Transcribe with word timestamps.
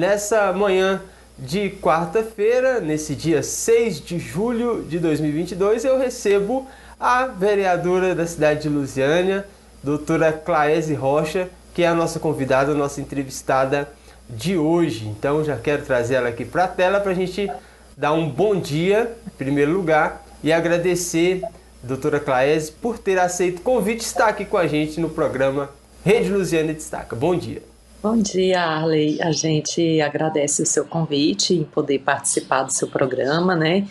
nessa 0.00 0.50
manhã 0.50 1.02
de 1.38 1.68
quarta-feira, 1.68 2.80
nesse 2.80 3.14
dia 3.14 3.42
6 3.42 4.00
de 4.00 4.18
julho 4.18 4.82
de 4.88 4.98
2022, 4.98 5.84
eu 5.84 5.98
recebo 5.98 6.66
a 6.98 7.26
vereadora 7.26 8.14
da 8.14 8.26
cidade 8.26 8.62
de 8.62 8.68
Lusiânia, 8.70 9.46
doutora 9.82 10.32
Claese 10.32 10.94
Rocha, 10.94 11.50
que 11.74 11.82
é 11.82 11.86
a 11.86 11.94
nossa 11.94 12.18
convidada, 12.18 12.72
a 12.72 12.74
nossa 12.74 12.98
entrevistada 12.98 13.90
de 14.26 14.56
hoje. 14.56 15.06
Então 15.06 15.44
já 15.44 15.56
quero 15.58 15.84
trazer 15.84 16.14
ela 16.14 16.30
aqui 16.30 16.46
para 16.46 16.64
a 16.64 16.68
tela 16.68 16.98
para 16.98 17.12
a 17.12 17.14
gente 17.14 17.50
dar 17.94 18.14
um 18.14 18.26
bom 18.26 18.58
dia, 18.58 19.14
em 19.26 19.36
primeiro 19.36 19.72
lugar, 19.72 20.24
e 20.42 20.50
agradecer 20.50 21.42
doutora 21.82 22.18
Claese 22.18 22.72
por 22.72 22.98
ter 22.98 23.18
aceito 23.18 23.58
o 23.58 23.62
convite 23.62 24.00
e 24.00 24.06
estar 24.06 24.28
aqui 24.28 24.46
com 24.46 24.56
a 24.56 24.66
gente 24.66 24.98
no 24.98 25.10
programa 25.10 25.68
Rede 26.02 26.30
Lusiana 26.30 26.72
Destaca. 26.72 27.14
Bom 27.14 27.36
dia. 27.36 27.69
Bom 28.02 28.16
dia, 28.16 28.62
Arley. 28.62 29.20
A 29.20 29.30
gente 29.30 30.00
agradece 30.00 30.62
o 30.62 30.66
seu 30.66 30.86
convite 30.86 31.52
em 31.52 31.64
poder 31.64 31.98
participar 31.98 32.62
do 32.62 32.72
seu 32.72 32.88
programa, 32.88 33.54
né? 33.54 33.86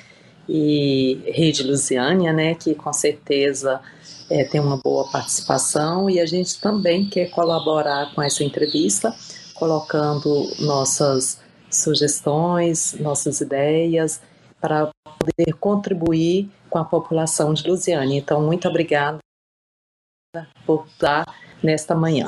E 0.47 1.21
Rede 1.27 1.61
Lusiânia, 1.61 2.33
né? 2.33 2.55
Que 2.55 2.73
com 2.73 2.91
certeza 2.91 3.79
é, 4.27 4.43
tem 4.45 4.59
uma 4.59 4.77
boa 4.77 5.07
participação 5.11 6.09
e 6.09 6.19
a 6.19 6.25
gente 6.25 6.59
também 6.59 7.07
quer 7.07 7.29
colaborar 7.29 8.11
com 8.15 8.23
essa 8.23 8.43
entrevista, 8.43 9.13
colocando 9.53 10.49
nossas 10.59 11.39
sugestões, 11.69 12.95
nossas 12.99 13.41
ideias 13.41 14.23
para 14.59 14.89
poder 15.19 15.53
contribuir 15.59 16.49
com 16.67 16.79
a 16.79 16.83
população 16.83 17.53
de 17.53 17.69
Lusiânia. 17.69 18.17
Então, 18.17 18.41
muito 18.41 18.67
obrigada 18.67 19.19
por 20.65 20.87
estar 20.87 21.25
nesta 21.61 21.93
manhã. 21.93 22.27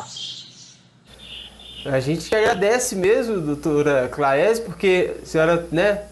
A 1.86 2.00
gente 2.00 2.34
agradece 2.36 2.96
mesmo, 2.96 3.40
doutora 3.40 4.08
Claes, 4.10 4.60
porque 4.60 5.16
a 5.22 5.26
senhora, 5.26 5.68
né, 5.72 6.04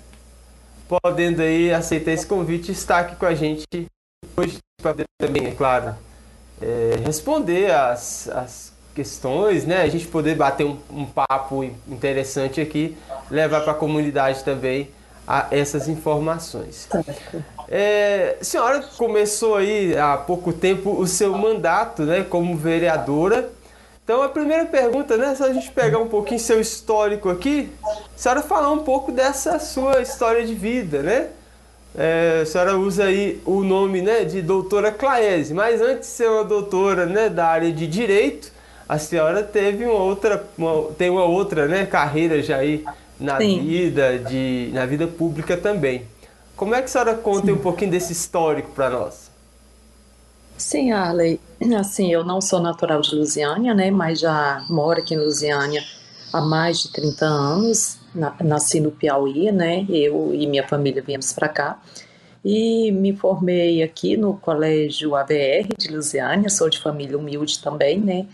podendo 0.87 1.41
aí 1.41 1.71
aceitar 1.71 2.11
esse 2.11 2.25
convite, 2.25 2.71
está 2.71 2.99
aqui 2.99 3.15
com 3.15 3.25
a 3.25 3.35
gente 3.35 3.65
hoje 4.35 4.57
para 4.81 5.05
também, 5.19 5.47
é 5.47 5.51
claro, 5.51 5.95
é, 6.61 6.95
responder 7.05 7.71
as, 7.71 8.27
as 8.29 8.73
questões, 8.95 9.65
né, 9.65 9.81
a 9.81 9.87
gente 9.87 10.07
poder 10.07 10.35
bater 10.35 10.65
um, 10.65 10.77
um 10.89 11.05
papo 11.05 11.63
interessante 11.87 12.59
aqui, 12.59 12.97
levar 13.29 13.61
para 13.61 13.73
a 13.73 13.75
comunidade 13.75 14.43
também 14.43 14.89
a 15.27 15.47
essas 15.51 15.87
informações. 15.87 16.87
É, 17.67 18.37
a 18.41 18.43
senhora 18.43 18.81
começou 18.97 19.55
aí 19.55 19.95
há 19.95 20.17
pouco 20.17 20.51
tempo 20.51 20.99
o 20.99 21.05
seu 21.05 21.37
mandato, 21.37 22.01
né, 22.01 22.23
como 22.23 22.57
vereadora 22.57 23.51
então 24.09 24.23
a 24.23 24.29
primeira 24.29 24.65
pergunta, 24.65 25.15
né, 25.15 25.35
se 25.35 25.43
a 25.43 25.53
gente 25.53 25.69
pegar 25.69 25.99
um 25.99 26.07
pouquinho 26.07 26.39
seu 26.39 26.59
histórico 26.59 27.29
aqui, 27.29 27.69
a 27.85 28.17
senhora 28.17 28.41
falar 28.41 28.71
um 28.71 28.79
pouco 28.79 29.11
dessa 29.11 29.59
sua 29.59 30.01
história 30.01 30.43
de 30.43 30.55
vida, 30.55 31.03
né? 31.03 31.27
É, 31.95 32.39
a 32.41 32.45
senhora 32.47 32.75
usa 32.75 33.03
aí 33.03 33.39
o 33.45 33.63
nome 33.63 34.01
né, 34.01 34.23
de 34.23 34.41
doutora 34.41 34.91
Claese, 34.91 35.53
mas 35.53 35.79
antes 35.79 36.09
de 36.09 36.15
ser 36.15 36.27
uma 36.27 36.43
doutora 36.43 37.05
né, 37.05 37.29
da 37.29 37.45
área 37.45 37.71
de 37.71 37.85
direito, 37.85 38.51
a 38.87 38.97
senhora 38.97 39.43
teve 39.43 39.85
uma 39.85 40.01
outra, 40.01 40.43
uma, 40.57 40.91
tem 40.97 41.11
uma 41.11 41.25
outra 41.25 41.67
né, 41.67 41.85
carreira 41.85 42.41
já 42.41 42.57
aí 42.57 42.83
na 43.19 43.37
Sim. 43.37 43.61
vida, 43.61 44.17
de, 44.17 44.71
na 44.73 44.87
vida 44.87 45.05
pública 45.05 45.55
também. 45.55 46.07
Como 46.55 46.73
é 46.73 46.79
que 46.79 46.85
a 46.85 46.87
senhora 46.87 47.13
conta 47.13 47.45
Sim. 47.45 47.51
um 47.51 47.59
pouquinho 47.59 47.91
desse 47.91 48.11
histórico 48.11 48.71
para 48.71 48.89
nós? 48.89 49.28
Sim, 50.59 50.91
Arley. 50.91 51.39
Assim, 51.79 52.11
eu 52.11 52.21
não 52.21 52.41
sou 52.41 52.59
natural 52.59 52.99
de 52.99 53.15
Lusiânia, 53.15 53.73
né? 53.73 53.89
Mas 53.89 54.19
já 54.19 54.65
moro 54.69 54.99
aqui 54.99 55.13
em 55.13 55.17
Lusiânia 55.17 55.81
há 56.33 56.41
mais 56.41 56.81
de 56.81 56.91
30 56.91 57.25
anos. 57.25 57.97
Nasci 58.43 58.81
no 58.81 58.91
Piauí, 58.91 59.53
né? 59.53 59.85
Eu 59.87 60.35
e 60.35 60.45
minha 60.45 60.67
família 60.67 61.01
viemos 61.01 61.31
para 61.31 61.47
cá. 61.47 61.81
E 62.43 62.91
me 62.91 63.15
formei 63.15 63.81
aqui 63.81 64.17
no 64.17 64.33
Colégio 64.33 65.15
ABR 65.15 65.69
de 65.77 65.87
Lusiânia. 65.87 66.49
Sou 66.49 66.69
de 66.69 66.77
família 66.77 67.17
humilde 67.17 67.59
também, 67.59 67.97
né? 67.97 68.27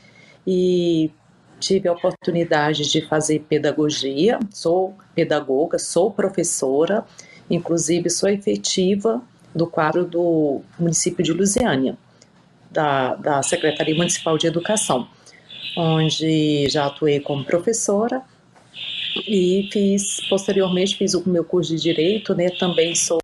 E 0.48 1.12
tive 1.60 1.88
a 1.88 1.94
oportunidade 1.94 2.90
de 2.90 3.02
fazer 3.08 3.46
pedagogia. 3.48 4.40
Sou 4.50 4.96
pedagoga, 5.14 5.78
sou 5.78 6.10
professora. 6.10 7.06
Inclusive, 7.52 8.10
sou 8.10 8.28
efetiva 8.28 9.22
do 9.54 9.68
quadro 9.68 10.04
do 10.04 10.62
município 10.80 11.24
de 11.24 11.32
Lusiânia 11.32 11.96
da, 12.76 13.16
da 13.16 13.42
Secretaria 13.42 13.96
Municipal 13.96 14.38
de 14.38 14.48
Educação, 14.48 15.08
onde 15.78 16.68
já 16.70 16.88
atuei 16.88 17.22
como 17.22 17.46
professora 17.46 18.22
e 19.28 19.70
fiz, 19.72 20.20
posteriormente, 20.30 20.98
fiz 20.98 21.14
o 21.14 21.28
meu 21.28 21.46
curso 21.46 21.74
de 21.74 21.82
Direito, 21.82 22.36
né, 22.36 22.50
também 22.50 22.94
sou 22.94 23.18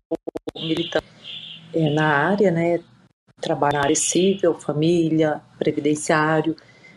militante 0.56 1.06
é, 1.74 1.90
na 1.90 2.06
área, 2.06 2.50
né, 2.50 2.80
trabalho 3.40 3.74
na 3.74 3.82
área 3.82 3.96
civil, 3.96 4.54
família, 4.54 5.40
previdenciário, 5.58 6.56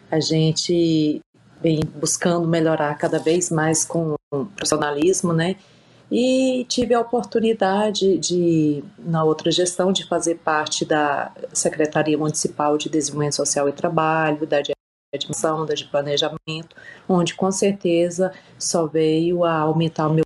a 0.09 0.19
gente 0.19 1.21
vem 1.61 1.81
buscando 1.95 2.47
melhorar 2.47 2.95
cada 2.97 3.19
vez 3.19 3.49
mais 3.51 3.83
com 3.83 4.15
profissionalismo, 4.55 5.33
né, 5.33 5.57
e 6.11 6.65
tive 6.69 6.93
a 6.93 6.99
oportunidade 6.99 8.17
de, 8.17 8.83
na 8.99 9.23
outra 9.23 9.51
gestão, 9.51 9.91
de 9.91 10.07
fazer 10.07 10.35
parte 10.35 10.85
da 10.85 11.31
Secretaria 11.53 12.17
Municipal 12.17 12.77
de 12.77 12.89
Desenvolvimento 12.89 13.35
Social 13.35 13.67
e 13.67 13.73
Trabalho, 13.73 14.45
da 14.45 14.61
de 14.61 14.73
admissão, 15.13 15.65
da 15.65 15.73
de 15.73 15.85
planejamento, 15.85 16.75
onde 17.07 17.33
com 17.33 17.51
certeza 17.51 18.33
só 18.59 18.85
veio 18.85 19.43
a 19.43 19.59
aumentar 19.59 20.07
o 20.07 20.13
meu 20.13 20.23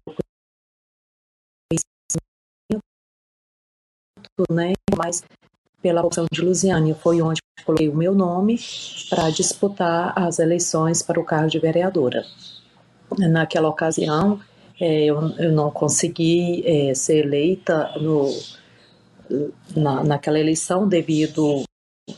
conhecimento, 1.69 2.83
né? 4.51 4.73
Mas 4.97 5.23
pela 5.81 6.03
opção 6.03 6.25
de 6.31 6.41
Lusiane 6.41 6.93
foi 6.93 7.21
onde 7.21 7.39
coloquei 7.65 7.87
o 7.87 7.95
meu 7.95 8.13
nome 8.13 8.59
para 9.09 9.29
disputar 9.29 10.13
as 10.17 10.39
eleições 10.39 11.01
para 11.01 11.19
o 11.19 11.23
cargo 11.23 11.49
de 11.49 11.59
vereadora. 11.59 12.25
Naquela 13.17 13.69
ocasião, 13.69 14.39
é, 14.79 15.05
eu, 15.05 15.29
eu, 15.37 15.51
não 15.51 15.69
consegui 15.69 16.63
é, 16.65 16.93
ser 16.93 17.25
eleita 17.25 17.91
no, 17.99 18.33
na, 19.75 20.03
naquela 20.03 20.39
eleição 20.39 20.87
devido 20.87 21.63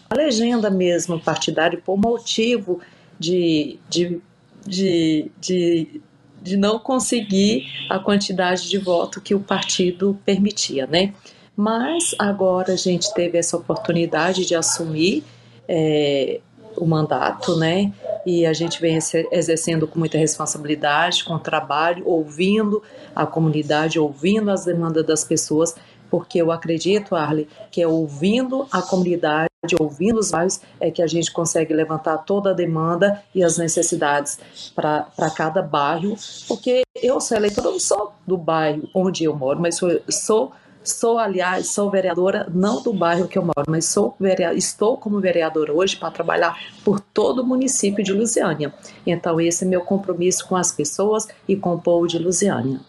à 0.09 0.15
legenda 0.15 0.69
mesmo 0.69 1.19
partidária 1.19 1.81
por 1.83 1.97
motivo 1.97 2.79
de, 3.19 3.79
de, 3.89 4.21
de, 4.65 5.31
de, 5.39 6.01
de 6.41 6.57
não 6.57 6.79
conseguir 6.79 7.67
a 7.89 7.99
quantidade 7.99 8.69
de 8.69 8.77
voto 8.77 9.21
que 9.21 9.35
o 9.35 9.39
partido 9.39 10.17
permitia, 10.25 10.87
né? 10.87 11.13
Mas 11.55 12.15
agora 12.17 12.73
a 12.73 12.77
gente 12.77 13.13
teve 13.13 13.37
essa 13.37 13.57
oportunidade 13.57 14.45
de 14.45 14.55
assumir 14.55 15.23
é, 15.67 16.39
o 16.77 16.85
mandato, 16.85 17.57
né? 17.57 17.91
E 18.25 18.45
a 18.45 18.53
gente 18.53 18.79
vem 18.79 18.97
exercendo 19.31 19.87
com 19.87 19.97
muita 19.97 20.17
responsabilidade, 20.17 21.23
com 21.23 21.37
trabalho, 21.39 22.03
ouvindo 22.07 22.81
a 23.15 23.25
comunidade, 23.25 23.99
ouvindo 23.99 24.51
as 24.51 24.65
demandas 24.65 25.05
das 25.05 25.23
pessoas, 25.23 25.75
porque 26.09 26.41
eu 26.41 26.51
acredito, 26.51 27.15
Arley, 27.15 27.47
que 27.71 27.81
é 27.81 27.87
ouvindo 27.87 28.67
a 28.71 28.81
comunidade, 28.81 29.49
ouvindo 29.79 30.19
os 30.19 30.31
bairros, 30.31 30.59
é 30.79 30.91
que 30.91 31.01
a 31.01 31.07
gente 31.07 31.31
consegue 31.31 31.73
levantar 31.73 32.17
toda 32.19 32.49
a 32.49 32.53
demanda 32.53 33.23
e 33.33 33.43
as 33.43 33.57
necessidades 33.57 34.39
para 34.75 35.31
cada 35.35 35.61
bairro, 35.61 36.15
porque 36.47 36.81
eu 37.01 37.21
sou 37.21 37.37
eleitora 37.37 37.71
não 37.71 37.79
só 37.79 38.13
do 38.27 38.37
bairro 38.37 38.89
onde 38.93 39.23
eu 39.23 39.35
moro, 39.35 39.59
mas 39.59 39.77
sou, 39.77 40.01
sou 40.09 40.51
Sou, 40.83 41.19
aliás, 41.19 41.67
sou 41.67 41.91
vereadora 41.91 42.47
não 42.51 42.81
do 42.81 42.91
bairro 42.91 43.27
que 43.27 43.37
eu 43.37 43.43
moro, 43.43 43.65
mas 43.67 43.85
sou 43.85 44.15
estou 44.55 44.97
como 44.97 45.19
vereadora 45.19 45.71
hoje 45.71 45.95
para 45.95 46.09
trabalhar 46.09 46.57
por 46.83 46.99
todo 46.99 47.43
o 47.43 47.45
município 47.45 48.03
de 48.03 48.11
Lusiânia. 48.11 48.73
Então, 49.05 49.39
esse 49.39 49.63
é 49.63 49.67
meu 49.67 49.81
compromisso 49.81 50.47
com 50.47 50.55
as 50.55 50.71
pessoas 50.71 51.27
e 51.47 51.55
com 51.55 51.75
o 51.75 51.79
povo 51.79 52.07
de 52.07 52.17
Lusiânia. 52.17 52.79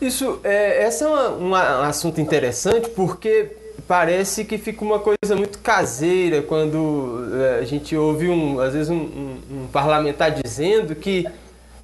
Isso, 0.00 0.40
é, 0.44 0.86
esse 0.86 1.04
é 1.04 1.06
uma, 1.06 1.28
uma, 1.28 1.80
um 1.80 1.84
assunto 1.84 2.20
interessante 2.20 2.88
porque 2.90 3.56
parece 3.86 4.44
que 4.44 4.56
fica 4.58 4.84
uma 4.84 4.98
coisa 4.98 5.36
muito 5.36 5.58
caseira 5.58 6.42
quando 6.42 7.28
é, 7.34 7.58
a 7.60 7.64
gente 7.64 7.94
ouve, 7.96 8.28
um, 8.28 8.60
às 8.60 8.72
vezes, 8.72 8.88
um, 8.88 8.96
um, 8.96 9.38
um 9.50 9.66
parlamentar 9.68 10.30
dizendo 10.30 10.94
que 10.94 11.26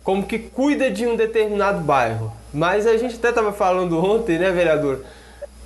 como 0.03 0.25
que 0.25 0.39
cuida 0.39 0.91
de 0.91 1.07
um 1.07 1.15
determinado 1.15 1.81
bairro. 1.81 2.33
Mas 2.53 2.87
a 2.87 2.97
gente 2.97 3.17
até 3.17 3.31
estava 3.31 3.53
falando 3.53 3.99
ontem, 3.99 4.39
né, 4.39 4.51
vereador? 4.51 5.05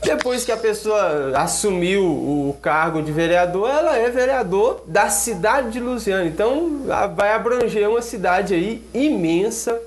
Depois 0.02 0.44
que 0.44 0.52
a 0.52 0.56
pessoa 0.56 1.32
assumiu 1.36 2.04
o 2.04 2.56
cargo 2.62 3.02
de 3.02 3.10
vereador, 3.10 3.68
ela 3.68 3.96
é 3.96 4.08
vereador 4.08 4.82
da 4.86 5.08
cidade 5.08 5.70
de 5.70 5.80
Lusiana. 5.80 6.26
Então 6.26 6.82
vai 7.16 7.32
abranger 7.32 7.88
uma 7.88 8.02
cidade 8.02 8.54
aí 8.54 8.84
imensa 8.94 9.80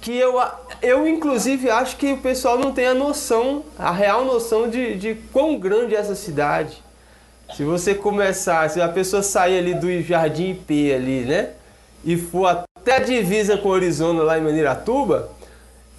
que 0.00 0.16
eu, 0.16 0.40
eu 0.80 1.06
inclusive 1.06 1.68
acho 1.68 1.96
que 1.96 2.12
o 2.12 2.18
pessoal 2.18 2.58
não 2.58 2.72
tem 2.72 2.86
a 2.86 2.94
noção, 2.94 3.64
a 3.78 3.90
real 3.90 4.24
noção 4.24 4.68
de, 4.68 4.94
de 4.96 5.14
quão 5.32 5.58
grande 5.58 5.94
é 5.94 5.98
essa 5.98 6.14
cidade. 6.14 6.82
Se 7.54 7.64
você 7.64 7.94
começar, 7.94 8.70
se 8.70 8.80
a 8.80 8.88
pessoa 8.88 9.22
sair 9.22 9.58
ali 9.58 9.74
do 9.74 10.00
Jardim 10.02 10.50
IP 10.50 10.94
ali, 10.94 11.24
né? 11.24 11.50
E 12.04 12.16
for 12.16 12.46
até 12.46 12.96
a 12.96 13.00
divisa 13.00 13.58
com 13.58 13.72
Arizona 13.72 14.22
lá 14.22 14.38
em 14.38 14.42
Maniratuba, 14.42 15.28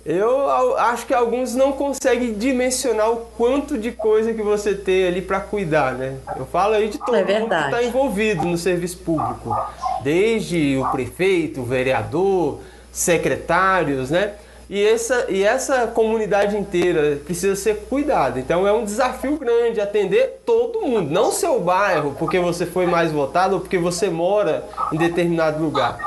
eu 0.05 0.77
acho 0.77 1.05
que 1.05 1.13
alguns 1.13 1.53
não 1.53 1.71
conseguem 1.71 2.33
dimensionar 2.33 3.11
o 3.11 3.17
quanto 3.37 3.77
de 3.77 3.91
coisa 3.91 4.33
que 4.33 4.41
você 4.41 4.73
tem 4.73 5.07
ali 5.07 5.21
para 5.21 5.39
cuidar, 5.39 5.93
né? 5.93 6.17
Eu 6.35 6.45
falo 6.45 6.73
aí 6.73 6.89
de 6.89 6.97
todo 6.97 7.15
é 7.15 7.39
mundo 7.39 7.49
que 7.49 7.55
está 7.55 7.83
envolvido 7.83 8.45
no 8.45 8.57
serviço 8.57 8.97
público, 8.99 9.55
desde 10.03 10.77
o 10.77 10.89
prefeito, 10.89 11.61
o 11.61 11.65
vereador, 11.65 12.59
secretários, 12.91 14.09
né? 14.09 14.33
E 14.67 14.81
essa, 14.81 15.25
e 15.29 15.43
essa 15.43 15.85
comunidade 15.87 16.55
inteira 16.55 17.17
precisa 17.25 17.57
ser 17.57 17.75
cuidada. 17.89 18.39
Então 18.39 18.65
é 18.65 18.71
um 18.71 18.85
desafio 18.85 19.37
grande 19.37 19.81
atender 19.81 20.41
todo 20.45 20.81
mundo, 20.81 21.11
não 21.11 21.31
seu 21.31 21.59
bairro, 21.59 22.15
porque 22.17 22.39
você 22.39 22.65
foi 22.65 22.85
mais 22.85 23.11
votado 23.11 23.55
ou 23.55 23.59
porque 23.59 23.77
você 23.77 24.09
mora 24.09 24.63
em 24.93 24.97
determinado 24.97 25.61
lugar. 25.61 25.99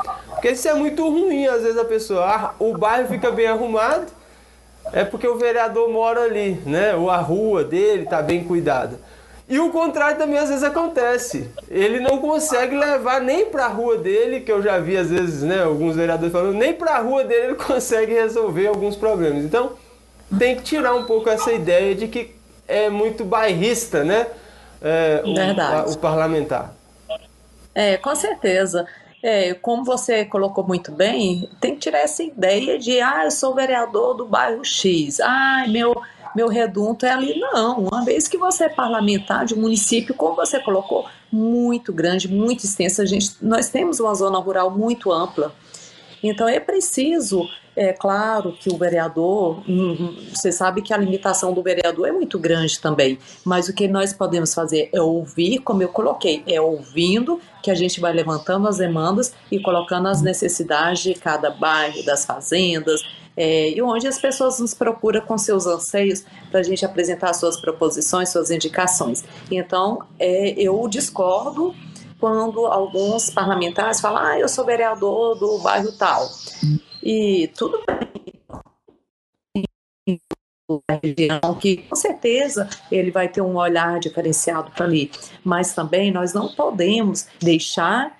Porque 0.45 0.53
isso 0.53 0.67
é 0.67 0.75
muito 0.75 1.09
ruim, 1.09 1.47
às 1.47 1.63
vezes 1.63 1.75
a 1.75 1.83
pessoa, 1.83 2.23
ah, 2.23 2.53
o 2.59 2.77
bairro 2.77 3.07
fica 3.07 3.31
bem 3.31 3.47
arrumado, 3.47 4.05
é 4.93 5.03
porque 5.03 5.27
o 5.27 5.39
vereador 5.39 5.89
mora 5.89 6.21
ali, 6.21 6.61
né? 6.67 6.93
Ou 6.93 7.09
a 7.09 7.17
rua 7.17 7.63
dele 7.63 8.03
está 8.03 8.21
bem 8.21 8.43
cuidada. 8.43 8.99
E 9.49 9.57
o 9.57 9.71
contrário 9.71 10.19
também 10.19 10.37
às 10.37 10.49
vezes 10.49 10.63
acontece. 10.63 11.49
Ele 11.67 11.99
não 11.99 12.19
consegue 12.19 12.77
levar 12.77 13.21
nem 13.21 13.47
para 13.47 13.65
a 13.65 13.69
rua 13.69 13.97
dele, 13.97 14.41
que 14.41 14.51
eu 14.51 14.61
já 14.61 14.77
vi 14.77 14.95
às 14.95 15.09
vezes, 15.09 15.41
né, 15.41 15.63
alguns 15.63 15.95
vereadores 15.95 16.31
falando, 16.31 16.53
nem 16.53 16.75
para 16.75 16.91
a 16.91 16.99
rua 16.99 17.23
dele 17.23 17.45
ele 17.47 17.55
consegue 17.65 18.13
resolver 18.13 18.67
alguns 18.67 18.95
problemas. 18.95 19.43
Então, 19.43 19.71
tem 20.37 20.55
que 20.55 20.61
tirar 20.61 20.93
um 20.93 21.05
pouco 21.05 21.27
essa 21.27 21.51
ideia 21.53 21.95
de 21.95 22.07
que 22.07 22.35
é 22.67 22.87
muito 22.87 23.25
bairrista, 23.25 24.03
né? 24.03 24.27
É, 24.79 25.23
o, 25.25 25.59
a, 25.59 25.85
o 25.89 25.97
parlamentar. 25.97 26.71
É, 27.73 27.97
com 27.97 28.13
certeza. 28.13 28.85
É, 29.27 29.55
como 29.55 29.83
você 29.83 30.23
colocou 30.23 30.63
muito 30.63 30.91
bem, 30.91 31.49
tem 31.59 31.73
que 31.73 31.79
tirar 31.79 31.97
essa 32.01 32.21
ideia 32.21 32.77
de, 32.77 33.01
ah, 33.01 33.23
eu 33.23 33.31
sou 33.31 33.55
vereador 33.55 34.13
do 34.13 34.23
bairro 34.23 34.63
X, 34.63 35.19
ah, 35.19 35.65
meu 35.67 35.99
meu 36.35 36.47
redunto 36.47 37.05
é 37.07 37.11
ali. 37.11 37.39
Não, 37.39 37.79
uma 37.79 38.03
vez 38.03 38.27
que 38.27 38.37
você 38.37 38.65
é 38.65 38.69
parlamentar 38.69 39.45
de 39.45 39.55
um 39.55 39.61
município, 39.61 40.13
como 40.13 40.35
você 40.35 40.59
colocou, 40.59 41.07
muito 41.31 41.91
grande, 41.91 42.27
muito 42.27 42.65
extensa, 42.65 43.03
gente, 43.05 43.37
nós 43.41 43.69
temos 43.69 43.99
uma 43.99 44.13
zona 44.13 44.37
rural 44.37 44.69
muito 44.69 45.11
ampla. 45.11 45.55
Então 46.23 46.47
é 46.47 46.59
preciso, 46.59 47.47
é 47.75 47.91
claro 47.91 48.53
que 48.53 48.69
o 48.69 48.77
vereador, 48.77 49.59
hum, 49.67 49.91
hum, 49.99 50.17
você 50.33 50.51
sabe 50.51 50.81
que 50.81 50.93
a 50.93 50.97
limitação 50.97 51.53
do 51.53 51.61
vereador 51.61 52.07
é 52.07 52.11
muito 52.11 52.39
grande 52.39 52.79
também, 52.79 53.19
mas 53.43 53.67
o 53.67 53.73
que 53.73 53.87
nós 53.87 54.13
podemos 54.13 54.53
fazer 54.53 54.89
é 54.93 55.01
ouvir, 55.01 55.59
como 55.59 55.83
eu 55.83 55.89
coloquei, 55.89 56.43
é 56.47 56.59
ouvindo 56.59 57.39
que 57.61 57.69
a 57.69 57.75
gente 57.75 57.99
vai 57.99 58.13
levantando 58.13 58.67
as 58.67 58.77
demandas 58.77 59.33
e 59.51 59.59
colocando 59.59 60.07
as 60.07 60.21
necessidades 60.21 61.03
de 61.03 61.13
cada 61.13 61.49
bairro, 61.49 62.03
das 62.05 62.25
fazendas, 62.25 63.01
é, 63.37 63.71
e 63.71 63.81
onde 63.81 64.07
as 64.07 64.17
pessoas 64.17 64.59
nos 64.59 64.73
procuram 64.73 65.21
com 65.21 65.37
seus 65.37 65.65
anseios 65.65 66.23
para 66.49 66.61
a 66.61 66.63
gente 66.63 66.85
apresentar 66.85 67.33
suas 67.33 67.59
proposições, 67.59 68.29
suas 68.29 68.49
indicações. 68.49 69.23
Então, 69.51 69.99
é, 70.17 70.51
eu 70.51 70.87
discordo 70.87 71.75
quando 72.19 72.65
alguns 72.65 73.29
parlamentares 73.29 73.99
falam, 73.99 74.23
ah, 74.23 74.39
eu 74.39 74.47
sou 74.47 74.65
vereador 74.65 75.37
do 75.37 75.59
bairro 75.59 75.91
tal. 75.93 76.27
E 77.03 77.47
tudo 77.55 77.83
bem. 77.85 78.15
Região 81.03 81.53
que 81.59 81.77
com 81.77 81.95
certeza 81.95 82.67
ele 82.91 83.11
vai 83.11 83.27
ter 83.27 83.41
um 83.41 83.55
olhar 83.55 83.99
diferenciado 83.99 84.71
para 84.71 84.85
ali, 84.85 85.11
mas 85.43 85.75
também 85.75 86.11
nós 86.11 86.33
não 86.33 86.47
podemos 86.47 87.27
deixar 87.39 88.17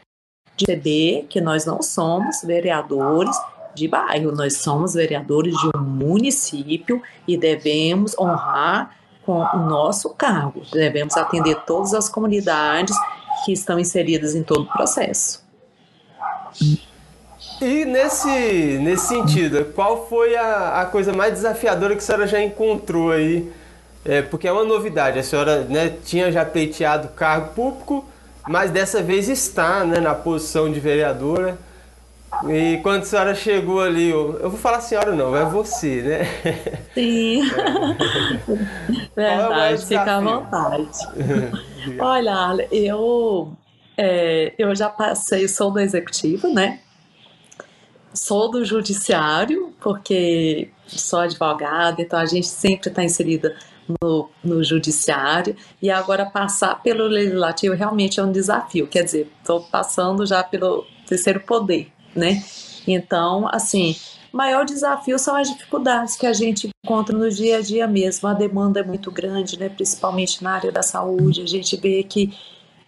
de 0.55 0.65
perceber 0.65 1.25
que 1.27 1.41
nós 1.41 1.65
não 1.65 1.81
somos 1.81 2.43
vereadores 2.43 3.35
de 3.73 3.87
bairro, 3.87 4.31
nós 4.31 4.57
somos 4.57 4.93
vereadores 4.93 5.55
de 5.57 5.69
um 5.75 5.81
município 5.81 7.01
e 7.27 7.35
devemos 7.35 8.15
honrar 8.17 8.95
com 9.25 9.39
o 9.39 9.57
nosso 9.57 10.13
cargo, 10.13 10.61
devemos 10.71 11.17
atender 11.17 11.55
todas 11.65 11.95
as 11.95 12.07
comunidades 12.07 12.95
que 13.45 13.53
estão 13.53 13.79
inseridas 13.79 14.33
em 14.33 14.41
todo 14.41 14.63
o 14.63 14.65
processo. 14.65 15.45
E 17.61 17.85
nesse, 17.85 18.79
nesse 18.81 19.07
sentido, 19.07 19.65
qual 19.73 20.07
foi 20.07 20.35
a, 20.35 20.81
a 20.81 20.85
coisa 20.85 21.13
mais 21.13 21.33
desafiadora 21.33 21.93
que 21.93 21.99
a 21.99 22.05
senhora 22.05 22.27
já 22.27 22.41
encontrou 22.41 23.11
aí? 23.11 23.51
É, 24.03 24.21
porque 24.21 24.47
é 24.47 24.51
uma 24.51 24.63
novidade, 24.63 25.17
a 25.17 25.23
senhora 25.23 25.61
né, 25.63 25.93
tinha 26.03 26.31
já 26.31 26.45
pleiteado 26.45 27.07
cargo 27.09 27.53
público, 27.53 28.05
mas 28.47 28.71
dessa 28.71 29.01
vez 29.01 29.29
está 29.29 29.83
né, 29.83 29.99
na 29.99 30.13
posição 30.13 30.71
de 30.71 30.79
vereadora. 30.79 31.57
E 32.49 32.79
quando 32.83 33.03
a 33.03 33.05
senhora 33.05 33.35
chegou 33.35 33.81
ali, 33.81 34.09
eu, 34.09 34.39
eu 34.39 34.49
vou 34.49 34.59
falar 34.59 34.81
senhora 34.81 35.15
não, 35.15 35.35
é 35.35 35.45
você, 35.45 36.01
né? 36.01 36.25
Sim. 36.93 37.41
É. 39.17 39.37
Verdade, 39.37 39.85
fica 39.85 40.17
à 40.17 40.19
vontade. 40.19 40.99
Olha, 41.99 42.67
eu, 42.69 43.53
é, 43.97 44.53
eu 44.57 44.75
já 44.75 44.89
passei, 44.89 45.47
sou 45.47 45.71
do 45.71 45.79
executivo, 45.79 46.53
né? 46.53 46.81
Sou 48.13 48.51
do 48.51 48.65
judiciário, 48.65 49.73
porque 49.79 50.69
sou 50.87 51.19
advogada, 51.19 52.01
então 52.01 52.19
a 52.19 52.25
gente 52.25 52.47
sempre 52.47 52.89
está 52.89 53.03
inserida 53.03 53.55
no, 54.01 54.29
no 54.43 54.63
judiciário 54.63 55.55
e 55.81 55.89
agora 55.89 56.25
passar 56.25 56.81
pelo 56.81 57.05
legislativo 57.07 57.75
realmente 57.75 58.19
é 58.19 58.23
um 58.23 58.31
desafio. 58.31 58.87
Quer 58.87 59.03
dizer, 59.03 59.31
estou 59.39 59.61
passando 59.61 60.25
já 60.25 60.43
pelo 60.43 60.85
terceiro 61.07 61.39
poder, 61.41 61.91
né? 62.15 62.43
Então, 62.87 63.47
assim, 63.51 63.95
maior 64.35 64.65
desafio 64.65 65.17
são 65.17 65.35
as 65.35 65.49
dificuldades 65.49 66.17
que 66.17 66.27
a 66.27 66.33
gente 66.33 66.69
encontra 66.83 67.17
no 67.17 67.29
dia 67.29 67.57
a 67.57 67.61
dia 67.61 67.87
mesmo. 67.87 68.27
A 68.27 68.33
demanda 68.33 68.81
é 68.81 68.83
muito 68.83 69.09
grande, 69.09 69.57
né? 69.57 69.69
principalmente 69.69 70.43
na 70.43 70.51
área 70.51 70.71
da 70.71 70.83
saúde. 70.83 71.41
A 71.41 71.47
gente 71.47 71.77
vê 71.77 72.03
que 72.03 72.37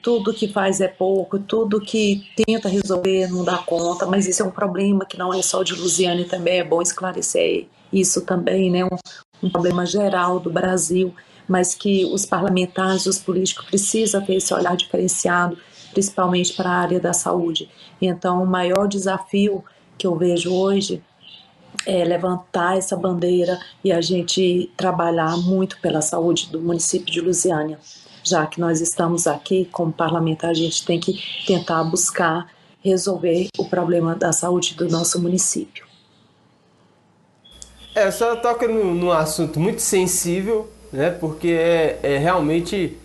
tudo 0.01 0.33
que 0.33 0.47
faz 0.47 0.81
é 0.81 0.87
pouco, 0.87 1.39
tudo 1.39 1.79
que 1.79 2.27
tenta 2.35 2.67
resolver 2.67 3.27
não 3.27 3.43
dá 3.43 3.57
conta, 3.57 4.05
mas 4.05 4.27
isso 4.27 4.43
é 4.43 4.45
um 4.45 4.51
problema 4.51 5.05
que 5.05 5.17
não 5.17 5.33
é 5.33 5.41
só 5.41 5.63
de 5.63 5.73
Luziane 5.73 6.25
também, 6.25 6.59
é 6.59 6.63
bom 6.63 6.81
esclarecer 6.81 7.67
isso 7.91 8.21
também, 8.21 8.69
né? 8.69 8.85
Um, 8.85 8.97
um 9.43 9.49
problema 9.49 9.85
geral 9.85 10.39
do 10.39 10.49
Brasil, 10.49 11.13
mas 11.47 11.73
que 11.73 12.05
os 12.05 12.25
parlamentares, 12.25 13.05
os 13.05 13.19
políticos 13.19 13.65
precisam 13.65 14.21
ter 14.21 14.35
esse 14.35 14.53
olhar 14.53 14.75
diferenciado, 14.75 15.57
principalmente 15.97 16.53
para 16.53 16.69
a 16.69 16.75
área 16.75 16.99
da 16.99 17.11
saúde. 17.11 17.67
Então, 17.99 18.43
o 18.43 18.45
maior 18.45 18.87
desafio 18.87 19.65
que 19.97 20.05
eu 20.05 20.15
vejo 20.15 20.53
hoje 20.53 21.01
é 21.87 22.03
levantar 22.03 22.77
essa 22.77 22.95
bandeira 22.95 23.59
e 23.83 23.91
a 23.91 23.99
gente 23.99 24.71
trabalhar 24.77 25.35
muito 25.37 25.81
pela 25.81 25.99
saúde 25.99 26.49
do 26.51 26.61
município 26.61 27.11
de 27.11 27.19
Lusiânia. 27.19 27.79
Já 28.23 28.45
que 28.45 28.59
nós 28.59 28.79
estamos 28.79 29.25
aqui 29.25 29.67
como 29.71 29.91
parlamentar, 29.91 30.51
a 30.51 30.53
gente 30.53 30.85
tem 30.85 30.99
que 30.99 31.19
tentar 31.47 31.83
buscar 31.83 32.47
resolver 32.83 33.47
o 33.57 33.65
problema 33.65 34.13
da 34.13 34.31
saúde 34.31 34.75
do 34.75 34.87
nosso 34.87 35.19
município. 35.19 35.87
É, 37.95 38.03
a 38.03 38.11
senhora 38.11 38.35
toca 38.35 38.67
num, 38.67 39.11
assunto 39.11 39.59
muito 39.59 39.81
sensível, 39.81 40.69
né? 40.93 41.09
Porque 41.09 41.47
é, 41.47 41.99
é 42.03 42.17
realmente 42.19 42.95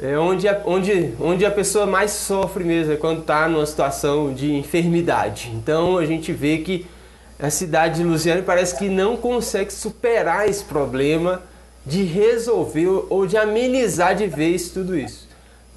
é 0.00 0.18
onde, 0.18 0.48
a, 0.48 0.60
onde, 0.64 1.14
onde 1.20 1.46
a 1.46 1.50
pessoa 1.50 1.86
mais 1.86 2.10
sofre 2.10 2.64
mesmo, 2.64 2.92
é 2.92 2.96
quando 2.96 3.20
está 3.20 3.48
numa 3.48 3.64
situação 3.66 4.32
de 4.32 4.52
enfermidade. 4.52 5.52
Então 5.54 5.98
a 5.98 6.04
gente 6.04 6.32
vê 6.32 6.58
que 6.58 6.86
a 7.38 7.50
cidade 7.50 7.96
de 7.96 8.04
Luciano 8.04 8.42
parece 8.42 8.76
que 8.78 8.88
não 8.88 9.16
consegue 9.16 9.72
superar 9.72 10.48
esse 10.48 10.64
problema 10.64 11.42
de 11.86 12.02
resolver 12.02 13.06
ou 13.10 13.26
de 13.26 13.36
amenizar 13.36 14.14
de 14.14 14.26
vez 14.26 14.70
tudo 14.70 14.96
isso. 14.96 15.28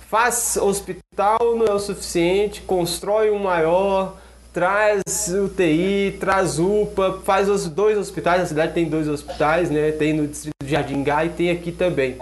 Faz 0.09 0.57
hospital 0.57 1.55
não 1.57 1.65
é 1.65 1.73
o 1.73 1.79
suficiente, 1.79 2.61
constrói 2.61 3.29
um 3.29 3.39
maior, 3.39 4.17
traz 4.53 5.03
UTI, 5.27 6.15
traz 6.19 6.57
UPA, 6.59 7.19
faz 7.23 7.49
os 7.49 7.67
dois 7.67 7.97
hospitais, 7.97 8.43
a 8.43 8.45
cidade 8.45 8.73
tem 8.73 8.85
dois 8.85 9.07
hospitais, 9.07 9.69
né? 9.69 9.91
Tem 9.91 10.13
no 10.13 10.25
distrito 10.25 10.55
de 10.63 10.71
Jardim 10.71 11.03
Gai 11.03 11.27
e 11.27 11.29
tem 11.29 11.51
aqui 11.51 11.71
também. 11.71 12.17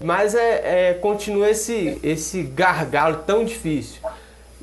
Mas 0.00 0.34
é, 0.34 0.90
é, 0.90 0.94
continua 0.94 1.50
esse, 1.50 1.98
esse 2.02 2.42
gargalo 2.42 3.22
tão 3.26 3.44
difícil. 3.44 4.00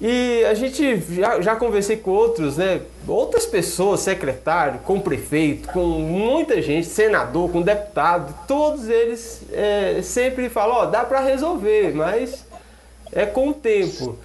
E 0.01 0.43
a 0.45 0.53
gente 0.53 1.01
já, 1.13 1.39
já 1.39 1.55
conversei 1.55 1.97
com 1.97 2.11
outros, 2.11 2.57
né? 2.57 2.81
Outras 3.07 3.45
pessoas, 3.45 4.01
secretário, 4.01 4.79
com 4.79 4.99
prefeito, 4.99 5.69
com 5.69 5.85
muita 5.85 6.61
gente, 6.61 6.87
senador, 6.87 7.49
com 7.51 7.61
deputado, 7.61 8.33
todos 8.47 8.89
eles 8.89 9.41
é, 9.51 10.01
sempre 10.03 10.49
falam, 10.49 10.75
ó, 10.75 10.85
dá 10.87 11.05
para 11.05 11.19
resolver, 11.19 11.93
mas 11.95 12.45
é 13.11 13.25
com 13.25 13.49
o 13.49 13.53
tempo. 13.53 14.17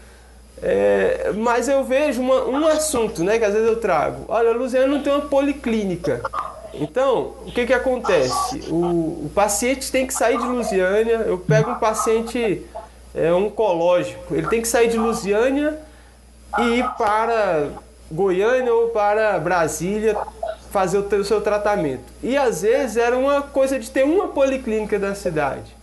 É, 0.61 1.33
mas 1.37 1.69
eu 1.69 1.85
vejo 1.85 2.21
uma, 2.21 2.45
um 2.47 2.67
assunto, 2.67 3.23
né, 3.23 3.39
que 3.39 3.45
às 3.45 3.53
vezes 3.53 3.69
eu 3.69 3.77
trago. 3.77 4.25
Olha, 4.27 4.51
Luziano 4.51 4.97
não 4.97 5.03
tem 5.03 5.13
uma 5.13 5.27
policlínica. 5.27 6.21
Então, 6.75 7.35
o 7.47 7.53
que 7.53 7.67
que 7.67 7.73
acontece? 7.73 8.65
O, 8.69 9.27
o 9.27 9.31
paciente 9.35 9.91
tem 9.91 10.07
que 10.07 10.15
sair 10.15 10.39
de 10.39 10.47
Lusiânia. 10.47 11.25
Eu 11.27 11.39
pego 11.39 11.71
um 11.71 11.75
paciente 11.77 12.67
é, 13.15 13.33
oncológico, 13.33 14.35
ele 14.35 14.47
tem 14.47 14.61
que 14.61 14.69
sair 14.69 14.89
de 14.89 14.99
Lusiânia 14.99 15.79
e 16.59 16.79
ir 16.79 16.89
para 16.97 17.69
Goiânia 18.11 18.73
ou 18.73 18.89
para 18.89 19.39
Brasília 19.39 20.17
fazer 20.71 20.99
o 20.99 21.25
seu 21.25 21.41
tratamento. 21.41 22.05
E 22.23 22.37
às 22.37 22.63
vezes 22.63 22.97
era 22.97 23.17
uma 23.17 23.43
coisa 23.43 23.79
de 23.79 23.91
ter 23.91 24.05
uma 24.05 24.29
policlínica 24.29 24.99
da 24.99 25.15
cidade. 25.15 25.77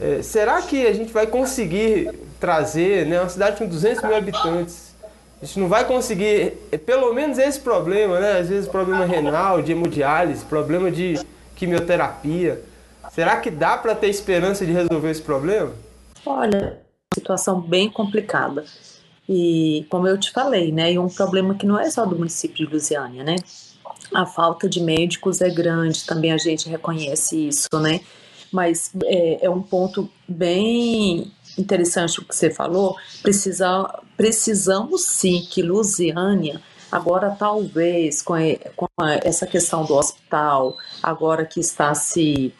É, 0.00 0.22
será 0.22 0.62
que 0.62 0.86
a 0.86 0.92
gente 0.92 1.12
vai 1.12 1.26
conseguir 1.26 2.10
trazer 2.40 3.06
né, 3.06 3.20
uma 3.20 3.28
cidade 3.28 3.58
com 3.58 3.66
200 3.66 4.02
mil 4.02 4.16
habitantes? 4.16 4.89
A 5.42 5.46
gente 5.46 5.58
não 5.58 5.68
vai 5.68 5.86
conseguir, 5.86 6.52
é, 6.70 6.76
pelo 6.76 7.14
menos 7.14 7.38
esse 7.38 7.60
problema, 7.60 8.20
né? 8.20 8.38
Às 8.38 8.48
vezes 8.48 8.68
problema 8.68 9.06
renal, 9.06 9.62
de 9.62 9.72
hemodiálise, 9.72 10.44
problema 10.44 10.90
de 10.90 11.18
quimioterapia. 11.56 12.62
Será 13.10 13.38
que 13.38 13.50
dá 13.50 13.76
para 13.78 13.94
ter 13.94 14.08
esperança 14.08 14.66
de 14.66 14.72
resolver 14.72 15.10
esse 15.10 15.22
problema? 15.22 15.72
Olha, 16.26 16.80
situação 17.14 17.60
bem 17.60 17.90
complicada. 17.90 18.64
E 19.28 19.86
como 19.88 20.06
eu 20.06 20.18
te 20.18 20.30
falei, 20.30 20.72
né, 20.72 20.92
e 20.92 20.98
um 20.98 21.08
problema 21.08 21.54
que 21.54 21.64
não 21.64 21.78
é 21.78 21.88
só 21.88 22.04
do 22.04 22.16
município 22.16 22.66
de 22.66 22.72
Lusiânia, 22.72 23.24
né? 23.24 23.36
A 24.12 24.26
falta 24.26 24.68
de 24.68 24.80
médicos 24.80 25.40
é 25.40 25.48
grande, 25.48 26.04
também 26.04 26.32
a 26.32 26.36
gente 26.36 26.68
reconhece 26.68 27.48
isso, 27.48 27.68
né? 27.80 28.00
Mas 28.52 28.90
é, 29.04 29.46
é 29.46 29.50
um 29.50 29.62
ponto 29.62 30.10
bem 30.28 31.32
interessante 31.58 32.20
o 32.20 32.24
que 32.24 32.34
você 32.34 32.50
falou. 32.50 32.96
Precisa, 33.22 34.00
precisamos 34.16 35.04
sim 35.04 35.46
que 35.50 35.62
Lusiânia 35.62 36.60
Agora, 36.90 37.36
talvez, 37.38 38.20
com, 38.20 38.34
com 38.74 38.88
essa 39.22 39.46
questão 39.46 39.84
do 39.84 39.94
hospital, 39.94 40.76
agora 41.00 41.46
que 41.46 41.60
está 41.60 41.94
se 41.94 42.52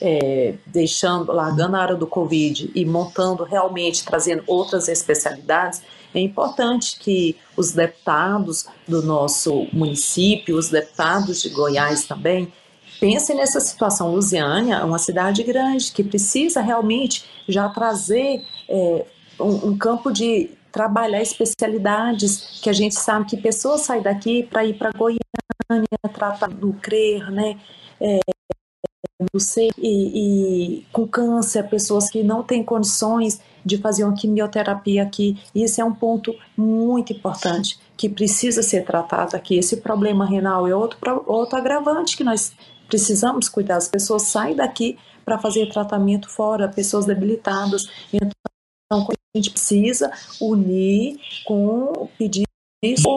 é, 0.00 0.54
deixando, 0.66 1.32
largando 1.32 1.76
a 1.76 1.80
área 1.80 1.94
do 1.94 2.06
Covid 2.06 2.70
e 2.74 2.84
montando 2.84 3.44
realmente, 3.44 4.04
trazendo 4.04 4.42
outras 4.46 4.88
especialidades, 4.88 5.82
é 6.12 6.18
importante 6.18 6.98
que 6.98 7.36
os 7.56 7.72
deputados 7.72 8.66
do 8.88 9.02
nosso 9.02 9.68
município, 9.72 10.56
os 10.56 10.68
deputados 10.68 11.42
de 11.42 11.50
Goiás 11.50 12.06
também, 12.06 12.52
pensem 13.00 13.36
nessa 13.36 13.60
situação. 13.60 14.14
Lusiânia 14.14 14.76
é 14.76 14.84
uma 14.84 14.98
cidade 14.98 15.42
grande 15.42 15.92
que 15.92 16.02
precisa 16.02 16.60
realmente 16.60 17.24
já 17.48 17.68
trazer 17.68 18.44
é, 18.68 19.06
um, 19.40 19.68
um 19.68 19.78
campo 19.78 20.10
de 20.10 20.50
trabalhar 20.72 21.22
especialidades 21.22 22.60
que 22.62 22.68
a 22.68 22.72
gente 22.72 22.94
sabe 22.94 23.26
que 23.26 23.36
pessoas 23.36 23.82
saem 23.82 24.02
daqui 24.02 24.42
para 24.42 24.64
ir 24.64 24.74
para 24.74 24.90
Goiânia, 24.92 25.88
tratar 26.12 26.48
do 26.48 26.72
CRER, 26.74 27.30
né? 27.30 27.58
É, 28.00 28.20
do 29.32 29.40
ser 29.40 29.70
e, 29.78 30.80
e, 30.80 30.86
com 30.92 31.08
câncer, 31.08 31.62
pessoas 31.70 32.10
que 32.10 32.22
não 32.22 32.42
têm 32.42 32.62
condições 32.62 33.40
de 33.64 33.78
fazer 33.78 34.04
uma 34.04 34.14
quimioterapia 34.14 35.02
aqui. 35.02 35.38
Esse 35.54 35.80
é 35.80 35.84
um 35.84 35.94
ponto 35.94 36.34
muito 36.56 37.12
importante 37.12 37.78
que 37.96 38.08
precisa 38.08 38.62
ser 38.62 38.84
tratado 38.84 39.36
aqui. 39.36 39.56
Esse 39.56 39.78
problema 39.78 40.26
renal 40.26 40.66
é 40.66 40.74
outro, 40.74 40.98
outro 41.26 41.56
agravante 41.56 42.16
que 42.16 42.24
nós 42.24 42.52
precisamos 42.88 43.48
cuidar. 43.48 43.76
As 43.76 43.88
pessoas 43.88 44.22
saem 44.22 44.54
daqui 44.54 44.98
para 45.24 45.38
fazer 45.38 45.68
tratamento 45.68 46.28
fora, 46.30 46.68
pessoas 46.68 47.06
debilitadas. 47.06 47.88
Então, 48.12 48.30
a 48.92 49.38
gente 49.38 49.50
precisa 49.50 50.12
unir 50.40 51.18
com 51.44 52.08
pedir 52.16 52.45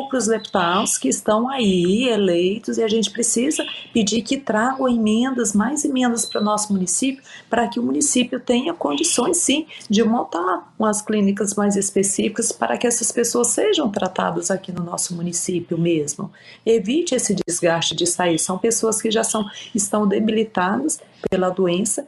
para 0.09 0.17
os 0.17 0.27
deputados 0.27 0.97
que 0.97 1.07
estão 1.07 1.49
aí 1.49 2.07
eleitos 2.09 2.77
e 2.77 2.83
a 2.83 2.88
gente 2.88 3.11
precisa 3.11 3.65
pedir 3.93 4.21
que 4.21 4.38
tragam 4.38 4.88
emendas, 4.88 5.53
mais 5.53 5.85
emendas 5.85 6.25
para 6.25 6.41
o 6.41 6.43
nosso 6.43 6.73
município, 6.73 7.23
para 7.49 7.67
que 7.67 7.79
o 7.79 7.83
município 7.83 8.39
tenha 8.39 8.73
condições, 8.73 9.38
sim, 9.38 9.67
de 9.89 10.03
montar 10.03 10.73
umas 10.77 11.01
clínicas 11.01 11.53
mais 11.53 11.75
específicas 11.75 12.51
para 12.51 12.77
que 12.77 12.88
essas 12.88 13.11
pessoas 13.11 13.47
sejam 13.47 13.89
tratadas 13.89 14.49
aqui 14.49 14.71
no 14.71 14.83
nosso 14.83 15.15
município 15.15 15.77
mesmo. 15.77 16.31
Evite 16.65 17.15
esse 17.15 17.35
desgaste 17.47 17.95
de 17.95 18.05
sair. 18.05 18.39
São 18.39 18.57
pessoas 18.57 19.01
que 19.01 19.11
já 19.11 19.23
são, 19.23 19.45
estão 19.75 20.07
debilitadas 20.07 20.99
pela 21.29 21.49
doença 21.49 22.07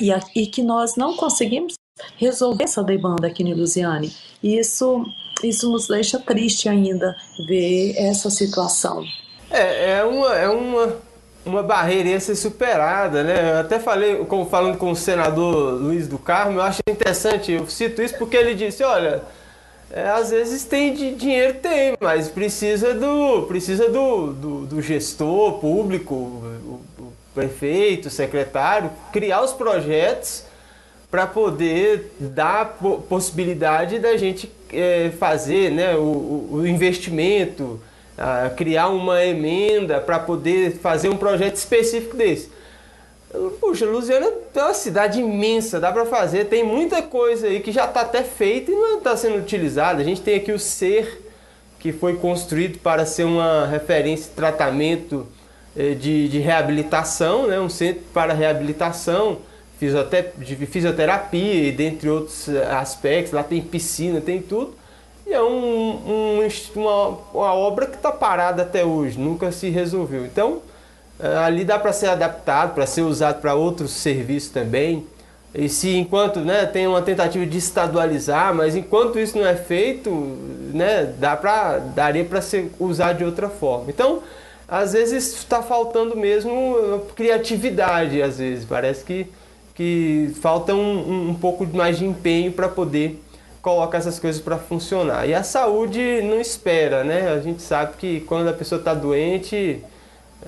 e, 0.00 0.10
e 0.34 0.46
que 0.46 0.62
nós 0.62 0.96
não 0.96 1.16
conseguimos 1.16 1.74
resolver 2.16 2.64
essa 2.64 2.82
demanda 2.82 3.26
aqui 3.26 3.42
em 3.42 3.54
Lusiane. 3.54 4.14
E 4.42 4.58
isso, 4.58 5.04
isso 5.42 5.70
nos 5.70 5.88
deixa 5.88 6.18
triste 6.18 6.68
ainda 6.68 7.16
ver 7.46 7.94
essa 7.96 8.30
situação. 8.30 9.04
É, 9.50 9.98
é 9.98 10.04
uma, 10.04 10.34
é 10.34 10.48
uma, 10.48 10.96
uma 11.44 11.62
barreira 11.62 12.16
a 12.16 12.20
ser 12.20 12.36
superada, 12.36 13.22
né? 13.22 13.52
Eu 13.52 13.58
até 13.60 13.78
falei, 13.78 14.26
falando 14.50 14.76
com 14.76 14.90
o 14.90 14.96
senador 14.96 15.80
Luiz 15.80 16.08
do 16.08 16.18
Carmo, 16.18 16.58
eu 16.58 16.62
acho 16.62 16.80
interessante, 16.88 17.52
eu 17.52 17.66
cito 17.68 18.02
isso 18.02 18.16
porque 18.18 18.36
ele 18.36 18.54
disse, 18.54 18.82
olha, 18.82 19.22
é, 19.90 20.08
às 20.10 20.30
vezes 20.30 20.64
tem 20.64 20.92
de, 20.92 21.14
dinheiro 21.14 21.54
tem, 21.54 21.96
mas 22.00 22.28
precisa 22.28 22.92
do 22.92 23.42
precisa 23.46 23.88
do, 23.88 24.32
do, 24.32 24.66
do 24.66 24.82
gestor 24.82 25.60
público, 25.60 26.14
o, 26.14 26.80
o 26.98 27.12
prefeito, 27.32 28.08
o 28.08 28.10
secretário, 28.10 28.90
criar 29.12 29.42
os 29.42 29.52
projetos 29.52 30.45
para 31.16 31.26
poder 31.26 32.12
dar 32.20 32.76
possibilidade 33.08 33.98
da 33.98 34.18
gente 34.18 34.52
é, 34.70 35.10
fazer 35.18 35.70
né, 35.70 35.96
o, 35.96 36.46
o 36.52 36.66
investimento, 36.66 37.80
criar 38.54 38.88
uma 38.88 39.24
emenda 39.24 39.98
para 39.98 40.18
poder 40.18 40.72
fazer 40.72 41.08
um 41.08 41.16
projeto 41.16 41.56
específico 41.56 42.14
desse. 42.14 42.50
Puxa, 43.58 43.86
Lusiana 43.86 44.26
é 44.54 44.62
uma 44.62 44.74
cidade 44.74 45.18
imensa, 45.18 45.80
dá 45.80 45.90
para 45.90 46.04
fazer, 46.04 46.48
tem 46.48 46.62
muita 46.62 47.00
coisa 47.00 47.46
aí 47.46 47.60
que 47.60 47.72
já 47.72 47.86
está 47.86 48.02
até 48.02 48.22
feita 48.22 48.70
e 48.70 48.74
não 48.74 48.98
está 48.98 49.16
sendo 49.16 49.38
utilizada. 49.38 50.02
A 50.02 50.04
gente 50.04 50.20
tem 50.20 50.36
aqui 50.36 50.52
o 50.52 50.58
SER, 50.58 51.18
que 51.78 51.92
foi 51.92 52.16
construído 52.16 52.78
para 52.80 53.06
ser 53.06 53.24
uma 53.24 53.66
referência 53.66 54.28
de 54.28 54.36
tratamento 54.36 55.26
é, 55.74 55.94
de, 55.94 56.28
de 56.28 56.40
reabilitação, 56.40 57.46
né, 57.46 57.58
um 57.58 57.70
centro 57.70 58.02
para 58.12 58.34
reabilitação 58.34 59.38
de 59.78 60.66
fisioterapia 60.66 61.68
e 61.68 61.72
dentre 61.72 62.08
outros 62.08 62.48
eh, 62.48 62.66
aspectos. 62.70 63.32
Lá 63.32 63.42
tem 63.42 63.60
piscina, 63.60 64.20
tem 64.20 64.40
tudo. 64.40 64.74
E 65.26 65.32
é 65.32 65.42
um, 65.42 66.38
um, 66.38 66.48
uma, 66.76 67.08
uma 67.34 67.54
obra 67.54 67.86
que 67.86 67.96
está 67.96 68.12
parada 68.12 68.62
até 68.62 68.84
hoje, 68.84 69.18
nunca 69.18 69.50
se 69.52 69.68
resolveu. 69.68 70.24
Então, 70.24 70.62
eh, 71.20 71.36
ali 71.38 71.64
dá 71.64 71.78
para 71.78 71.92
ser 71.92 72.06
adaptado, 72.06 72.74
para 72.74 72.86
ser 72.86 73.02
usado 73.02 73.40
para 73.40 73.54
outros 73.54 73.90
serviços 73.90 74.50
também. 74.50 75.06
E 75.54 75.68
se 75.68 75.96
enquanto 75.96 76.40
né, 76.40 76.66
tem 76.66 76.86
uma 76.86 77.00
tentativa 77.00 77.46
de 77.46 77.58
estadualizar, 77.58 78.54
mas 78.54 78.76
enquanto 78.76 79.18
isso 79.18 79.38
não 79.38 79.46
é 79.46 79.56
feito, 79.56 80.10
né, 80.72 81.14
dá 81.18 81.36
pra, 81.36 81.78
daria 81.78 82.24
para 82.24 82.42
ser 82.42 82.70
usado 82.78 83.18
de 83.18 83.24
outra 83.24 83.48
forma. 83.48 83.86
Então, 83.88 84.22
às 84.68 84.92
vezes 84.92 85.34
está 85.34 85.62
faltando 85.62 86.16
mesmo 86.16 87.02
criatividade, 87.14 88.20
às 88.20 88.38
vezes. 88.38 88.64
Parece 88.64 89.04
que 89.04 89.26
que 89.76 90.30
falta 90.40 90.74
um, 90.74 91.30
um 91.30 91.34
pouco 91.34 91.66
mais 91.66 91.98
de 91.98 92.04
empenho 92.04 92.50
para 92.50 92.68
poder 92.68 93.22
colocar 93.62 93.98
essas 93.98 94.18
coisas 94.18 94.40
para 94.40 94.56
funcionar. 94.58 95.28
E 95.28 95.34
a 95.34 95.42
saúde 95.42 96.22
não 96.22 96.40
espera, 96.40 97.04
né? 97.04 97.28
A 97.28 97.40
gente 97.40 97.62
sabe 97.62 97.96
que 97.98 98.20
quando 98.20 98.48
a 98.48 98.52
pessoa 98.52 98.78
está 98.78 98.94
doente 98.94 99.82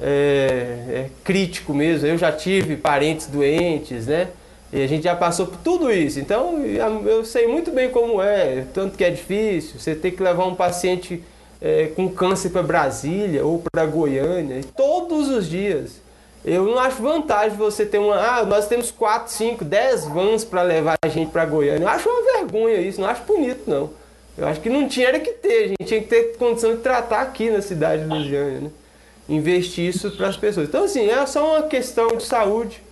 é, 0.00 0.85
é, 0.90 1.11
crítico 1.25 1.73
mesmo. 1.75 2.06
Eu 2.06 2.18
já 2.18 2.30
tive 2.32 2.76
parentes 2.76 3.26
doentes, 3.26 4.06
né? 4.06 4.28
E 4.73 4.82
a 4.82 4.87
gente 4.87 5.04
já 5.04 5.16
passou 5.16 5.47
por 5.47 5.58
tudo 5.58 5.90
isso. 5.90 6.20
Então 6.20 6.64
eu 6.64 7.25
sei 7.25 7.47
muito 7.47 7.70
bem 7.70 7.90
como 7.90 8.20
é, 8.23 8.64
tanto 8.75 8.97
que 8.97 9.04
é 9.04 9.11
difícil. 9.11 9.78
Você 9.78 9.94
tem 9.94 10.12
que 10.12 10.23
levar 10.23 10.47
um 10.47 10.54
paciente 10.54 11.23
é, 11.61 11.87
com 11.97 12.08
câncer 12.08 12.50
para 12.50 12.62
Brasília 12.62 13.44
ou 13.44 13.62
para 13.73 13.87
Goiânia 13.87 14.61
todos 14.76 15.28
os 15.28 15.49
dias. 15.49 16.00
Eu 16.49 16.64
não 16.64 16.78
acho 16.78 17.02
vantagem 17.02 17.59
você 17.59 17.85
ter 17.85 17.99
uma. 17.99 18.17
Ah, 18.17 18.45
nós 18.45 18.67
temos 18.67 18.90
4, 18.90 19.31
5, 19.31 19.64
10 19.64 20.07
vans 20.07 20.45
para 20.45 20.62
levar 20.62 20.97
a 21.05 21.09
gente 21.09 21.31
para 21.31 21.45
Goiânia. 21.45 21.85
Eu 21.85 21.88
acho 21.88 22.09
uma 22.09 22.23
vergonha 22.33 22.81
isso, 22.81 23.00
não 23.00 23.09
acho 23.09 23.23
bonito, 23.25 23.69
não. 23.69 23.90
Eu 24.37 24.47
acho 24.47 24.59
que 24.61 24.71
não 24.71 24.88
tinha 24.88 25.09
era 25.09 25.21
que 25.21 25.33
ter, 25.33 25.64
a 25.64 25.69
gente 25.69 25.85
tinha 25.85 26.00
que 26.00 26.07
ter 26.07 26.37
condição 26.38 26.75
de 26.75 26.81
tratar 26.81 27.21
aqui 27.21 27.50
na 27.50 27.61
cidade 27.61 28.05
de 28.05 28.09
Lusiânia, 28.09 28.61
né? 28.61 28.71
Investir 29.28 29.88
isso 29.88 30.11
para 30.12 30.28
as 30.28 30.38
pessoas. 30.38 30.69
Então, 30.69 30.85
assim, 30.85 31.11
é 31.11 31.26
só 31.26 31.57
uma 31.57 31.69
questão 31.69 32.09
de 32.17 32.25
saúde. 32.25 32.83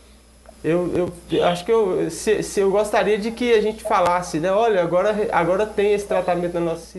Eu, 0.63 1.11
eu 1.31 1.45
acho 1.45 1.65
que 1.65 1.73
eu, 1.73 2.11
se, 2.11 2.43
se, 2.43 2.61
eu 2.61 2.71
gostaria 2.71 3.17
de 3.17 3.31
que 3.31 3.55
a 3.55 3.63
gente 3.63 3.83
falasse, 3.85 4.39
né? 4.39 4.53
Olha, 4.53 4.83
agora, 4.83 5.15
agora 5.33 5.65
tem 5.65 5.95
esse 5.95 6.07
tratamento 6.07 6.55
na 6.55 6.61
nossa 6.61 6.99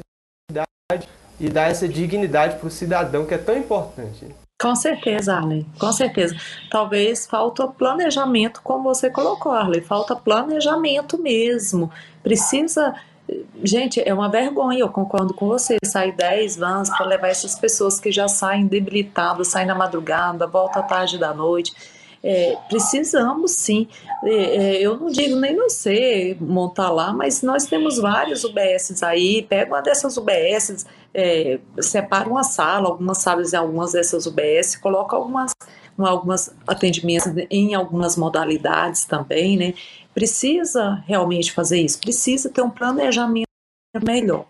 cidade 0.50 1.08
e 1.40 1.50
dar 1.50 1.70
essa 1.70 1.88
dignidade 1.88 2.56
para 2.56 2.68
o 2.68 2.72
cidadão 2.72 3.26
que 3.26 3.34
é 3.34 3.38
tão 3.38 3.56
importante. 3.56 4.26
Com 4.60 4.76
certeza, 4.76 5.36
Arley, 5.36 5.68
com 5.78 5.92
certeza. 5.92 6.36
Talvez 6.72 7.28
falta 7.28 7.68
planejamento, 7.68 8.60
como 8.64 8.86
você 8.86 9.08
colocou, 9.08 9.52
Arley, 9.52 9.82
falta 9.82 10.16
planejamento 10.16 11.22
mesmo. 11.22 11.92
Precisa. 12.24 12.96
Gente, 13.64 14.02
é 14.04 14.12
uma 14.12 14.30
vergonha, 14.30 14.80
eu 14.80 14.90
concordo 14.90 15.32
com 15.32 15.48
você. 15.48 15.78
Sair 15.86 16.12
10 16.14 16.58
vans 16.58 16.90
para 16.90 17.06
levar 17.06 17.28
essas 17.28 17.54
pessoas 17.60 18.00
que 18.00 18.12
já 18.12 18.28
saem 18.28 18.66
debilitadas, 18.66 19.50
saem 19.50 19.68
na 19.68 19.76
madrugada, 19.76 20.48
volta 20.48 20.80
à 20.80 20.84
tarde 20.84 21.20
da 21.20 21.36
noite. 21.36 21.72
É, 22.24 22.58
precisamos 22.68 23.52
sim. 23.52 23.88
É, 24.24 24.32
é 24.32 24.82
eu 24.82 24.98
não 24.98 25.08
digo 25.08 25.36
nem 25.36 25.56
você 25.56 26.36
montar 26.42 26.90
lá, 26.90 27.14
mas 27.14 27.44
nós 27.44 27.68
temos 27.68 28.00
vários 28.00 28.44
UBSs 28.44 29.06
aí. 29.06 29.44
Pega 29.44 29.72
uma 29.72 29.82
dessas 29.82 30.18
UBSs, 30.18 30.84
é, 31.14 31.60
separa 31.80 32.30
uma 32.30 32.44
sala, 32.44 32.88
algumas 32.88 33.20
salas 33.20 33.54
em 33.54 33.58
algumas 33.58 33.94
dessas 33.94 34.26
UBS, 34.26 34.76
coloca 34.76 35.16
algumas, 35.16 35.54
algumas 35.98 36.54
atendimentos 36.68 37.32
em 37.50 37.74
algumas 37.74 38.16
modalidades 38.16 39.06
também, 39.06 39.58
né? 39.58 39.74
Precisa 40.14 41.04
realmente 41.08 41.52
fazer 41.52 41.82
isso, 41.82 42.00
precisa 42.00 42.50
ter 42.50 42.62
um 42.62 42.70
planejamento 42.70 43.48
melhor, 44.04 44.46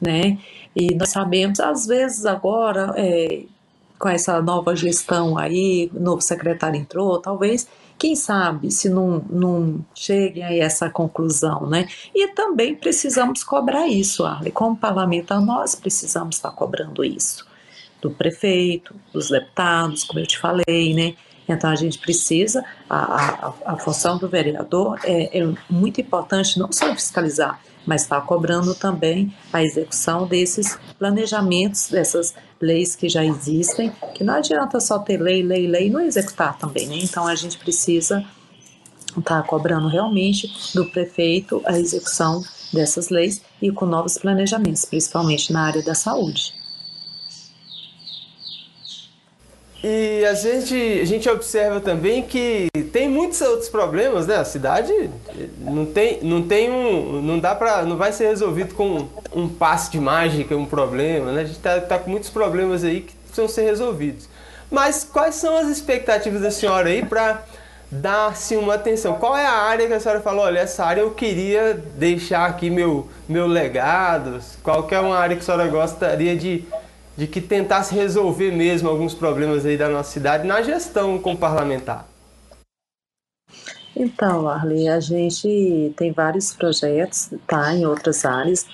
né? 0.00 0.38
E 0.74 0.94
nós 0.94 1.10
sabemos, 1.10 1.60
às 1.60 1.86
vezes 1.86 2.24
agora, 2.26 2.92
é, 2.96 3.44
com 3.98 4.08
essa 4.08 4.40
nova 4.40 4.74
gestão 4.74 5.36
aí, 5.36 5.90
novo 5.92 6.20
secretário 6.20 6.80
entrou, 6.80 7.18
talvez 7.20 7.68
quem 8.00 8.16
sabe 8.16 8.70
se 8.70 8.88
não, 8.88 9.22
não 9.28 9.84
cheguem 9.94 10.42
a 10.42 10.54
essa 10.54 10.88
conclusão, 10.88 11.68
né? 11.68 11.86
E 12.14 12.28
também 12.28 12.74
precisamos 12.74 13.44
cobrar 13.44 13.86
isso, 13.88 14.24
Arley. 14.24 14.50
Como 14.50 14.74
parlamentar, 14.74 15.38
nós 15.38 15.74
precisamos 15.74 16.36
estar 16.36 16.50
cobrando 16.52 17.04
isso. 17.04 17.46
Do 18.00 18.10
prefeito, 18.10 18.94
dos 19.12 19.28
deputados, 19.28 20.04
como 20.04 20.18
eu 20.18 20.26
te 20.26 20.38
falei, 20.38 20.94
né? 20.94 21.14
Então 21.46 21.68
a 21.68 21.74
gente 21.74 21.98
precisa, 21.98 22.64
a, 22.88 23.48
a, 23.48 23.52
a 23.66 23.76
função 23.76 24.16
do 24.16 24.28
vereador 24.28 24.98
é, 25.04 25.38
é 25.38 25.52
muito 25.68 26.00
importante 26.00 26.58
não 26.58 26.72
só 26.72 26.94
fiscalizar, 26.94 27.60
mas 27.86 28.02
está 28.02 28.20
cobrando 28.20 28.74
também 28.74 29.34
a 29.52 29.62
execução 29.62 30.26
desses 30.26 30.78
planejamentos, 30.98 31.88
dessas 31.88 32.34
leis 32.60 32.94
que 32.94 33.08
já 33.08 33.24
existem, 33.24 33.92
que 34.14 34.22
não 34.22 34.34
adianta 34.34 34.78
só 34.80 34.98
ter 34.98 35.20
lei, 35.20 35.42
lei, 35.42 35.66
lei 35.66 35.86
e 35.86 35.90
não 35.90 36.00
executar 36.00 36.58
também, 36.58 36.86
né? 36.86 36.98
Então 36.98 37.26
a 37.26 37.34
gente 37.34 37.58
precisa 37.58 38.24
estar 39.16 39.42
tá 39.42 39.42
cobrando 39.42 39.88
realmente 39.88 40.52
do 40.74 40.86
prefeito 40.90 41.62
a 41.64 41.78
execução 41.78 42.42
dessas 42.72 43.08
leis 43.08 43.42
e 43.60 43.70
com 43.72 43.86
novos 43.86 44.18
planejamentos, 44.18 44.84
principalmente 44.84 45.52
na 45.52 45.66
área 45.66 45.82
da 45.82 45.94
saúde. 45.94 46.59
E 49.82 50.24
a 50.26 50.34
gente, 50.34 50.74
a 51.00 51.04
gente 51.06 51.28
observa 51.28 51.80
também 51.80 52.22
que 52.22 52.68
tem 52.92 53.08
muitos 53.08 53.40
outros 53.40 53.68
problemas, 53.68 54.26
né? 54.26 54.36
A 54.36 54.44
cidade 54.44 54.92
não 55.58 55.86
tem, 55.86 56.18
não 56.22 56.42
tem 56.42 56.70
um, 56.70 57.22
não 57.22 57.38
dá 57.38 57.54
para, 57.54 57.82
não 57.82 57.96
vai 57.96 58.12
ser 58.12 58.26
resolvido 58.28 58.74
com 58.74 59.08
um 59.34 59.48
passe 59.48 59.90
de 59.90 59.98
mágica, 59.98 60.54
um 60.54 60.66
problema, 60.66 61.32
né? 61.32 61.42
A 61.42 61.44
gente 61.44 61.58
tá, 61.60 61.80
tá 61.80 61.98
com 61.98 62.10
muitos 62.10 62.28
problemas 62.28 62.84
aí 62.84 63.00
que 63.00 63.14
precisam 63.16 63.48
ser 63.48 63.62
resolvidos. 63.62 64.28
Mas 64.70 65.02
quais 65.02 65.36
são 65.36 65.56
as 65.56 65.68
expectativas 65.68 66.42
da 66.42 66.50
senhora 66.50 66.90
aí 66.90 67.04
para 67.04 67.42
dar 67.90 68.26
assim, 68.26 68.56
uma 68.56 68.74
atenção? 68.74 69.14
Qual 69.14 69.34
é 69.34 69.46
a 69.46 69.52
área 69.52 69.86
que 69.86 69.94
a 69.94 69.98
senhora 69.98 70.20
falou? 70.20 70.44
Olha, 70.44 70.58
essa 70.58 70.84
área 70.84 71.00
eu 71.00 71.10
queria 71.12 71.82
deixar 71.96 72.44
aqui 72.44 72.68
meu, 72.68 73.08
meu 73.26 73.46
legado. 73.46 74.40
Qual 74.62 74.86
é 74.90 75.00
uma 75.00 75.16
área 75.16 75.34
que 75.36 75.42
a 75.42 75.44
senhora 75.44 75.66
gostaria 75.68 76.36
de 76.36 76.64
de 77.20 77.26
que 77.26 77.38
tentasse 77.38 77.94
resolver 77.94 78.50
mesmo 78.50 78.88
alguns 78.88 79.12
problemas 79.12 79.66
aí 79.66 79.76
da 79.76 79.90
nossa 79.90 80.10
cidade 80.10 80.46
na 80.46 80.62
gestão 80.62 81.18
com 81.18 81.36
parlamentar? 81.36 82.08
Então, 83.94 84.48
Arley, 84.48 84.88
a 84.88 85.00
gente 85.00 85.92
tem 85.98 86.12
vários 86.12 86.54
projetos, 86.54 87.28
tá, 87.46 87.74
em 87.74 87.84
outras 87.84 88.24
áreas, 88.24 88.64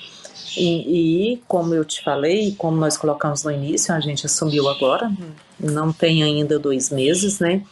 e, 0.56 1.32
e, 1.32 1.42
como 1.48 1.74
eu 1.74 1.84
te 1.84 2.04
falei, 2.04 2.54
como 2.56 2.76
nós 2.76 2.96
colocamos 2.96 3.42
no 3.42 3.50
início, 3.50 3.92
a 3.92 3.98
gente 3.98 4.26
assumiu 4.26 4.68
agora, 4.68 5.10
não 5.58 5.92
tem 5.92 6.22
ainda 6.22 6.56
dois 6.56 6.88
meses, 6.88 7.40
né, 7.40 7.64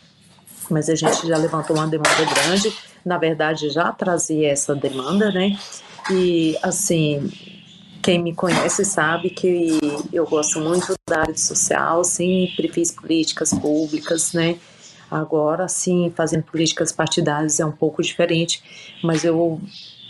mas 0.69 0.90
a 0.90 0.97
gente 0.97 1.25
já 1.25 1.37
levantou 1.37 1.76
uma 1.76 1.87
demanda 1.87 2.25
grande, 2.35 2.75
na 3.04 3.16
verdade 3.16 3.71
já 3.71 3.93
trazia 3.93 4.50
essa 4.50 4.75
demanda, 4.75 5.31
né, 5.31 5.57
e 6.11 6.59
assim, 6.64 7.31
quem 8.05 8.23
me 8.23 8.35
conhece 8.35 8.85
sabe 8.85 9.31
que 9.31 9.79
eu 10.12 10.27
gosto 10.27 10.61
muito 10.61 10.93
da 11.09 11.21
área 11.21 11.37
social, 11.38 12.05
sempre 12.05 12.69
fiz 12.69 12.90
políticas 12.90 13.55
públicas, 13.55 14.35
né? 14.35 14.59
Agora, 15.11 15.67
sim, 15.69 16.12
fazendo 16.14 16.43
políticas 16.43 16.93
partidárias 16.93 17.59
é 17.61 17.64
um 17.64 17.73
pouco 17.73 18.03
diferente, 18.03 18.62
mas 19.03 19.25
eu 19.25 19.59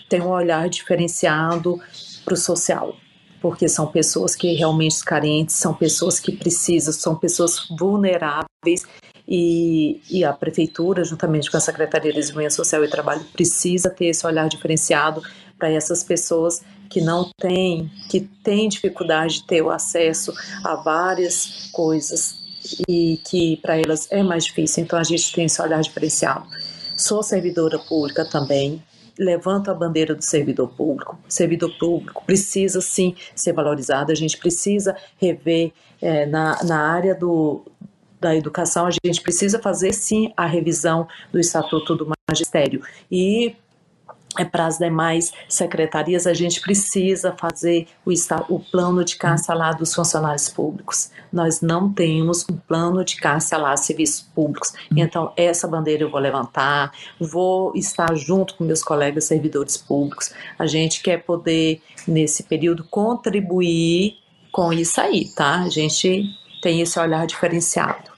tenho 0.08 0.24
um 0.24 0.30
olhar 0.30 0.68
diferenciado 0.68 1.80
para 2.24 2.34
o 2.34 2.36
social, 2.36 2.96
porque 3.40 3.68
são 3.68 3.86
pessoas 3.86 4.34
que 4.34 4.52
realmente 4.54 5.04
carentes, 5.04 5.54
são 5.54 5.72
pessoas 5.72 6.18
que 6.18 6.32
precisam, 6.32 6.92
são 6.92 7.14
pessoas 7.14 7.64
vulneráveis 7.78 8.84
e, 9.26 10.00
e, 10.10 10.24
a 10.24 10.32
prefeitura, 10.32 11.04
juntamente 11.04 11.48
com 11.48 11.56
a 11.56 11.60
Secretaria 11.60 12.10
de 12.10 12.18
Desenvolvimento 12.18 12.54
Social 12.54 12.84
e 12.84 12.88
Trabalho, 12.88 13.24
precisa 13.32 13.88
ter 13.88 14.06
esse 14.06 14.26
olhar 14.26 14.48
diferenciado 14.48 15.22
para 15.56 15.70
essas 15.70 16.02
pessoas 16.02 16.60
que 16.88 17.00
não 17.00 17.30
têm, 17.38 17.90
que 18.08 18.20
têm 18.20 18.68
dificuldade 18.68 19.34
de 19.34 19.46
ter 19.46 19.62
o 19.62 19.70
acesso 19.70 20.32
a 20.62 20.76
várias 20.76 21.68
coisas 21.72 22.36
e 22.88 23.20
que 23.24 23.56
para 23.58 23.76
elas 23.76 24.10
é 24.10 24.22
mais 24.22 24.44
difícil. 24.44 24.82
Então 24.84 24.98
a 24.98 25.04
gente 25.04 25.32
tem 25.32 25.44
esse 25.44 25.60
olhar 25.60 25.80
diferenciado. 25.80 26.46
Sou 26.96 27.22
servidora 27.22 27.78
pública 27.78 28.24
também, 28.24 28.82
levanto 29.18 29.70
a 29.70 29.74
bandeira 29.74 30.14
do 30.14 30.22
servidor 30.22 30.68
público. 30.68 31.18
O 31.28 31.32
servidor 31.32 31.76
público 31.78 32.24
precisa 32.24 32.80
sim 32.80 33.14
ser 33.34 33.52
valorizado, 33.52 34.12
a 34.12 34.14
gente 34.14 34.36
precisa 34.38 34.96
rever 35.18 35.72
é, 36.00 36.26
na, 36.26 36.62
na 36.64 36.80
área 36.80 37.14
do, 37.14 37.64
da 38.20 38.34
educação, 38.34 38.86
a 38.86 38.90
gente 38.90 39.20
precisa 39.20 39.58
fazer 39.58 39.92
sim 39.92 40.32
a 40.36 40.46
revisão 40.46 41.06
do 41.32 41.38
Estatuto 41.38 41.94
do 41.94 42.10
Magistério. 42.30 42.82
E 43.10 43.54
é 44.38 44.44
para 44.44 44.66
as 44.66 44.78
demais 44.78 45.32
secretarias, 45.48 46.26
a 46.26 46.34
gente 46.34 46.60
precisa 46.60 47.34
fazer 47.38 47.86
o, 48.04 48.12
o 48.48 48.60
plano 48.60 49.04
de 49.04 49.16
caça 49.16 49.54
lá 49.54 49.72
dos 49.72 49.94
funcionários 49.94 50.48
públicos. 50.48 51.10
Nós 51.32 51.60
não 51.60 51.92
temos 51.92 52.44
um 52.50 52.56
plano 52.56 53.04
de 53.04 53.16
caça 53.16 53.56
lá 53.56 53.76
serviços 53.76 54.22
públicos. 54.22 54.72
Então, 54.96 55.32
essa 55.36 55.68
bandeira 55.68 56.02
eu 56.02 56.10
vou 56.10 56.20
levantar, 56.20 56.92
vou 57.20 57.72
estar 57.74 58.14
junto 58.16 58.54
com 58.56 58.64
meus 58.64 58.82
colegas 58.82 59.24
servidores 59.24 59.76
públicos. 59.76 60.32
A 60.58 60.66
gente 60.66 61.02
quer 61.02 61.22
poder, 61.22 61.80
nesse 62.06 62.42
período, 62.42 62.84
contribuir 62.84 64.18
com 64.50 64.72
isso 64.72 65.00
aí, 65.00 65.28
tá? 65.34 65.62
A 65.62 65.68
gente 65.68 66.24
tem 66.62 66.80
esse 66.80 66.98
olhar 66.98 67.26
diferenciado. 67.26 68.13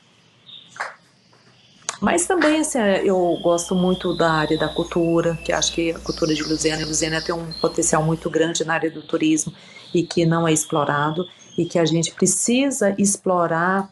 Mas 2.06 2.24
também, 2.24 2.60
assim, 2.60 2.78
eu 3.02 3.36
gosto 3.42 3.74
muito 3.74 4.16
da 4.16 4.30
área 4.30 4.56
da 4.56 4.68
cultura, 4.68 5.36
que 5.44 5.52
acho 5.52 5.72
que 5.72 5.90
a 5.90 5.98
cultura 5.98 6.32
de 6.32 6.40
Luziana 6.44 6.82
e 6.82 6.84
Luziana 6.84 7.20
tem 7.20 7.34
um 7.34 7.52
potencial 7.54 8.00
muito 8.00 8.30
grande 8.30 8.64
na 8.64 8.74
área 8.74 8.88
do 8.88 9.02
turismo 9.02 9.52
e 9.92 10.04
que 10.04 10.24
não 10.24 10.46
é 10.46 10.52
explorado 10.52 11.26
e 11.58 11.64
que 11.64 11.80
a 11.80 11.84
gente 11.84 12.12
precisa 12.14 12.94
explorar 12.96 13.90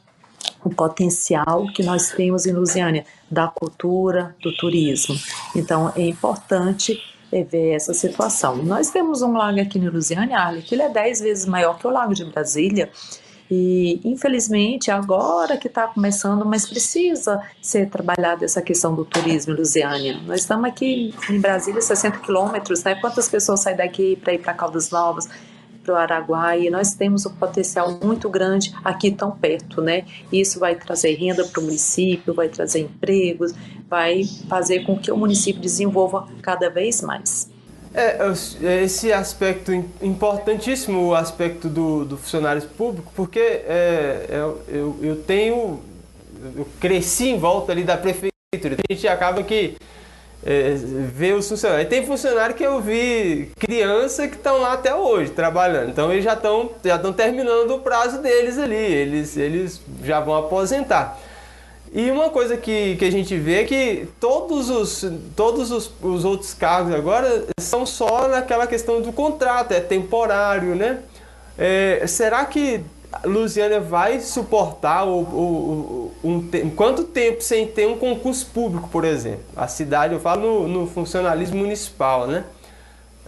o 0.64 0.70
potencial 0.70 1.66
que 1.74 1.82
nós 1.82 2.12
temos 2.12 2.46
em 2.46 2.52
Lusiânia 2.52 3.04
da 3.28 3.48
cultura, 3.48 4.36
do 4.40 4.54
turismo. 4.56 5.16
Então 5.56 5.92
é 5.96 6.02
importante 6.02 7.02
é, 7.32 7.42
ver 7.42 7.72
essa 7.72 7.92
situação. 7.92 8.58
Nós 8.58 8.90
temos 8.92 9.22
um 9.22 9.32
lago 9.32 9.60
aqui 9.60 9.76
em 9.76 9.88
Lusiânia, 9.88 10.62
que 10.64 10.76
ele 10.76 10.82
é 10.82 10.88
10 10.88 11.18
vezes 11.18 11.46
maior 11.46 11.80
que 11.80 11.86
o 11.88 11.90
lago 11.90 12.14
de 12.14 12.24
Brasília 12.24 12.92
e 13.50 14.00
infelizmente 14.04 14.90
agora 14.90 15.56
que 15.56 15.68
está 15.68 15.86
começando, 15.86 16.44
mas 16.44 16.66
precisa 16.66 17.42
ser 17.60 17.88
trabalhada 17.90 18.44
essa 18.44 18.62
questão 18.62 18.94
do 18.94 19.04
turismo 19.04 19.52
em 19.52 19.56
Lusiânia. 19.56 20.20
Nós 20.26 20.40
estamos 20.40 20.64
aqui 20.64 21.14
em 21.28 21.40
Brasília, 21.40 21.80
60 21.80 22.18
quilômetros, 22.18 22.82
né? 22.82 22.94
Quantas 22.96 23.28
pessoas 23.28 23.60
saem 23.60 23.76
daqui 23.76 24.16
para 24.16 24.32
ir 24.32 24.38
para 24.38 24.54
Caldas 24.54 24.90
Novas? 24.90 25.28
para 25.84 25.92
o 25.92 25.96
Araguaia, 25.96 26.70
nós 26.70 26.94
temos 26.94 27.26
um 27.26 27.34
potencial 27.34 28.00
muito 28.02 28.30
grande 28.30 28.74
aqui 28.82 29.10
tão 29.10 29.30
perto, 29.30 29.82
né? 29.82 30.04
Isso 30.32 30.58
vai 30.58 30.74
trazer 30.74 31.14
renda 31.14 31.44
para 31.44 31.60
o 31.60 31.64
município, 31.64 32.32
vai 32.32 32.48
trazer 32.48 32.80
empregos, 32.80 33.52
vai 33.86 34.24
fazer 34.48 34.84
com 34.86 34.98
que 34.98 35.12
o 35.12 35.16
município 35.16 35.60
desenvolva 35.60 36.26
cada 36.40 36.70
vez 36.70 37.02
mais. 37.02 37.52
É, 37.94 38.18
é, 38.62 38.82
esse 38.82 39.12
aspecto 39.12 39.72
importantíssimo, 40.02 41.06
o 41.06 41.14
aspecto 41.14 41.68
do, 41.68 42.04
do 42.04 42.16
funcionário 42.16 42.60
público, 42.76 43.12
porque 43.14 43.38
é, 43.38 44.26
é, 44.28 44.36
eu, 44.68 44.98
eu 45.00 45.16
tenho, 45.22 45.80
eu 46.56 46.66
cresci 46.80 47.28
em 47.28 47.38
volta 47.38 47.70
ali 47.70 47.84
da 47.84 47.96
prefeitura, 47.96 48.76
a 48.90 48.92
gente 48.92 49.06
acaba 49.06 49.44
que 49.44 49.76
é, 50.44 50.74
vê 50.74 51.34
os 51.34 51.48
funcionários. 51.48 51.88
Tem 51.88 52.04
funcionário 52.04 52.56
que 52.56 52.64
eu 52.64 52.80
vi 52.80 53.52
criança 53.60 54.26
que 54.26 54.34
estão 54.34 54.60
lá 54.60 54.72
até 54.72 54.92
hoje 54.92 55.30
trabalhando, 55.30 55.90
então 55.90 56.10
eles 56.10 56.24
já 56.24 56.34
estão 56.34 56.72
já 56.84 56.96
estão 56.96 57.12
terminando 57.12 57.70
o 57.76 57.78
prazo 57.78 58.20
deles 58.20 58.58
ali, 58.58 58.74
eles, 58.74 59.36
eles 59.36 59.80
já 60.02 60.18
vão 60.18 60.34
aposentar. 60.34 61.16
E 61.94 62.10
uma 62.10 62.28
coisa 62.28 62.56
que, 62.56 62.96
que 62.96 63.04
a 63.04 63.10
gente 63.10 63.38
vê 63.38 63.60
é 63.60 63.64
que 63.64 64.08
todos 64.18 64.68
os, 64.68 65.06
todos 65.36 65.70
os, 65.70 65.92
os 66.02 66.24
outros 66.24 66.52
cargos 66.52 66.92
agora 66.92 67.46
são 67.56 67.86
só 67.86 68.26
naquela 68.26 68.66
questão 68.66 69.00
do 69.00 69.12
contrato, 69.12 69.70
é 69.70 69.78
temporário, 69.78 70.74
né? 70.74 70.98
É, 71.56 72.04
será 72.08 72.44
que 72.46 72.80
Lusiana 73.24 73.78
vai 73.78 74.18
suportar 74.18 75.04
o, 75.04 75.20
o, 75.20 76.12
o, 76.24 76.28
um, 76.28 76.70
quanto 76.70 77.04
tempo 77.04 77.40
sem 77.44 77.68
ter 77.68 77.86
um 77.86 77.96
concurso 77.96 78.46
público, 78.46 78.88
por 78.88 79.04
exemplo? 79.04 79.44
A 79.54 79.68
cidade, 79.68 80.14
eu 80.14 80.20
falo 80.20 80.66
no, 80.66 80.80
no 80.80 80.86
funcionalismo 80.88 81.58
municipal, 81.58 82.26
né? 82.26 82.42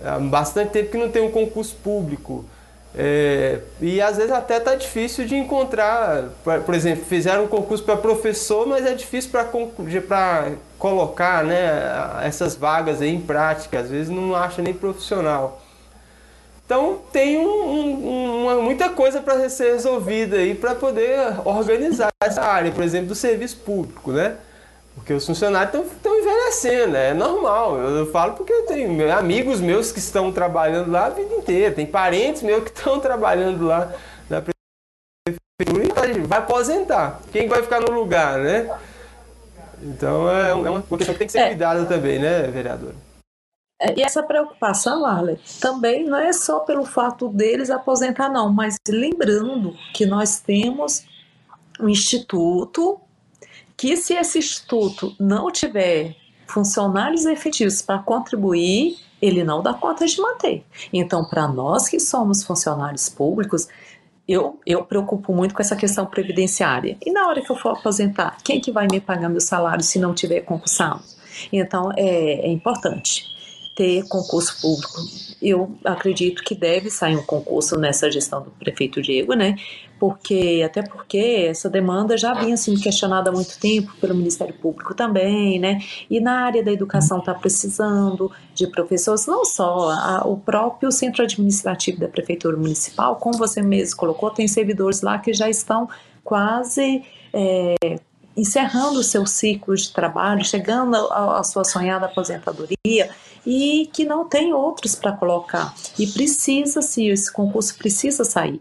Há 0.02 0.18
bastante 0.18 0.70
tempo 0.70 0.90
que 0.90 0.98
não 0.98 1.08
tem 1.08 1.22
um 1.22 1.30
concurso 1.30 1.76
público. 1.76 2.44
É, 2.98 3.60
e 3.78 4.00
às 4.00 4.16
vezes 4.16 4.32
até 4.32 4.58
tá 4.58 4.74
difícil 4.74 5.26
de 5.26 5.36
encontrar, 5.36 6.30
por 6.64 6.74
exemplo, 6.74 7.04
fizeram 7.04 7.44
um 7.44 7.46
concurso 7.46 7.84
para 7.84 7.94
professor, 7.96 8.66
mas 8.66 8.86
é 8.86 8.94
difícil 8.94 9.30
para 9.30 9.44
colocar 10.78 11.44
né, 11.44 11.68
essas 12.22 12.56
vagas 12.56 13.02
em 13.02 13.20
prática, 13.20 13.80
às 13.80 13.90
vezes 13.90 14.08
não 14.08 14.34
acha 14.34 14.62
nem 14.62 14.72
profissional. 14.72 15.60
Então 16.64 17.00
tem 17.12 17.38
um, 17.38 17.46
um, 17.46 18.42
uma, 18.44 18.54
muita 18.56 18.88
coisa 18.88 19.20
para 19.20 19.46
ser 19.50 19.74
resolvida 19.74 20.38
aí 20.38 20.54
para 20.54 20.74
poder 20.74 21.18
organizar 21.44 22.08
essa 22.20 22.42
área, 22.42 22.72
por 22.72 22.82
exemplo, 22.82 23.08
do 23.08 23.14
serviço 23.14 23.58
público, 23.58 24.10
né? 24.10 24.36
Porque 24.96 25.12
os 25.12 25.24
funcionários 25.24 25.92
estão 25.92 26.18
envelhecendo, 26.18 26.96
é 26.96 27.14
normal. 27.14 27.78
Eu 27.78 28.10
falo 28.10 28.32
porque 28.32 28.52
eu 28.52 28.66
tenho 28.66 29.12
amigos 29.12 29.60
meus 29.60 29.92
que 29.92 29.98
estão 29.98 30.32
trabalhando 30.32 30.90
lá 30.90 31.06
a 31.06 31.10
vida 31.10 31.34
inteira, 31.34 31.74
tem 31.74 31.86
parentes 31.86 32.42
meus 32.42 32.64
que 32.64 32.76
estão 32.76 32.98
trabalhando 32.98 33.64
lá 33.64 33.92
na 34.28 34.42
prefeitura 34.42 36.08
e 36.08 36.20
vai 36.22 36.38
aposentar. 36.38 37.20
Quem 37.30 37.46
vai 37.46 37.62
ficar 37.62 37.80
no 37.80 37.92
lugar, 37.92 38.38
né? 38.38 38.68
Então 39.82 40.28
é, 40.30 40.50
é 40.50 40.54
uma 40.54 40.82
questão 40.82 41.14
que 41.14 41.18
tem 41.18 41.26
que 41.26 41.32
ser 41.32 41.40
é. 41.40 41.48
cuidada 41.48 41.84
também, 41.84 42.18
né, 42.18 42.42
vereadora? 42.44 42.94
É, 43.78 43.98
e 43.98 44.02
essa 44.02 44.22
preocupação, 44.22 45.04
Arley, 45.04 45.38
também 45.60 46.04
não 46.04 46.16
é 46.16 46.32
só 46.32 46.60
pelo 46.60 46.86
fato 46.86 47.28
deles 47.28 47.68
aposentar, 47.68 48.30
não, 48.30 48.50
mas 48.50 48.76
lembrando 48.88 49.76
que 49.92 50.06
nós 50.06 50.40
temos 50.40 51.04
um 51.78 51.88
instituto 51.88 52.98
que 53.76 53.96
se 53.96 54.14
esse 54.14 54.38
instituto 54.38 55.14
não 55.18 55.50
tiver 55.50 56.16
funcionários 56.46 57.26
efetivos 57.26 57.82
para 57.82 57.98
contribuir, 57.98 58.96
ele 59.20 59.44
não 59.44 59.62
dá 59.62 59.74
conta 59.74 60.06
de 60.06 60.20
manter. 60.20 60.64
Então, 60.92 61.24
para 61.24 61.48
nós 61.48 61.88
que 61.88 61.98
somos 61.98 62.44
funcionários 62.44 63.08
públicos, 63.08 63.68
eu, 64.26 64.58
eu 64.64 64.84
preocupo 64.84 65.32
muito 65.32 65.54
com 65.54 65.62
essa 65.62 65.76
questão 65.76 66.06
previdenciária. 66.06 66.96
E 67.04 67.12
na 67.12 67.28
hora 67.28 67.42
que 67.42 67.50
eu 67.50 67.56
for 67.56 67.76
aposentar, 67.76 68.38
quem 68.42 68.60
que 68.60 68.72
vai 68.72 68.86
me 68.90 69.00
pagar 69.00 69.28
meu 69.28 69.40
salário 69.40 69.82
se 69.82 69.98
não 69.98 70.14
tiver 70.14 70.40
concursado? 70.40 71.02
Então, 71.52 71.92
é, 71.96 72.46
é 72.46 72.48
importante 72.48 73.35
ter 73.76 74.08
concurso 74.08 74.58
público. 74.60 75.02
Eu 75.40 75.76
acredito 75.84 76.42
que 76.42 76.54
deve 76.54 76.88
sair 76.88 77.14
um 77.14 77.22
concurso 77.22 77.78
nessa 77.78 78.10
gestão 78.10 78.42
do 78.42 78.50
prefeito 78.50 79.02
Diego, 79.02 79.34
né? 79.34 79.54
Porque 80.00 80.62
até 80.64 80.82
porque 80.82 81.46
essa 81.48 81.68
demanda 81.68 82.16
já 82.16 82.32
vinha 82.32 82.56
sendo 82.56 82.80
questionada 82.80 83.28
há 83.28 83.32
muito 83.32 83.58
tempo 83.60 83.94
pelo 84.00 84.14
Ministério 84.14 84.54
Público 84.54 84.94
também, 84.94 85.58
né? 85.58 85.80
E 86.08 86.20
na 86.20 86.46
área 86.46 86.64
da 86.64 86.72
educação 86.72 87.18
está 87.18 87.34
precisando 87.34 88.32
de 88.54 88.66
professores, 88.66 89.26
não 89.26 89.44
só 89.44 89.90
a, 89.90 90.22
o 90.26 90.38
próprio 90.38 90.90
centro 90.90 91.22
administrativo 91.22 92.00
da 92.00 92.08
prefeitura 92.08 92.56
municipal, 92.56 93.16
como 93.16 93.36
você 93.36 93.60
mesmo 93.60 93.96
colocou, 93.98 94.30
tem 94.30 94.48
servidores 94.48 95.02
lá 95.02 95.18
que 95.18 95.34
já 95.34 95.50
estão 95.50 95.86
quase 96.24 97.04
é, 97.32 97.98
encerrando 98.36 99.00
o 99.00 99.04
seu 99.04 99.26
ciclo 99.26 99.74
de 99.74 99.90
trabalho, 99.90 100.44
chegando 100.44 100.94
à 100.94 101.42
sua 101.42 101.64
sonhada 101.64 102.06
aposentadoria 102.06 103.10
e 103.46 103.88
que 103.92 104.04
não 104.04 104.28
tem 104.28 104.52
outros 104.52 104.94
para 104.94 105.12
colocar. 105.12 105.74
E 105.98 106.06
precisa, 106.06 106.82
sim, 106.82 107.08
esse 107.08 107.32
concurso 107.32 107.76
precisa 107.78 108.24
sair. 108.24 108.60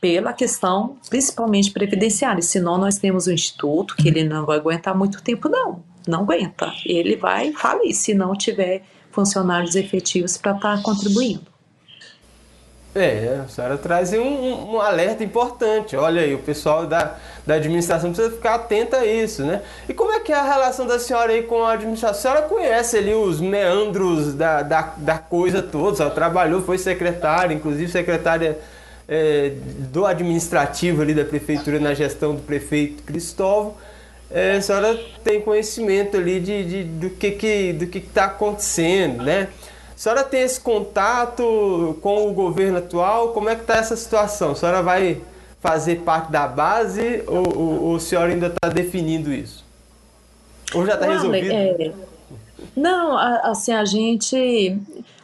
Pela 0.00 0.32
questão, 0.32 0.96
principalmente 1.08 1.72
previdenciária, 1.72 2.42
senão 2.42 2.78
nós 2.78 2.98
temos 2.98 3.26
um 3.26 3.32
instituto 3.32 3.96
que 3.96 4.08
ele 4.08 4.22
não 4.22 4.44
vai 4.44 4.58
aguentar 4.58 4.96
muito 4.96 5.22
tempo, 5.22 5.48
não. 5.48 5.82
Não 6.06 6.20
aguenta. 6.20 6.72
Ele 6.84 7.16
vai 7.16 7.52
falir 7.52 7.92
se 7.92 8.14
não 8.14 8.36
tiver 8.36 8.84
funcionários 9.10 9.74
efetivos 9.74 10.36
para 10.36 10.52
estar 10.52 10.76
tá 10.76 10.82
contribuindo. 10.82 11.55
É, 12.98 13.42
a 13.44 13.48
senhora 13.48 13.76
traz 13.76 14.14
um, 14.14 14.72
um, 14.72 14.80
alerta 14.80 15.22
importante. 15.22 15.94
Olha 15.94 16.22
aí, 16.22 16.34
o 16.34 16.38
pessoal 16.38 16.86
da, 16.86 17.16
da 17.46 17.56
administração 17.56 18.10
precisa 18.10 18.34
ficar 18.34 18.54
atento 18.54 18.96
a 18.96 19.04
isso, 19.04 19.44
né? 19.44 19.60
E 19.86 19.92
como 19.92 20.12
é 20.12 20.20
que 20.20 20.32
é 20.32 20.34
a 20.34 20.42
relação 20.42 20.86
da 20.86 20.98
senhora 20.98 21.30
aí 21.30 21.42
com 21.42 21.62
a 21.62 21.74
administração? 21.74 22.16
A 22.16 22.22
senhora 22.22 22.42
conhece 22.48 22.96
ali 22.96 23.12
os 23.12 23.38
meandros 23.38 24.32
da, 24.32 24.62
da, 24.62 24.94
da 24.96 25.18
coisa 25.18 25.60
toda, 25.60 25.92
a 25.92 25.96
senhora 25.96 26.14
trabalhou, 26.14 26.62
foi 26.62 26.78
secretária, 26.78 27.54
inclusive 27.54 27.92
secretária 27.92 28.56
é, 29.06 29.52
do 29.92 30.06
administrativo 30.06 31.02
ali 31.02 31.12
da 31.12 31.24
prefeitura 31.26 31.78
na 31.78 31.92
gestão 31.92 32.34
do 32.34 32.40
prefeito 32.40 33.02
Cristóvão. 33.02 33.74
É, 34.30 34.56
a 34.56 34.62
senhora 34.62 34.98
tem 35.22 35.42
conhecimento 35.42 36.16
ali 36.16 36.40
de, 36.40 36.64
de 36.64 36.84
do 36.84 37.10
que 37.10 37.32
que 37.32 37.74
do 37.74 37.86
que 37.88 37.98
está 37.98 38.24
acontecendo, 38.24 39.22
né? 39.22 39.48
A 39.96 39.98
senhora 39.98 40.22
tem 40.22 40.42
esse 40.42 40.60
contato 40.60 41.96
com 42.02 42.28
o 42.28 42.34
governo 42.34 42.76
atual? 42.76 43.28
Como 43.28 43.48
é 43.48 43.54
que 43.54 43.62
está 43.62 43.76
essa 43.76 43.96
situação? 43.96 44.50
A 44.50 44.54
senhora 44.54 44.82
vai 44.82 45.22
fazer 45.58 46.00
parte 46.00 46.30
da 46.30 46.46
base 46.46 47.24
ou, 47.26 47.58
ou, 47.58 47.82
ou 47.84 47.96
a 47.96 48.00
senhora 48.00 48.30
ainda 48.30 48.48
está 48.48 48.68
definindo 48.68 49.32
isso? 49.32 49.64
Ou 50.74 50.84
já 50.84 50.94
está 50.94 51.06
resolvido? 51.06 51.50
É... 51.50 51.92
Não, 52.76 53.16
assim, 53.16 53.72
a 53.72 53.86
gente... 53.86 54.78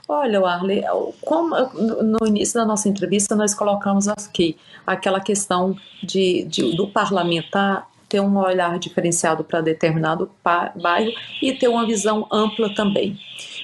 Olha, 0.08 0.40
Arley, 0.40 0.82
como 1.20 1.54
no 2.02 2.26
início 2.26 2.54
da 2.54 2.64
nossa 2.64 2.88
entrevista 2.88 3.36
nós 3.36 3.54
colocamos 3.54 4.08
aqui 4.08 4.56
aquela 4.86 5.20
questão 5.20 5.76
de, 6.02 6.44
de 6.44 6.74
do 6.74 6.88
parlamentar 6.88 7.86
ter 8.08 8.20
um 8.20 8.38
olhar 8.38 8.78
diferenciado 8.78 9.44
para 9.44 9.60
determinado 9.60 10.30
bairro 10.42 11.12
e 11.40 11.52
ter 11.52 11.68
uma 11.68 11.86
visão 11.86 12.26
ampla 12.30 12.74
também. 12.74 13.18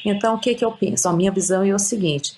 Então, 0.04 0.34
o 0.34 0.38
que, 0.38 0.54
que 0.54 0.64
eu 0.64 0.72
penso? 0.72 1.08
A 1.08 1.12
minha 1.12 1.30
visão 1.30 1.62
é 1.62 1.74
o 1.74 1.78
seguinte: 1.78 2.36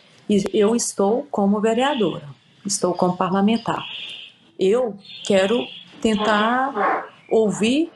eu 0.53 0.77
estou 0.77 1.27
como 1.31 1.61
vereadora, 1.61 2.29
estou 2.64 2.94
como 2.94 3.16
parlamentar. 3.16 3.85
Eu 4.59 4.96
quero 5.25 5.66
tentar 6.01 7.09
ouvir 7.31 7.90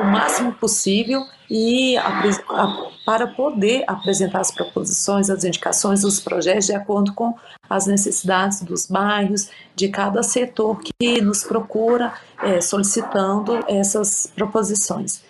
o 0.00 0.04
máximo 0.04 0.52
possível 0.52 1.24
e 1.50 1.96
a, 1.96 2.22
a, 2.48 2.90
para 3.04 3.26
poder 3.26 3.84
apresentar 3.86 4.40
as 4.40 4.50
proposições, 4.50 5.28
as 5.28 5.44
indicações, 5.44 6.04
os 6.04 6.20
projetos 6.20 6.66
de 6.66 6.74
acordo 6.74 7.12
com 7.12 7.34
as 7.68 7.86
necessidades 7.86 8.62
dos 8.62 8.86
bairros, 8.86 9.50
de 9.74 9.88
cada 9.88 10.22
setor 10.22 10.80
que 10.80 11.20
nos 11.20 11.42
procura 11.42 12.14
é, 12.42 12.60
solicitando 12.60 13.64
essas 13.68 14.32
proposições 14.34 15.22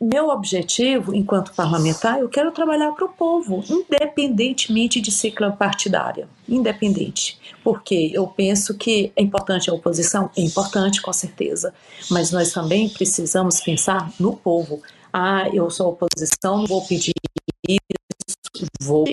meu 0.00 0.28
objetivo, 0.28 1.14
enquanto 1.14 1.52
parlamentar, 1.52 2.20
eu 2.20 2.28
quero 2.28 2.50
trabalhar 2.52 2.92
para 2.92 3.04
o 3.04 3.08
povo, 3.10 3.62
independentemente 3.68 4.98
de 4.98 5.10
ciclo 5.10 5.52
partidária, 5.52 6.26
independente. 6.48 7.38
Porque 7.62 8.10
eu 8.14 8.26
penso 8.26 8.78
que 8.78 9.12
é 9.14 9.22
importante 9.22 9.68
a 9.68 9.74
oposição, 9.74 10.30
é 10.34 10.40
importante 10.40 11.02
com 11.02 11.12
certeza, 11.12 11.74
mas 12.10 12.30
nós 12.30 12.50
também 12.50 12.88
precisamos 12.88 13.60
pensar 13.60 14.10
no 14.18 14.34
povo. 14.34 14.82
Ah, 15.12 15.48
eu 15.52 15.68
sou 15.70 15.90
oposição, 15.90 16.58
não 16.58 16.66
vou 16.66 16.86
pedir 16.86 17.12
isso, 17.68 18.66
vou 18.80 19.04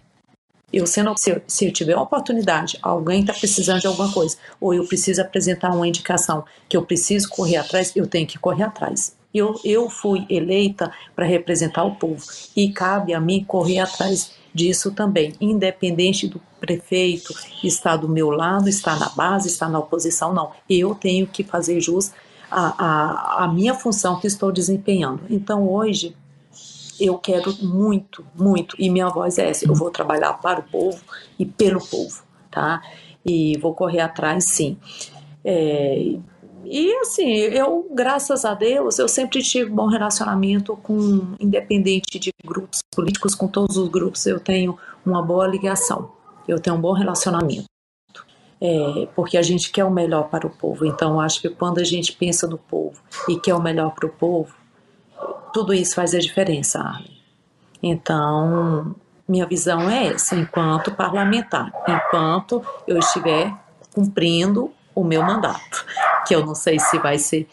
eu 0.71 0.86
sendo, 0.86 1.17
se, 1.17 1.32
eu, 1.32 1.41
se 1.47 1.65
eu 1.65 1.71
tiver 1.71 1.95
uma 1.95 2.04
oportunidade, 2.04 2.78
alguém 2.82 3.21
está 3.21 3.34
precisando 3.34 3.80
de 3.80 3.88
alguma 3.88 4.12
coisa, 4.12 4.38
ou 4.60 4.73
eu 4.73 4.86
preciso 4.86 5.21
apresentar 5.21 5.73
uma 5.73 5.88
indicação 5.88 6.43
que 6.67 6.76
eu 6.76 6.86
preciso 6.86 7.30
correr 7.30 7.56
atrás, 7.56 7.93
eu 7.95 8.06
tenho 8.06 8.28
que 8.28 8.38
correr 8.38 8.63
atrás. 8.63 9.15
Eu, 9.33 9.59
eu 9.63 9.89
fui 9.89 10.25
eleita 10.29 10.91
para 11.15 11.25
representar 11.25 11.83
o 11.83 11.95
povo 11.95 12.23
e 12.55 12.71
cabe 12.71 13.13
a 13.13 13.19
mim 13.19 13.43
correr 13.43 13.79
atrás 13.79 14.31
disso 14.53 14.91
também, 14.91 15.33
independente 15.39 16.27
do 16.27 16.41
prefeito 16.59 17.33
estar 17.63 17.97
do 17.97 18.09
meu 18.09 18.31
lado, 18.31 18.67
estar 18.67 18.99
na 18.99 19.09
base, 19.09 19.47
estar 19.47 19.69
na 19.69 19.79
oposição, 19.79 20.33
não. 20.33 20.51
Eu 20.67 20.95
tenho 20.95 21.27
que 21.27 21.43
fazer 21.43 21.79
jus 21.79 22.11
à, 22.49 22.73
à, 22.83 23.43
à 23.43 23.47
minha 23.47 23.75
função 23.75 24.19
que 24.19 24.25
estou 24.25 24.51
desempenhando. 24.51 25.21
Então 25.29 25.69
hoje 25.69 26.15
eu 26.99 27.17
quero 27.17 27.53
muito, 27.63 28.25
muito, 28.33 28.75
e 28.79 28.89
minha 28.89 29.09
voz 29.09 29.37
é 29.37 29.49
essa: 29.49 29.65
eu 29.67 29.75
vou 29.75 29.91
trabalhar 29.91 30.33
para 30.33 30.59
o 30.59 30.63
povo 30.63 30.99
e 31.37 31.45
pelo 31.45 31.79
povo, 31.79 32.23
tá? 32.49 32.81
E 33.23 33.57
vou 33.57 33.73
correr 33.73 33.99
atrás, 34.01 34.45
sim. 34.45 34.77
É, 35.43 36.15
e 36.65 36.93
assim, 36.97 37.31
eu, 37.31 37.87
graças 37.91 38.43
a 38.43 38.53
Deus, 38.53 38.99
eu 38.99 39.07
sempre 39.07 39.41
tive 39.41 39.69
bom 39.69 39.87
relacionamento 39.87 40.75
com, 40.77 41.35
independente 41.39 42.19
de 42.19 42.31
grupos 42.45 42.79
políticos, 42.93 43.35
com 43.35 43.47
todos 43.47 43.77
os 43.77 43.87
grupos, 43.87 44.25
eu 44.25 44.39
tenho 44.39 44.77
uma 45.05 45.21
boa 45.21 45.47
ligação, 45.47 46.11
eu 46.47 46.59
tenho 46.59 46.75
um 46.75 46.81
bom 46.81 46.93
relacionamento. 46.93 47.67
É, 48.59 49.07
porque 49.15 49.37
a 49.37 49.41
gente 49.43 49.71
quer 49.71 49.85
o 49.85 49.91
melhor 49.91 50.29
para 50.29 50.47
o 50.47 50.49
povo. 50.49 50.83
Então, 50.83 51.21
acho 51.21 51.41
que 51.41 51.49
quando 51.49 51.77
a 51.77 51.83
gente 51.83 52.11
pensa 52.13 52.47
no 52.47 52.57
povo 52.57 52.99
e 53.29 53.39
quer 53.39 53.53
o 53.53 53.61
melhor 53.61 53.91
para 53.93 54.07
o 54.07 54.09
povo, 54.09 54.55
tudo 55.53 55.73
isso 55.73 55.93
faz 55.93 56.15
a 56.15 56.19
diferença, 56.19 56.79
Arlen. 56.79 57.17
Então, 57.83 58.95
minha 59.27 59.45
visão 59.45 59.87
é 59.89 60.07
essa, 60.07 60.35
enquanto 60.35 60.91
parlamentar, 60.91 61.71
enquanto 61.87 62.65
eu 62.87 62.97
estiver 62.97 63.53
cumprindo 63.93 64.73
o 64.95 65.03
meu 65.03 65.21
mandato 65.21 65.85
que 66.27 66.35
eu 66.35 66.45
não 66.45 66.55
sei 66.55 66.79
se 66.79 66.97
vai 66.99 67.17
ser 67.17 67.47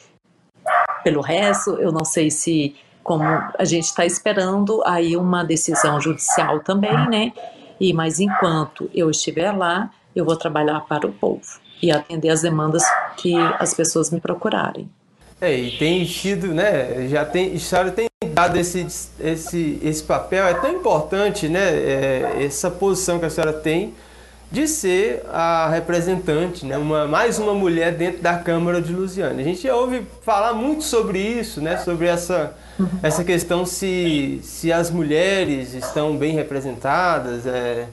pelo 1.03 1.21
resto, 1.21 1.73
eu 1.73 1.93
não 1.93 2.05
sei 2.05 2.31
se 2.31 2.75
como 3.03 3.23
a 3.25 3.65
gente 3.65 3.85
está 3.85 4.07
esperando 4.07 4.83
aí 4.87 5.17
uma 5.17 5.45
decisão 5.45 6.01
judicial 6.01 6.61
também, 6.61 6.97
né? 7.09 7.33
E 7.79 7.93
mas 7.93 8.19
enquanto 8.19 8.91
eu 8.95 9.11
estiver 9.11 9.53
lá, 9.53 9.91
eu 10.17 10.25
vou 10.25 10.37
trabalhar 10.37 10.81
para 10.81 11.07
o 11.07 11.13
povo 11.13 11.43
e 11.83 11.93
atender 11.93 12.31
as 12.31 12.41
demandas 12.41 12.83
que 13.17 13.35
as 13.59 13.75
pessoas 13.75 14.11
me 14.11 14.21
procurarem. 14.21 14.89
É, 15.41 15.55
e 15.55 15.77
tem 15.77 16.07
sido, 16.07 16.55
né, 16.55 17.07
já 17.09 17.25
tem, 17.25 17.51
a 17.51 17.55
história 17.55 17.91
tem 17.91 18.09
dado 18.33 18.57
esse, 18.57 18.87
esse, 19.21 19.79
esse 19.83 20.03
papel, 20.03 20.47
é 20.47 20.55
tão 20.55 20.71
importante, 20.71 21.49
né, 21.49 21.61
é, 21.61 22.45
essa 22.45 22.71
posição 22.71 23.19
que 23.19 23.27
a 23.27 23.31
senhora 23.31 23.53
tem 23.53 23.93
de 24.55 24.69
ser 24.69 25.21
a 25.33 25.69
representante, 25.69 26.65
né, 26.65 26.79
uma, 26.79 27.09
mais 27.09 27.41
uma 27.41 27.53
mulher 27.53 27.93
dentro 27.93 28.23
da 28.23 28.39
Câmara 28.39 28.81
de 28.81 28.93
Lusiana. 28.93 29.41
A 29.41 29.43
gente 29.43 29.69
ouve 29.69 30.07
falar 30.23 30.55
muito 30.55 30.85
sobre 30.85 31.19
isso, 31.19 31.61
né, 31.61 31.77
sobre 31.79 32.07
essa, 32.07 32.55
essa 33.03 33.25
questão 33.25 33.67
se, 33.67 34.39
se 34.45 34.73
as 34.73 34.93
mulheres 34.93 35.75
estão 35.75 36.17
bem 36.17 36.35
representadas, 36.35 37.45
é, 37.49 37.89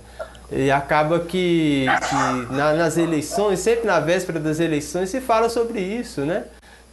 e 0.51 0.69
acaba 0.69 1.21
que, 1.21 1.87
que 2.07 2.53
na, 2.53 2.73
nas 2.73 2.95
eleições, 2.95 3.59
sempre 3.59 3.87
na 3.87 3.99
véspera 3.99 4.39
das 4.39 4.59
eleições, 4.59 5.09
se 5.09 5.19
fala 5.19 5.49
sobre 5.49 5.79
isso, 5.79 6.21
né? 6.21 6.43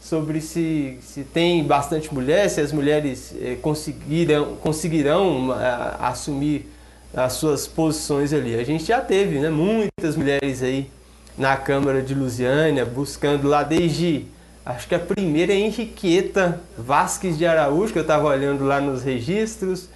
Sobre 0.00 0.40
se, 0.40 0.96
se 1.02 1.24
tem 1.24 1.62
bastante 1.64 2.14
mulher, 2.14 2.48
se 2.48 2.60
as 2.60 2.72
mulheres 2.72 3.34
eh, 3.38 3.56
conseguirão, 3.60 4.54
conseguirão 4.62 5.50
a, 5.52 6.08
assumir 6.08 6.70
as 7.14 7.34
suas 7.34 7.66
posições 7.66 8.32
ali. 8.32 8.58
A 8.58 8.64
gente 8.64 8.84
já 8.84 9.00
teve 9.00 9.38
né, 9.38 9.50
muitas 9.50 10.16
mulheres 10.16 10.62
aí 10.62 10.90
na 11.36 11.56
Câmara 11.56 12.02
de 12.02 12.14
Lusiânia, 12.14 12.84
buscando 12.84 13.46
lá 13.48 13.62
desde, 13.62 14.26
acho 14.66 14.88
que 14.88 14.94
a 14.94 14.98
primeira 14.98 15.52
é 15.52 15.56
Henriqueta 15.56 16.60
Vasques 16.76 17.38
de 17.38 17.46
Araújo, 17.46 17.92
que 17.92 17.98
eu 17.98 18.02
estava 18.02 18.26
olhando 18.28 18.64
lá 18.64 18.80
nos 18.80 19.02
registros, 19.02 19.88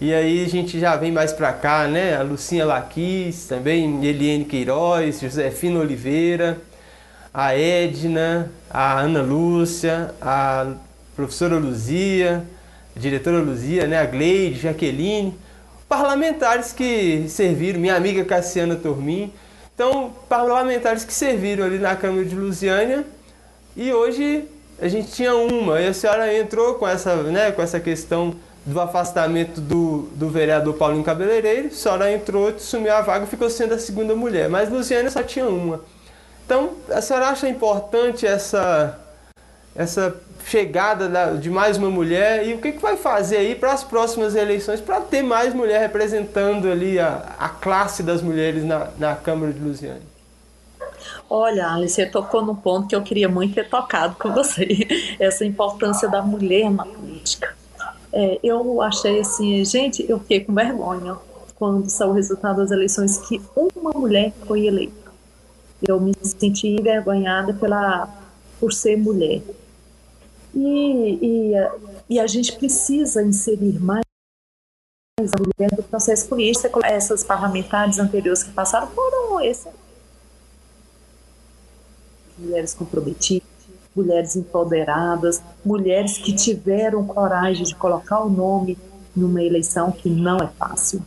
e 0.00 0.12
aí 0.12 0.44
a 0.44 0.48
gente 0.48 0.78
já 0.78 0.96
vem 0.96 1.12
mais 1.12 1.32
para 1.32 1.52
cá, 1.52 1.86
né? 1.86 2.16
A 2.16 2.22
Lucinha 2.22 2.64
Laquis, 2.64 3.46
também 3.46 4.04
Eliane 4.04 4.44
Queiroz, 4.44 5.20
Josefina 5.20 5.80
Oliveira, 5.80 6.58
a 7.32 7.56
Edna, 7.56 8.50
a 8.70 9.00
Ana 9.00 9.22
Lúcia, 9.22 10.14
a 10.20 10.74
professora 11.14 11.56
Luzia, 11.56 12.44
a 12.94 12.98
diretora 12.98 13.38
Luzia, 13.38 13.86
né? 13.86 13.98
A 13.98 14.04
Gleide, 14.04 14.60
Jaqueline, 14.60 15.34
parlamentares 15.88 16.72
que 16.72 17.26
serviram, 17.28 17.80
minha 17.80 17.96
amiga 17.96 18.24
Cassiana 18.24 18.76
Tormin. 18.76 19.32
Então, 19.74 20.12
parlamentares 20.28 21.04
que 21.04 21.12
serviram 21.12 21.64
ali 21.64 21.78
na 21.78 21.96
Câmara 21.96 22.24
de 22.24 22.34
Lusiânia 22.34 23.04
e 23.76 23.92
hoje 23.92 24.44
a 24.80 24.88
gente 24.88 25.10
tinha 25.12 25.34
uma, 25.34 25.80
e 25.80 25.86
a 25.86 25.94
senhora 25.94 26.36
entrou 26.36 26.74
com 26.74 26.86
essa, 26.86 27.16
né, 27.24 27.52
com 27.52 27.62
essa 27.62 27.80
questão 27.80 28.34
do 28.64 28.80
afastamento 28.80 29.60
do, 29.60 30.08
do 30.14 30.28
vereador 30.28 30.74
Paulinho 30.74 31.04
Cabeleireiro, 31.04 31.68
a 31.68 31.70
senhora 31.70 32.12
entrou, 32.12 32.48
assumiu 32.48 32.92
a 32.92 33.02
vaga 33.02 33.26
ficou 33.26 33.50
sendo 33.50 33.74
a 33.74 33.78
segunda 33.78 34.14
mulher, 34.14 34.48
mas 34.48 34.70
Luciana 34.70 35.10
só 35.10 35.22
tinha 35.22 35.46
uma. 35.46 35.80
Então, 36.46 36.70
a 36.90 37.00
senhora 37.00 37.28
acha 37.28 37.48
importante 37.48 38.26
essa, 38.26 38.98
essa 39.74 40.14
chegada 40.46 41.08
da, 41.08 41.32
de 41.32 41.50
mais 41.50 41.76
uma 41.76 41.90
mulher 41.90 42.46
e 42.46 42.54
o 42.54 42.58
que, 42.58 42.72
que 42.72 42.78
vai 42.78 42.96
fazer 42.96 43.38
aí 43.38 43.54
para 43.54 43.72
as 43.72 43.82
próximas 43.82 44.34
eleições 44.34 44.80
para 44.80 45.00
ter 45.00 45.22
mais 45.22 45.54
mulher 45.54 45.80
representando 45.80 46.70
ali 46.70 46.98
a, 46.98 47.34
a 47.38 47.48
classe 47.48 48.02
das 48.02 48.20
mulheres 48.20 48.62
na, 48.64 48.88
na 48.98 49.16
Câmara 49.16 49.52
de 49.52 49.58
Lusiana? 49.58 50.02
Olha, 51.28 51.72
Alice, 51.72 51.94
você 51.94 52.06
tocou 52.06 52.44
num 52.44 52.54
ponto 52.54 52.86
que 52.86 52.94
eu 52.94 53.02
queria 53.02 53.28
muito 53.28 53.54
ter 53.54 53.68
tocado 53.68 54.16
com 54.16 54.32
você, 54.32 54.66
essa 55.18 55.44
importância 55.44 56.08
da 56.08 56.22
mulher 56.22 56.70
na 56.70 56.84
política. 56.84 57.54
É, 58.12 58.38
eu 58.44 58.80
achei 58.80 59.20
assim, 59.20 59.64
gente, 59.64 60.04
eu 60.08 60.20
fiquei 60.20 60.40
com 60.40 60.54
vergonha 60.54 61.16
quando 61.56 61.88
saiu 61.90 62.10
o 62.10 62.14
resultado 62.14 62.58
das 62.58 62.70
eleições 62.70 63.18
que 63.18 63.40
uma 63.56 63.90
mulher 63.92 64.32
foi 64.46 64.66
eleita. 64.66 65.12
Eu 65.86 66.00
me 66.00 66.12
senti 66.22 66.68
envergonhada 66.68 67.52
pela, 67.54 68.08
por 68.60 68.72
ser 68.72 68.96
mulher. 68.96 69.42
E, 70.54 71.18
e, 71.22 71.52
e 72.10 72.20
a 72.20 72.26
gente 72.26 72.56
precisa 72.56 73.22
inserir 73.22 73.80
mais 73.80 74.04
a 75.18 75.42
mulher 75.42 75.74
do 75.74 75.82
processo 75.82 76.28
político. 76.28 76.80
Essas 76.84 77.24
parlamentares 77.24 77.98
anteriores 77.98 78.42
que 78.42 78.52
passaram 78.52 78.86
foram 78.88 79.40
esses 79.40 79.72
mulheres 82.38 82.74
comprometidas 82.74 83.54
mulheres 83.94 84.34
empoderadas, 84.34 85.40
mulheres 85.64 86.18
que 86.18 86.34
tiveram 86.34 87.06
coragem 87.06 87.64
de 87.64 87.74
colocar 87.74 88.20
o 88.20 88.28
nome 88.28 88.76
numa 89.14 89.42
eleição 89.42 89.92
que 89.92 90.10
não 90.10 90.38
é 90.38 90.48
fácil. 90.58 91.00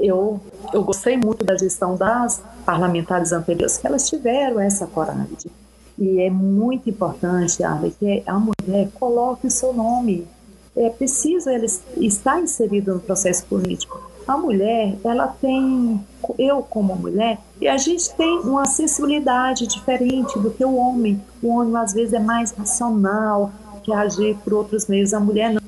Eu, 0.00 0.40
eu 0.72 0.82
gostei 0.82 1.18
muito 1.18 1.44
da 1.44 1.56
gestão 1.56 1.96
das 1.96 2.42
parlamentares 2.64 3.32
anteriores, 3.32 3.76
que 3.76 3.86
elas 3.86 4.08
tiveram 4.08 4.58
essa 4.60 4.86
coragem. 4.86 5.50
E 6.00 6.20
é 6.20 6.30
muito 6.30 6.88
importante, 6.88 7.62
Arley, 7.62 7.94
que 7.98 8.22
a 8.26 8.38
mulher 8.38 8.88
coloque 8.98 9.46
o 9.46 9.50
seu 9.50 9.72
nome. 9.72 10.26
É 10.74 10.88
preciso 10.88 11.50
ela 11.50 11.66
estar 11.98 12.40
inserida 12.40 12.94
no 12.94 13.00
processo 13.00 13.44
político 13.46 14.10
a 14.30 14.36
mulher, 14.36 14.96
ela 15.04 15.26
tem, 15.26 16.00
eu 16.38 16.62
como 16.62 16.94
mulher, 16.94 17.38
e 17.60 17.66
a 17.66 17.76
gente 17.76 18.14
tem 18.14 18.38
uma 18.40 18.64
sensibilidade 18.64 19.66
diferente 19.66 20.38
do 20.38 20.50
que 20.52 20.64
o 20.64 20.76
homem. 20.76 21.20
O 21.42 21.48
homem 21.48 21.76
às 21.76 21.92
vezes 21.92 22.12
é 22.12 22.20
mais 22.20 22.52
racional, 22.52 23.50
que 23.82 23.92
agir 23.92 24.36
por 24.44 24.54
outros 24.54 24.86
meios. 24.86 25.12
A 25.12 25.18
mulher 25.18 25.52
não. 25.52 25.60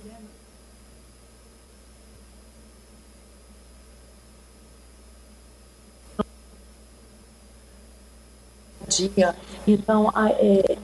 Então, 9.67 10.11
é, 10.39 10.77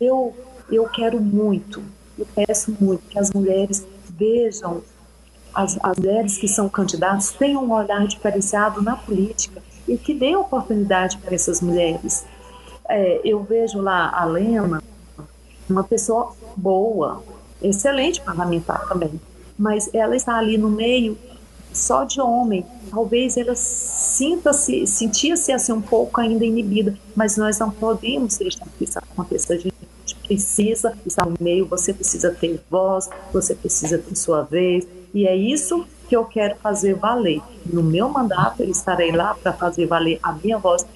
eu, 0.00 0.34
eu 0.70 0.88
quero 0.88 1.20
muito, 1.20 1.82
eu 2.18 2.26
peço 2.34 2.76
muito 2.80 3.02
que 3.08 3.18
as 3.18 3.32
mulheres 3.32 3.86
vejam 4.10 4.82
as, 5.54 5.78
as 5.82 5.96
mulheres 5.96 6.36
que 6.36 6.48
são 6.48 6.68
candidatas 6.68 7.30
tenham 7.32 7.64
um 7.64 7.72
olhar 7.72 8.06
diferenciado 8.06 8.82
na 8.82 8.96
política 8.96 9.62
e 9.86 9.96
que 9.96 10.12
dê 10.12 10.34
oportunidade 10.34 11.16
para 11.18 11.34
essas 11.34 11.60
mulheres. 11.60 12.24
É, 12.88 13.20
eu 13.24 13.42
vejo 13.42 13.80
lá 13.80 14.10
a 14.12 14.24
Lena, 14.24 14.82
uma 15.68 15.84
pessoa 15.84 16.34
boa, 16.56 17.22
excelente 17.62 18.20
parlamentar 18.20 18.86
também, 18.88 19.20
mas 19.56 19.88
ela 19.94 20.16
está 20.16 20.36
ali 20.36 20.58
no 20.58 20.68
meio 20.68 21.16
só 21.74 22.04
de 22.04 22.20
homem. 22.20 22.64
Talvez 22.90 23.36
ela 23.36 23.54
sinta-se, 23.54 24.86
sentia-se 24.86 25.52
assim 25.52 25.72
um 25.72 25.82
pouco 25.82 26.20
ainda 26.20 26.44
inibida, 26.44 26.96
mas 27.14 27.36
nós 27.36 27.58
não 27.58 27.70
podemos 27.70 28.38
deixar 28.38 28.66
que 28.78 28.84
isso 28.84 28.98
aconteça. 28.98 29.54
A 29.54 29.58
gente 29.58 29.74
precisa 30.26 30.96
estar 31.04 31.26
no 31.26 31.36
meio, 31.40 31.66
você 31.66 31.92
precisa 31.92 32.30
ter 32.30 32.62
voz, 32.70 33.10
você 33.32 33.54
precisa 33.54 33.98
ter 33.98 34.16
sua 34.16 34.42
vez, 34.42 34.86
e 35.12 35.26
é 35.26 35.36
isso 35.36 35.86
que 36.08 36.16
eu 36.16 36.24
quero 36.24 36.56
fazer 36.56 36.94
valer. 36.94 37.40
No 37.66 37.82
meu 37.82 38.08
mandato, 38.08 38.62
eu 38.62 38.70
estarei 38.70 39.12
lá 39.12 39.34
para 39.34 39.52
fazer 39.52 39.86
valer 39.86 40.18
a 40.22 40.32
minha 40.32 40.58
voz, 40.58 40.86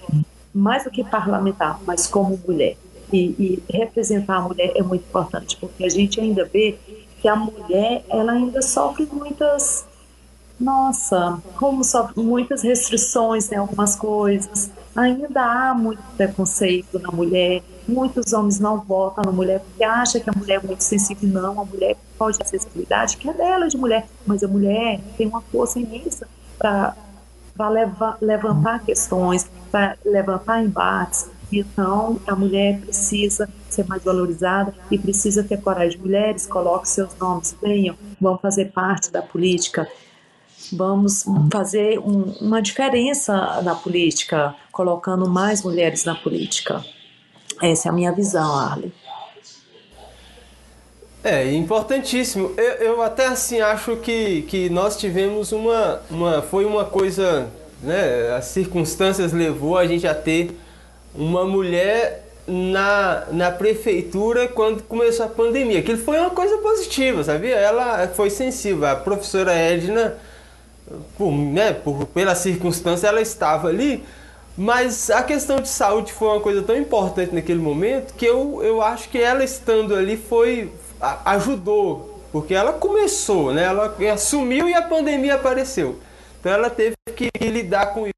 mais 0.55 0.85
do 0.85 0.91
que 0.91 1.05
parlamentar, 1.05 1.81
mas 1.87 2.07
como 2.07 2.39
mulher. 2.47 2.77
E, 3.13 3.19
e, 3.19 3.63
representar 3.71 4.37
a 4.37 4.41
mulher 4.43 4.73
é 4.75 4.83
muito 4.83 5.03
importante, 5.03 5.57
porque 5.57 5.85
a 5.85 5.89
gente 5.89 6.21
ainda 6.21 6.45
vê 6.45 6.77
que 7.21 7.29
a 7.29 7.35
mulher 7.35 8.05
ela 8.09 8.33
ainda 8.33 8.61
sofre 8.61 9.09
muitas 9.11 9.87
nossa, 10.61 11.41
como 11.57 11.85
sofre 11.85 12.23
muitas 12.23 12.63
restrições 12.63 13.51
em 13.53 13.57
algumas 13.57 13.95
coisas. 13.95 14.71
Ainda 14.97 15.43
há 15.43 15.75
muito 15.75 16.03
preconceito 16.17 16.99
na 16.99 17.13
mulher. 17.13 17.63
Muitos 17.87 18.33
homens 18.33 18.59
não 18.59 18.81
votam 18.81 19.25
na 19.25 19.31
mulher 19.31 19.61
porque 19.61 19.85
acham 19.85 20.21
que 20.21 20.29
a 20.29 20.33
mulher 20.37 20.61
é 20.63 20.67
muito 20.67 20.83
sensível. 20.83 21.29
Não, 21.29 21.61
a 21.61 21.65
mulher 21.65 21.97
pode 22.19 22.39
ter 22.39 22.47
sensibilidade, 22.47 23.17
que 23.17 23.29
é 23.29 23.33
dela 23.33 23.69
de 23.69 23.77
mulher, 23.77 24.07
mas 24.27 24.43
a 24.43 24.49
mulher 24.49 25.01
tem 25.17 25.29
uma 25.29 25.41
força 25.41 25.79
imensa 25.79 26.27
para 26.59 26.95
levantar 28.21 28.85
questões, 28.85 29.49
para 29.71 29.97
levantar 30.05 30.63
embates. 30.63 31.31
Então, 31.51 32.21
a 32.27 32.35
mulher 32.35 32.81
precisa 32.81 33.49
ser 33.71 33.87
mais 33.87 34.03
valorizada 34.03 34.75
e 34.91 34.99
precisa 34.99 35.43
ter 35.43 35.59
coragem. 35.63 35.99
Mulheres, 35.99 36.45
coloquem 36.47 36.87
seus 36.87 37.17
nomes, 37.17 37.57
venham, 37.63 37.95
vão 38.21 38.37
fazer 38.37 38.73
parte 38.73 39.11
da 39.11 39.23
política. 39.23 39.89
Vamos 40.73 41.25
fazer 41.53 41.99
um, 41.99 42.35
uma 42.41 42.61
diferença 42.61 43.63
na 43.63 43.75
política, 43.75 44.55
colocando 44.73 45.29
mais 45.29 45.63
mulheres 45.63 46.05
na 46.05 46.15
política. 46.15 46.85
Essa 47.63 47.89
é 47.89 47.91
a 47.91 47.95
minha 47.95 48.13
visão, 48.13 48.55
Arlen. 48.55 48.93
É, 51.23 51.53
importantíssimo. 51.53 52.53
Eu, 52.57 52.73
eu, 52.75 53.03
até 53.03 53.27
assim 53.27 53.61
acho 53.61 53.97
que, 53.97 54.43
que 54.43 54.71
nós 54.71 54.97
tivemos 54.97 55.53
uma, 55.53 56.01
uma. 56.11 56.43
Foi 56.43 56.65
uma 56.65 56.85
coisa. 56.85 57.49
Né, 57.83 58.35
as 58.37 58.47
circunstâncias 58.47 59.33
levou 59.33 59.79
a 59.79 59.87
gente 59.87 60.07
a 60.07 60.15
ter 60.15 60.51
uma 61.15 61.45
mulher 61.45 62.25
na, 62.47 63.27
na 63.31 63.51
prefeitura 63.53 64.49
quando 64.49 64.83
começou 64.83 65.27
a 65.27 65.29
pandemia. 65.29 65.81
Aquilo 65.81 65.99
foi 65.99 66.19
uma 66.19 66.31
coisa 66.31 66.59
positiva, 66.59 67.23
sabia? 67.23 67.55
Ela 67.55 68.09
foi 68.09 68.31
sensível. 68.31 68.87
A 68.87 68.97
professora 68.97 69.53
Edna 69.53 70.17
por, 71.17 71.33
né, 71.33 71.73
por, 71.73 72.07
pela 72.07 72.35
circunstância 72.35 73.09
ela 73.09 73.21
estava 73.21 73.69
ali, 73.69 74.05
mas 74.57 75.11
a 75.11 75.23
questão 75.23 75.61
de 75.61 75.69
saúde 75.69 76.13
foi 76.13 76.29
uma 76.29 76.41
coisa 76.41 76.63
tão 76.63 76.77
importante 76.77 77.35
naquele 77.35 77.61
momento 77.61 78.15
que 78.15 78.27
eu, 78.27 78.63
eu 78.63 78.83
acho 78.83 79.09
que 79.09 79.19
ela 79.19 79.45
estando 79.45 79.95
ali 79.95 80.17
foi 80.17 80.73
ajudou, 81.25 82.21
porque 82.33 82.55
ela 82.55 82.73
começou, 82.73 83.55
né? 83.55 83.65
Ela 83.65 83.95
assumiu 84.13 84.69
e 84.69 84.75
a 84.75 84.83
pandemia 84.83 85.37
apareceu. 85.37 86.01
Então 86.41 86.53
ela 86.53 86.69
teve 86.69 86.97
que 87.15 87.31
lidar 87.41 87.95
com 87.95 88.09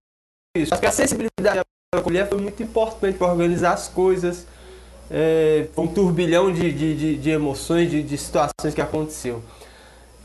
isso. 0.56 0.72
Acho 0.72 0.80
que 0.80 0.86
a 0.86 0.92
sensibilidade 0.92 1.60
da 1.94 2.02
mulher 2.02 2.28
foi 2.28 2.38
muito 2.38 2.62
importante 2.62 3.18
para 3.18 3.26
organizar 3.26 3.72
as 3.72 3.88
coisas. 3.88 4.46
É, 5.10 5.66
um 5.76 5.88
turbilhão 5.88 6.52
de, 6.52 6.72
de, 6.72 6.96
de, 6.96 7.16
de 7.16 7.30
emoções, 7.30 7.90
de, 7.90 8.02
de 8.02 8.16
situações 8.16 8.74
que 8.74 8.80
aconteceu. 8.80 9.42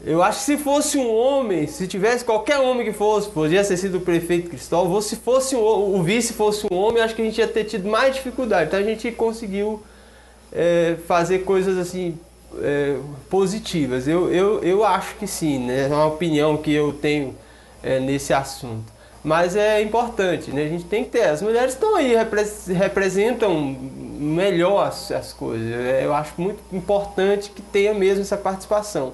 Eu 0.04 0.22
acho 0.22 0.40
que 0.40 0.46
se 0.46 0.58
fosse 0.58 0.98
um 0.98 1.14
homem, 1.14 1.68
se 1.68 1.88
tivesse 1.88 2.24
qualquer 2.24 2.60
homem 2.60 2.86
que 2.86 2.92
fosse, 2.92 3.30
podia 3.30 3.64
ter 3.64 3.78
sido 3.78 3.98
o 3.98 4.02
prefeito 4.02 4.50
Cristóvão, 4.50 5.02
se 5.02 5.16
fosse 5.16 5.56
um, 5.56 5.96
o 5.96 6.04
vice 6.04 6.34
fosse 6.34 6.68
um 6.70 6.76
homem, 6.76 7.02
acho 7.02 7.16
que 7.16 7.22
a 7.22 7.26
gente 7.26 7.38
ia 7.40 7.48
ter 7.48 7.64
tido 7.64 7.88
mais 7.88 8.16
dificuldade. 8.16 8.68
Então 8.68 8.80
a 8.80 8.84
gente 8.84 9.10
conseguiu 9.12 9.82
é, 10.52 10.98
fazer 11.08 11.40
coisas 11.40 11.78
assim 11.78 12.18
é, 12.62 12.98
positivas. 13.30 14.08
Eu, 14.08 14.32
eu, 14.32 14.64
eu 14.64 14.84
acho 14.84 15.16
que 15.16 15.26
sim, 15.26 15.60
né? 15.60 15.88
É 15.90 15.94
uma 15.94 16.08
opinião 16.08 16.58
que 16.58 16.74
eu 16.74 16.94
tenho 16.94 17.36
é, 17.82 18.00
nesse 18.00 18.34
assunto. 18.34 18.94
Mas 19.24 19.56
é 19.56 19.82
importante, 19.82 20.52
né? 20.52 20.66
A 20.66 20.70
gente 20.70 20.84
tem 20.84 21.04
que 21.04 21.10
ter. 21.12 21.24
As 21.24 21.42
mulheres 21.42 21.74
estão 21.74 21.96
aí, 21.96 22.14
representam 22.78 23.76
melhor 24.20 24.88
as, 24.88 25.12
as 25.12 25.34
coisas. 25.34 25.68
Eu 26.04 26.14
acho 26.14 26.34
muito 26.38 26.60
importante 26.72 27.50
que 27.50 27.62
tenha 27.62 27.94
mesmo 27.94 28.22
essa 28.22 28.38
participação 28.38 29.14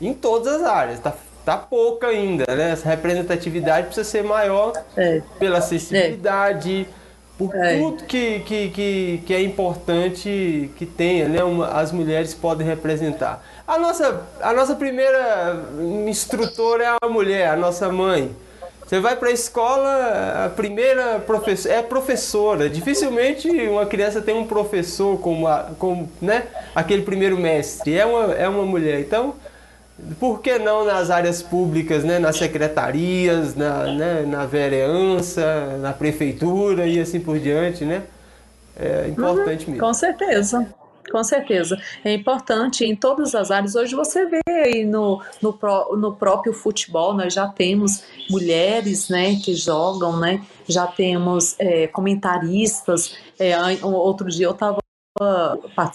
em 0.00 0.14
todas 0.14 0.54
as 0.54 0.62
áreas. 0.62 1.00
Tá, 1.00 1.14
tá 1.44 1.56
pouca 1.56 2.08
ainda, 2.08 2.44
né? 2.54 2.72
Essa 2.72 2.88
representatividade 2.88 3.86
precisa 3.86 4.08
ser 4.08 4.22
maior 4.22 4.72
é. 4.96 5.22
pela 5.38 5.58
acessibilidade, 5.58 6.86
é. 6.88 7.38
por 7.38 7.54
é. 7.54 7.78
tudo 7.78 8.04
que, 8.04 8.40
que, 8.40 8.68
que, 8.70 9.22
que, 9.26 9.34
é 9.34 9.42
importante 9.42 10.70
que 10.76 10.86
tenha, 10.86 11.28
né? 11.28 11.42
Uma, 11.42 11.68
as 11.68 11.92
mulheres 11.92 12.34
podem 12.34 12.66
representar. 12.66 13.44
A 13.66 13.78
nossa, 13.78 14.22
a 14.40 14.52
nossa 14.52 14.74
primeira 14.74 15.62
instrutora 16.06 16.84
é 16.84 16.96
a 17.02 17.08
mulher, 17.08 17.48
a 17.48 17.56
nossa 17.56 17.88
mãe. 17.90 18.34
Você 18.88 19.00
vai 19.00 19.16
para 19.16 19.28
a 19.28 19.32
escola, 19.32 20.46
a 20.46 20.48
primeira 20.48 21.18
professora 21.18 21.74
é 21.74 21.82
professora. 21.82 22.70
Dificilmente 22.70 23.46
uma 23.68 23.84
criança 23.84 24.22
tem 24.22 24.34
um 24.34 24.46
professor 24.46 25.20
como, 25.20 25.46
a, 25.46 25.72
como 25.78 26.10
né, 26.22 26.44
aquele 26.74 27.02
primeiro 27.02 27.36
mestre. 27.36 27.94
É 27.98 28.06
uma, 28.06 28.32
é 28.32 28.48
uma 28.48 28.64
mulher. 28.64 28.98
Então, 29.00 29.34
por 30.18 30.40
que 30.40 30.58
não 30.58 30.84
nas 30.84 31.10
áreas 31.10 31.42
públicas, 31.42 32.04
né, 32.04 32.18
nas 32.18 32.36
secretarias, 32.36 33.54
na, 33.54 33.84
né, 33.92 34.22
na 34.22 34.46
vereança, 34.46 35.78
na 35.80 35.92
prefeitura 35.92 36.86
e 36.86 37.00
assim 37.00 37.20
por 37.20 37.38
diante, 37.38 37.84
né? 37.84 38.04
É 38.76 39.08
importante 39.08 39.64
uhum, 39.64 39.72
mesmo. 39.72 39.86
Com 39.86 39.92
certeza. 39.92 40.66
Com 41.10 41.24
certeza. 41.24 41.80
É 42.04 42.12
importante 42.12 42.84
em 42.84 42.94
todas 42.94 43.34
as 43.34 43.50
áreas. 43.50 43.74
Hoje 43.74 43.94
você 43.94 44.26
vê 44.26 44.40
aí 44.46 44.84
no, 44.84 45.22
no, 45.40 45.58
no 45.96 46.14
próprio 46.14 46.52
futebol, 46.52 47.14
nós 47.14 47.32
já 47.32 47.48
temos 47.48 48.04
mulheres 48.30 49.08
né, 49.08 49.36
que 49.36 49.54
jogam, 49.54 50.18
né? 50.18 50.42
já 50.68 50.86
temos 50.86 51.56
é, 51.58 51.86
comentaristas. 51.86 53.16
É, 53.38 53.56
outro 53.82 54.28
dia 54.28 54.46
eu 54.46 54.52
estava 54.52 54.78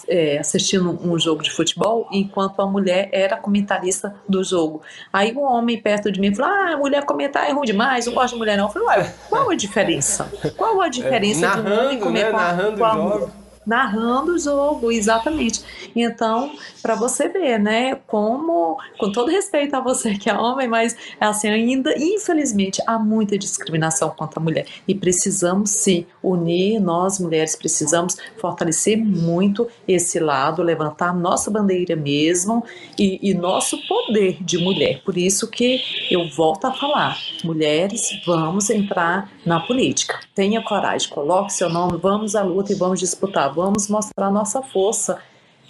é, 0.08 0.38
assistindo 0.38 0.98
um 1.02 1.18
jogo 1.18 1.42
de 1.42 1.50
futebol 1.50 2.08
enquanto 2.10 2.60
a 2.60 2.66
mulher 2.66 3.08
era 3.12 3.36
comentarista 3.36 4.14
do 4.28 4.42
jogo. 4.42 4.82
Aí 5.12 5.32
um 5.34 5.42
homem 5.42 5.80
perto 5.80 6.10
de 6.10 6.20
mim 6.20 6.34
falou: 6.34 6.52
Ah, 6.52 6.76
mulher 6.76 7.04
comentar 7.04 7.48
é 7.48 7.52
ruim 7.52 7.66
demais, 7.66 8.06
não 8.06 8.14
gosto 8.14 8.34
de 8.34 8.38
mulher 8.38 8.56
não. 8.56 8.66
Eu 8.66 8.70
falei: 8.70 8.88
Ué, 8.88 9.14
qual 9.28 9.50
a 9.50 9.54
diferença? 9.54 10.30
Qual 10.56 10.80
a 10.80 10.88
diferença 10.88 11.46
é, 11.46 11.48
narrando, 11.48 11.68
de 11.68 11.72
um 11.72 11.84
homem 11.84 12.00
comentar 12.00 12.32
né? 12.32 12.38
narrando 12.38 12.78
com 12.78 12.84
a 12.84 12.94
mulher? 12.94 13.43
Narrando 13.66 14.32
o 14.32 14.38
jogo, 14.38 14.90
exatamente. 14.90 15.62
Então, 15.94 16.52
para 16.82 16.94
você 16.94 17.28
ver, 17.28 17.58
né, 17.58 17.96
como, 18.06 18.78
com 18.98 19.10
todo 19.10 19.30
respeito 19.30 19.74
a 19.74 19.80
você 19.80 20.14
que 20.14 20.28
é 20.28 20.34
homem, 20.34 20.68
mas 20.68 20.96
assim, 21.18 21.48
ainda, 21.48 21.94
infelizmente, 21.96 22.82
há 22.86 22.98
muita 22.98 23.38
discriminação 23.38 24.10
contra 24.10 24.38
a 24.38 24.42
mulher. 24.42 24.66
E 24.86 24.94
precisamos 24.94 25.70
se 25.70 26.06
unir, 26.22 26.80
nós 26.80 27.18
mulheres 27.18 27.56
precisamos 27.56 28.16
fortalecer 28.38 28.98
muito 28.98 29.66
esse 29.86 30.18
lado, 30.20 30.62
levantar 30.62 31.14
nossa 31.14 31.50
bandeira 31.50 31.96
mesmo 31.96 32.64
e, 32.98 33.18
e 33.22 33.34
nosso 33.34 33.78
poder 33.86 34.42
de 34.42 34.58
mulher. 34.58 35.02
Por 35.04 35.16
isso 35.16 35.50
que 35.50 35.80
eu 36.10 36.28
volto 36.28 36.66
a 36.66 36.72
falar, 36.72 37.18
mulheres, 37.42 38.10
vamos 38.26 38.68
entrar 38.70 39.30
na 39.44 39.60
política. 39.60 40.20
Tenha 40.34 40.62
coragem, 40.62 41.08
coloque 41.08 41.52
seu 41.52 41.68
nome, 41.70 41.96
vamos 41.96 42.34
à 42.34 42.42
luta 42.42 42.72
e 42.72 42.76
vamos 42.76 43.00
disputar 43.00 43.53
vamos 43.54 43.88
mostrar 43.88 44.30
nossa 44.30 44.62
força 44.62 45.18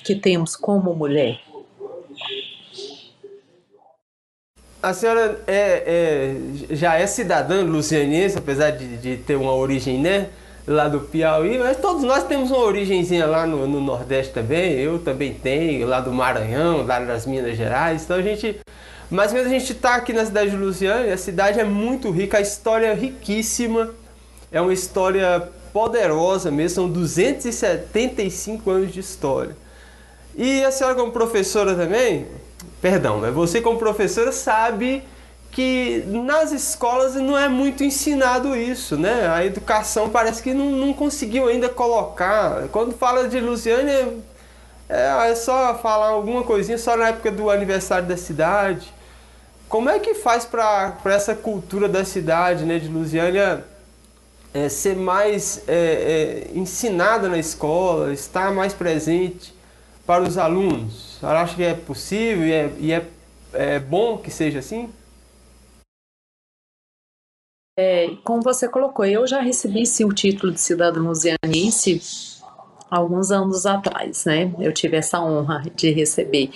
que 0.04 0.14
temos 0.14 0.56
como 0.56 0.94
mulher. 0.94 1.40
A 4.82 4.92
senhora 4.92 5.40
é, 5.46 5.82
é, 5.86 6.74
já 6.74 6.96
é 6.96 7.06
cidadã 7.06 7.62
lucianense, 7.62 8.36
apesar 8.36 8.70
de, 8.70 8.98
de, 8.98 9.16
ter 9.16 9.34
uma 9.34 9.54
origem, 9.54 9.98
né? 9.98 10.28
Lá 10.66 10.88
do 10.88 11.00
Piauí, 11.00 11.58
mas 11.58 11.76
todos 11.78 12.02
nós 12.02 12.24
temos 12.24 12.50
uma 12.50 12.60
origemzinha 12.60 13.26
lá 13.26 13.46
no, 13.46 13.66
no, 13.66 13.80
Nordeste 13.80 14.32
também. 14.32 14.72
Eu 14.72 14.98
também 14.98 15.32
tenho, 15.34 15.86
lá 15.86 16.00
do 16.00 16.12
Maranhão, 16.12 16.86
lá 16.86 16.98
das 17.00 17.26
Minas 17.26 17.56
Gerais. 17.56 18.04
Então 18.04 18.16
a 18.16 18.22
gente. 18.22 18.60
Mas 19.10 19.32
quando 19.32 19.46
a 19.46 19.50
gente 19.50 19.72
está 19.72 19.94
aqui 19.96 20.12
na 20.12 20.24
cidade 20.24 20.50
de 20.50 20.56
Luciane, 20.56 21.10
a 21.10 21.18
cidade 21.18 21.60
é 21.60 21.64
muito 21.64 22.10
rica, 22.10 22.38
a 22.38 22.40
história 22.40 22.86
é 22.86 22.94
riquíssima. 22.94 23.90
É 24.50 24.60
uma 24.60 24.72
história 24.72 25.50
poderosa 25.74 26.52
mesmo, 26.52 26.76
são 26.76 26.88
275 26.88 28.70
anos 28.70 28.92
de 28.92 29.00
história. 29.00 29.56
E 30.36 30.64
a 30.64 30.70
senhora 30.70 30.94
como 30.94 31.10
professora 31.10 31.74
também, 31.74 32.28
perdão, 32.80 33.18
mas 33.18 33.34
você 33.34 33.60
como 33.60 33.76
professora 33.76 34.30
sabe 34.30 35.02
que 35.50 36.04
nas 36.06 36.52
escolas 36.52 37.16
não 37.16 37.36
é 37.36 37.48
muito 37.48 37.82
ensinado 37.82 38.56
isso, 38.56 38.96
né? 38.96 39.28
A 39.28 39.44
educação 39.44 40.08
parece 40.08 40.42
que 40.42 40.54
não, 40.54 40.70
não 40.70 40.92
conseguiu 40.92 41.48
ainda 41.48 41.68
colocar. 41.68 42.68
Quando 42.70 42.92
fala 42.92 43.28
de 43.28 43.40
Lusiane, 43.40 44.22
é, 44.88 45.30
é 45.30 45.34
só 45.34 45.76
falar 45.78 46.08
alguma 46.08 46.44
coisinha 46.44 46.78
só 46.78 46.96
na 46.96 47.08
época 47.08 47.32
do 47.32 47.50
aniversário 47.50 48.06
da 48.06 48.16
cidade. 48.16 48.92
Como 49.68 49.88
é 49.88 49.98
que 49.98 50.14
faz 50.14 50.44
para 50.44 50.96
essa 51.06 51.34
cultura 51.34 51.88
da 51.88 52.04
cidade, 52.04 52.64
né, 52.64 52.78
de 52.78 52.88
Lusiânia, 52.88 53.64
é, 54.54 54.68
ser 54.68 54.96
mais 54.96 55.68
é, 55.68 55.74
é, 55.74 56.58
ensinada 56.58 57.28
na 57.28 57.36
escola, 57.36 58.12
estar 58.12 58.52
mais 58.54 58.72
presente 58.72 59.52
para 60.06 60.22
os 60.22 60.38
alunos? 60.38 61.18
Você 61.18 61.26
acha 61.26 61.56
que 61.56 61.62
é 61.64 61.74
possível 61.74 62.46
e 62.46 62.52
é, 62.52 62.72
e 62.78 62.92
é, 62.92 63.06
é 63.52 63.78
bom 63.80 64.16
que 64.16 64.30
seja 64.30 64.60
assim? 64.60 64.88
É, 67.76 68.14
como 68.22 68.40
você 68.40 68.68
colocou, 68.68 69.04
eu 69.04 69.26
já 69.26 69.40
recebi 69.40 69.84
sim, 69.84 70.04
o 70.04 70.12
título 70.12 70.52
de 70.52 70.60
cidadão 70.60 71.02
lusianense 71.02 72.00
alguns 72.88 73.32
anos 73.32 73.66
atrás, 73.66 74.24
né? 74.24 74.54
Eu 74.60 74.72
tive 74.72 74.96
essa 74.96 75.20
honra 75.20 75.62
de 75.74 75.90
receber. 75.90 76.50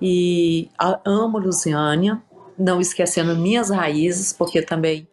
E 0.00 0.70
amo 1.04 1.38
Lusiânia, 1.38 2.22
não 2.58 2.80
esquecendo 2.80 3.36
minhas 3.36 3.68
raízes, 3.68 4.32
porque 4.32 4.62
também 4.62 5.06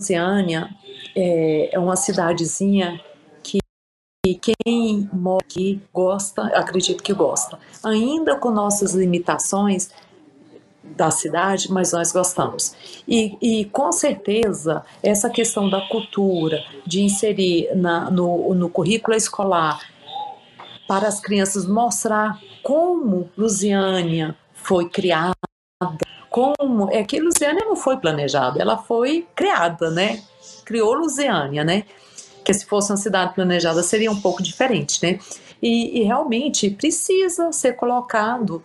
Lusiânia 0.00 0.70
é, 1.14 1.74
é 1.74 1.78
uma 1.78 1.94
cidadezinha 1.94 2.98
que 3.42 3.60
quem 4.34 5.08
mora 5.12 5.44
aqui 5.44 5.80
gosta, 5.92 6.42
acredito 6.48 7.02
que 7.02 7.12
gosta. 7.12 7.58
Ainda 7.82 8.36
com 8.36 8.50
nossas 8.50 8.94
limitações 8.94 9.90
da 10.82 11.10
cidade, 11.10 11.70
mas 11.70 11.92
nós 11.92 12.12
gostamos. 12.12 12.74
E, 13.06 13.36
e 13.40 13.64
com 13.66 13.92
certeza, 13.92 14.84
essa 15.02 15.30
questão 15.30 15.70
da 15.70 15.80
cultura, 15.88 16.62
de 16.86 17.02
inserir 17.02 17.74
na, 17.74 18.10
no, 18.10 18.54
no 18.54 18.68
currículo 18.68 19.16
escolar, 19.16 19.80
para 20.86 21.08
as 21.08 21.20
crianças 21.20 21.66
mostrar 21.66 22.38
como 22.62 23.30
Lusiânia 23.38 24.36
foi 24.52 24.88
criada, 24.88 25.34
como 26.30 26.88
é 26.90 27.02
que 27.02 27.20
Lusiânia 27.20 27.64
não 27.64 27.74
foi 27.74 27.96
planejada, 27.96 28.62
ela 28.62 28.78
foi 28.78 29.26
criada, 29.34 29.90
né? 29.90 30.22
Criou 30.64 30.94
Lusiânia, 30.94 31.64
né? 31.64 31.84
Que 32.44 32.54
se 32.54 32.64
fosse 32.64 32.92
uma 32.92 32.96
cidade 32.96 33.34
planejada 33.34 33.82
seria 33.82 34.10
um 34.10 34.20
pouco 34.20 34.42
diferente, 34.42 35.02
né? 35.02 35.18
E, 35.60 36.00
e 36.00 36.02
realmente 36.04 36.70
precisa 36.70 37.52
ser 37.52 37.72
colocado 37.72 38.62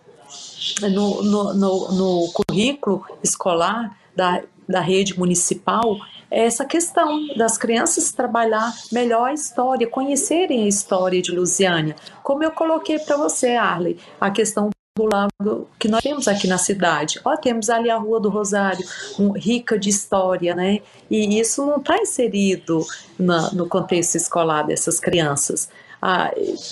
no, 0.82 1.24
no, 1.24 1.54
no, 1.54 1.92
no 1.92 2.32
currículo 2.32 3.04
escolar 3.24 3.98
da, 4.16 4.44
da 4.70 4.80
rede 4.80 5.18
municipal 5.18 5.98
essa 6.30 6.66
questão 6.66 7.28
das 7.36 7.58
crianças 7.58 8.12
trabalhar 8.12 8.74
melhor 8.92 9.30
a 9.30 9.34
história, 9.34 9.88
conhecerem 9.88 10.64
a 10.64 10.68
história 10.68 11.22
de 11.22 11.32
Lusiânia. 11.32 11.96
Como 12.24 12.44
eu 12.44 12.52
coloquei 12.52 13.00
para 13.00 13.16
você, 13.16 13.56
Arley, 13.56 13.98
a 14.20 14.30
questão 14.30 14.70
do 14.98 15.06
lado 15.06 15.68
que 15.78 15.90
nós 15.90 16.02
temos 16.02 16.26
aqui 16.26 16.48
na 16.48 16.58
cidade. 16.58 17.20
Ó, 17.26 17.36
temos 17.36 17.70
ali 17.70 17.90
a 17.90 17.98
Rua 17.98 18.18
do 18.18 18.30
Rosário, 18.30 18.86
um, 19.20 19.34
rica 19.34 19.78
de 19.78 19.90
história, 19.90 20.56
né? 20.56 20.80
E 21.12 21.38
isso 21.38 21.66
não 21.66 21.78
está 21.78 21.98
inserido 21.98 22.86
na, 23.20 23.52
no 23.52 23.68
contexto 23.68 24.16
escolar 24.16 24.64
dessas 24.64 24.98
crianças. 24.98 25.70
Ah, 26.02 26.32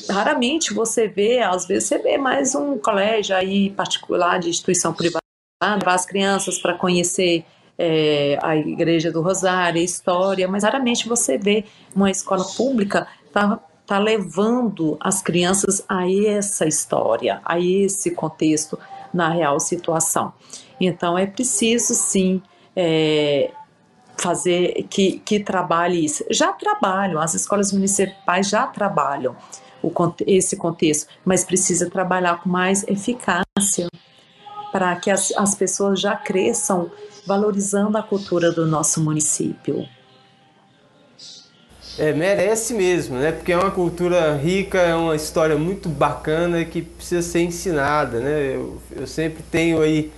raramente 0.10 0.74
você 0.74 1.06
vê, 1.06 1.40
às 1.40 1.66
vezes 1.66 1.90
você 1.90 1.98
vê 1.98 2.18
mais 2.18 2.56
um 2.56 2.78
colégio 2.78 3.36
aí 3.36 3.72
particular 3.72 4.40
de 4.40 4.48
instituição 4.48 4.94
privada, 4.94 5.24
levar 5.62 5.94
as 5.94 6.06
crianças 6.06 6.58
para 6.60 6.76
conhecer 6.76 7.44
é, 7.78 8.38
a 8.42 8.56
Igreja 8.56 9.12
do 9.12 9.22
Rosário, 9.22 9.82
a 9.82 9.84
história, 9.84 10.48
mas 10.48 10.64
raramente 10.64 11.10
você 11.10 11.38
vê 11.38 11.66
uma 11.94 12.10
escola 12.10 12.46
pública 12.56 13.06
tá 13.34 13.60
está 13.84 14.00
levando 14.00 14.98
as 15.00 15.22
crianças 15.22 15.84
a 15.88 16.10
essa 16.10 16.66
história, 16.66 17.42
a 17.46 17.60
esse 17.60 18.12
contexto 18.12 18.80
na 19.14 19.30
real 19.30 19.60
situação. 19.60 20.34
Então 20.80 21.18
é 21.18 21.28
preciso 21.28 21.94
sim 21.94 22.42
é, 22.76 23.52
fazer 24.18 24.88
que, 24.90 25.20
que 25.20 25.40
trabalhe 25.40 26.04
isso. 26.04 26.24
Já 26.32 26.52
trabalham, 26.54 27.22
as 27.22 27.34
escolas 27.34 27.72
municipais 27.72 28.50
já 28.50 28.66
trabalham 28.66 29.36
o, 29.82 29.92
esse 30.26 30.56
contexto, 30.56 31.08
mas 31.26 31.44
precisa 31.44 31.90
trabalhar 31.90 32.42
com 32.42 32.50
mais 32.50 32.84
eficácia 32.88 33.88
para 34.72 34.96
que 34.96 35.12
as, 35.12 35.32
as 35.38 35.54
pessoas 35.54 36.00
já 36.00 36.16
cresçam 36.16 36.90
valorizando 37.28 37.98
a 37.98 38.04
cultura 38.04 38.52
do 38.52 38.66
nosso 38.66 39.04
município. 39.04 39.88
É, 41.98 42.12
merece 42.12 42.74
mesmo, 42.74 43.18
né? 43.18 43.32
Porque 43.32 43.52
é 43.52 43.58
uma 43.58 43.70
cultura 43.70 44.36
rica, 44.36 44.80
é 44.80 44.96
uma 44.96 45.16
história 45.16 45.56
muito 45.56 45.88
bacana 45.88 46.66
que 46.66 46.82
precisa 46.82 47.22
ser 47.22 47.42
ensinada, 47.42 48.20
né? 48.20 48.56
Eu, 48.56 48.82
eu 48.96 49.06
sempre 49.06 49.44
tenho 49.52 49.80
aí 49.80 50.12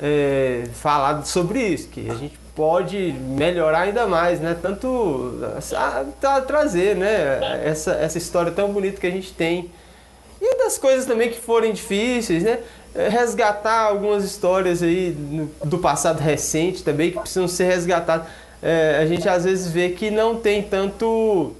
é, 0.00 0.64
falado 0.72 1.24
sobre 1.24 1.60
isso, 1.60 1.88
que 1.88 2.10
a 2.10 2.14
gente 2.14 2.36
pode 2.54 3.12
melhorar 3.12 3.82
ainda 3.82 4.08
mais, 4.08 4.40
né? 4.40 4.56
Tanto 4.60 5.40
a, 5.76 6.04
a, 6.36 6.40
trazer, 6.40 6.96
né? 6.96 7.62
Essa, 7.64 7.92
essa 7.92 8.18
história 8.18 8.50
tão 8.50 8.72
bonita 8.72 9.00
que 9.00 9.06
a 9.06 9.10
gente 9.10 9.32
tem. 9.32 9.70
E 10.42 10.58
das 10.58 10.78
coisas 10.78 11.06
também 11.06 11.30
que 11.30 11.38
forem 11.38 11.72
difíceis, 11.72 12.42
né? 12.42 12.58
É, 12.92 13.08
resgatar 13.08 13.82
algumas 13.82 14.24
histórias 14.24 14.82
aí 14.82 15.16
do 15.64 15.78
passado 15.78 16.18
recente 16.18 16.82
também 16.82 17.12
que 17.12 17.20
precisam 17.20 17.46
ser 17.46 17.64
resgatadas 17.64 18.26
é, 18.62 18.98
a 19.00 19.06
gente 19.06 19.28
às 19.28 19.44
vezes 19.44 19.70
vê 19.70 19.90
que 19.90 20.10
não 20.10 20.36
tem 20.36 20.62
tanto 20.62 21.54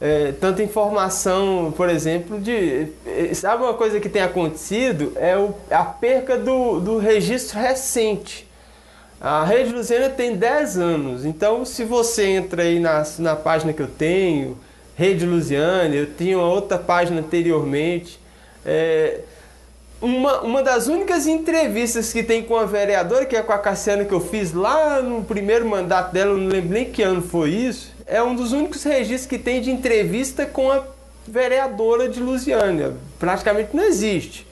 é, 0.00 0.32
tanta 0.32 0.62
informação, 0.62 1.72
por 1.76 1.88
exemplo, 1.88 2.40
de. 2.40 2.88
Sabe 3.34 3.62
uma 3.62 3.74
coisa 3.74 4.00
que 4.00 4.08
tem 4.08 4.22
acontecido? 4.22 5.12
É 5.16 5.36
o, 5.36 5.54
a 5.70 5.84
perca 5.84 6.36
do, 6.36 6.80
do 6.80 6.98
registro 6.98 7.58
recente. 7.58 8.48
A 9.20 9.44
Rede 9.44 9.72
Luziana 9.72 10.10
tem 10.10 10.36
10 10.36 10.76
anos, 10.76 11.24
então 11.24 11.64
se 11.64 11.84
você 11.84 12.26
entra 12.26 12.62
aí 12.62 12.78
na, 12.78 13.02
na 13.18 13.34
página 13.34 13.72
que 13.72 13.80
eu 13.80 13.86
tenho, 13.86 14.58
Rede 14.94 15.24
Luziana, 15.24 15.94
eu 15.94 16.14
tinha 16.14 16.36
uma 16.36 16.48
outra 16.48 16.76
página 16.76 17.20
anteriormente. 17.20 18.20
É, 18.66 19.20
uma, 20.04 20.42
uma 20.42 20.62
das 20.62 20.86
únicas 20.86 21.26
entrevistas 21.26 22.12
que 22.12 22.22
tem 22.22 22.42
com 22.42 22.56
a 22.56 22.66
vereadora, 22.66 23.24
que 23.24 23.34
é 23.34 23.42
com 23.42 23.52
a 23.52 23.58
Cassiana, 23.58 24.04
que 24.04 24.12
eu 24.12 24.20
fiz 24.20 24.52
lá 24.52 25.00
no 25.00 25.24
primeiro 25.24 25.66
mandato 25.66 26.12
dela, 26.12 26.32
eu 26.32 26.38
não 26.38 26.48
lembro 26.48 26.74
nem 26.74 26.84
que 26.84 27.02
ano 27.02 27.22
foi 27.22 27.50
isso, 27.50 27.90
é 28.06 28.22
um 28.22 28.34
dos 28.34 28.52
únicos 28.52 28.82
registros 28.82 29.26
que 29.26 29.38
tem 29.38 29.62
de 29.62 29.70
entrevista 29.70 30.44
com 30.44 30.70
a 30.70 30.82
vereadora 31.26 32.06
de 32.06 32.20
Lusiânia. 32.20 32.92
Praticamente 33.18 33.74
não 33.74 33.82
existe. 33.82 34.46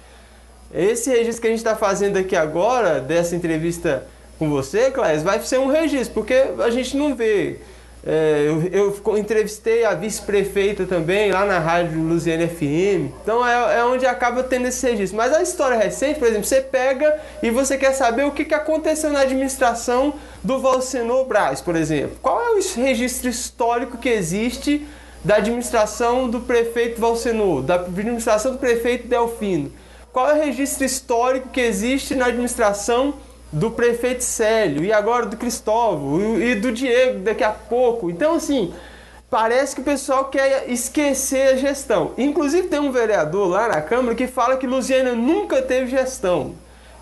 Esse 0.75 1.11
registro 1.11 1.43
que 1.43 1.47
a 1.49 1.51
gente 1.51 1.59
está 1.59 1.77
fazendo 1.77 2.17
aqui 2.17 2.35
agora, 2.35 2.99
dessa 2.99 3.37
entrevista 3.37 4.07
com 4.39 4.49
você, 4.49 4.91
Cláudio, 4.91 5.21
vai 5.21 5.39
ser 5.43 5.59
um 5.59 5.67
registro, 5.67 6.15
porque 6.15 6.47
a 6.65 6.71
gente 6.71 6.97
não 6.97 7.15
vê 7.15 7.59
é, 8.05 8.47
eu, 8.49 8.93
eu, 9.05 9.19
entrevistei 9.19 9.85
a 9.85 9.95
vice-prefeita 9.95 10.87
também 10.87 11.31
lá 11.31 11.45
na 11.45 11.61
rádio 11.61 12.03
Luziane 12.03 12.49
FM. 12.49 13.15
Então 13.23 13.47
é, 13.47 13.79
é, 13.79 13.85
onde 13.85 14.05
acaba 14.05 14.43
tendo 14.43 14.67
esse 14.67 14.85
registro. 14.91 15.17
Mas 15.17 15.33
a 15.33 15.41
história 15.41 15.79
recente, 15.79 16.19
por 16.19 16.27
exemplo, 16.27 16.45
você 16.45 16.61
pega 16.61 17.21
e 17.41 17.51
você 17.51 17.79
quer 17.79 17.93
saber 17.93 18.25
o 18.25 18.33
que, 18.33 18.45
que 18.45 18.55
aconteceu 18.55 19.11
na 19.11 19.21
administração 19.21 20.15
do 20.43 20.59
Valsenor 20.59 21.27
Braz, 21.27 21.61
por 21.61 21.77
exemplo. 21.77 22.17
Qual 22.21 22.41
é 22.41 22.51
o 22.51 22.61
registro 22.81 23.29
histórico 23.29 23.97
que 23.97 24.09
existe 24.09 24.85
da 25.25 25.37
administração 25.37 26.29
do 26.29 26.41
prefeito 26.41 27.01
Valsenor, 27.01 27.63
da 27.63 27.77
administração 27.77 28.51
do 28.51 28.59
prefeito 28.59 29.07
Delfino? 29.07 29.73
Qual 30.13 30.29
é 30.29 30.35
o 30.35 30.45
registro 30.45 30.85
histórico 30.85 31.51
que 31.51 31.61
existe 31.61 32.17
na 32.17 32.27
administração 32.27 33.15
do 33.53 33.71
prefeito 33.71 34.25
Célio 34.25 34.83
e 34.83 34.93
agora 34.93 35.27
do 35.27 35.37
Cristóvão 35.37 36.41
e 36.41 36.55
do 36.55 36.73
Diego 36.73 37.21
daqui 37.21 37.45
a 37.45 37.51
pouco. 37.51 38.11
Então, 38.11 38.35
assim, 38.35 38.73
parece 39.29 39.75
que 39.75 39.83
o 39.83 39.85
pessoal 39.85 40.27
quer 40.27 40.71
esquecer 40.71 41.49
a 41.49 41.57
gestão. 41.57 42.13
Inclusive, 42.17 42.69
tem 42.69 42.81
um 42.81 42.91
vereador 42.91 43.49
lá 43.49 43.69
na 43.69 43.83
Câmara 43.83 44.15
que 44.15 44.27
fala 44.27 44.57
que 44.57 44.67
Luziana 44.67 45.13
nunca 45.13 45.61
teve 45.61 45.91
gestão. 45.91 46.55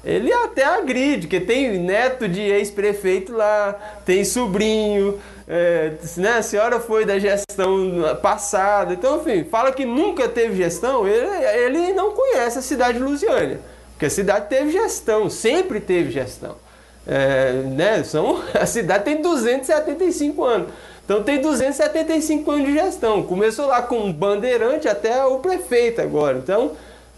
Ele 0.03 0.33
até 0.33 0.65
agride, 0.65 1.29
que 1.29 1.39
tem 1.39 1.79
neto 1.79 2.27
de 2.27 2.41
ex-prefeito 2.41 3.33
lá, 3.35 3.77
tem 4.05 4.25
sobrinho, 4.25 5.21
é, 5.47 5.93
né, 6.17 6.39
a 6.39 6.43
senhora 6.43 6.81
foi 6.81 7.05
da 7.05 7.19
gestão 7.19 8.17
passada. 8.23 8.95
Então, 8.95 9.21
enfim, 9.21 9.45
fala 9.45 9.71
que 9.73 9.85
nunca 9.85 10.27
teve 10.27 10.57
gestão, 10.57 11.07
ele, 11.07 11.27
ele 11.65 11.93
não 11.93 12.13
conhece 12.13 12.59
a 12.59 12.63
cidade 12.63 12.99
de 12.99 13.05
Lusiânia. 13.05 13.61
Porque 14.01 14.07
a 14.07 14.11
cidade 14.11 14.49
teve 14.49 14.73
gestão, 14.73 15.29
sempre 15.29 15.79
teve 15.79 16.11
gestão. 16.11 16.57
É, 17.07 17.53
né? 17.53 18.03
São, 18.03 18.43
a 18.59 18.65
cidade 18.65 19.05
tem 19.05 19.21
275 19.21 20.43
anos. 20.43 20.73
Então 21.05 21.23
tem 21.23 21.39
275 21.39 22.51
anos 22.51 22.67
de 22.67 22.73
gestão. 22.73 23.23
Começou 23.23 23.67
lá 23.67 23.83
com 23.83 23.99
um 23.99 24.11
bandeirante 24.11 24.89
até 24.89 25.23
o 25.27 25.41
prefeito 25.41 26.01
agora. 26.01 26.39
Então 26.39 26.73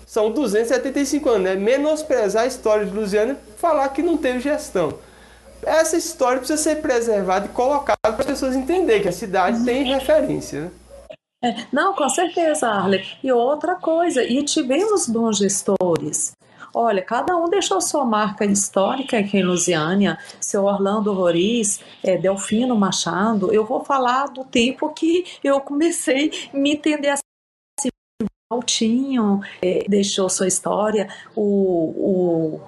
são 0.05 0.33
275 0.33 1.29
anos. 1.29 1.51
É 1.53 1.55
né? 1.55 1.61
menosprezar 1.61 2.43
a 2.43 2.47
história 2.47 2.85
de 2.85 2.91
Luziana 2.91 3.35
e 3.35 3.61
falar 3.61 3.89
que 3.91 4.03
não 4.03 4.17
teve 4.17 4.41
gestão. 4.41 4.93
Essa 5.65 5.97
história 5.97 6.39
precisa 6.39 6.61
ser 6.61 6.83
preservada 6.83 7.47
e 7.47 7.51
colocada 7.51 7.97
para 8.03 8.23
as 8.23 8.27
pessoas 8.27 8.57
entenderem 8.57 9.03
que 9.03 9.09
a 9.09 9.13
cidade 9.13 9.65
tem 9.65 9.85
referência. 9.85 10.63
Né? 10.63 10.71
É, 11.45 11.67
não, 11.73 11.95
com 11.95 12.09
certeza, 12.09 12.67
Arley. 12.67 13.05
E 13.23 13.31
outra 13.31 13.77
coisa, 13.77 14.25
e 14.25 14.43
tivemos 14.43 15.07
bons 15.07 15.39
gestores. 15.39 16.33
Olha, 16.75 17.03
cada 17.03 17.37
um 17.37 17.49
deixou 17.49 17.81
sua 17.81 18.05
marca 18.05 18.45
histórica 18.45 19.19
aqui 19.19 19.39
em 19.39 19.43
Lusiânia. 19.43 20.19
Seu 20.41 20.65
Orlando 20.65 21.13
Roriz, 21.13 21.81
é, 22.03 22.17
Delfino 22.17 22.75
Machado. 22.77 23.53
Eu 23.53 23.65
vou 23.65 23.85
falar 23.85 24.27
do 24.27 24.45
tempo 24.45 24.89
que 24.91 25.25
eu 25.45 25.61
comecei 25.61 26.31
a 26.53 26.57
me 26.57 26.73
entender 26.73 27.09
assim. 27.09 27.23
Valtinho 28.51 29.41
é, 29.63 29.85
deixou 29.89 30.29
sua 30.29 30.47
história, 30.47 31.09
o, 31.35 31.43
o 31.43 32.61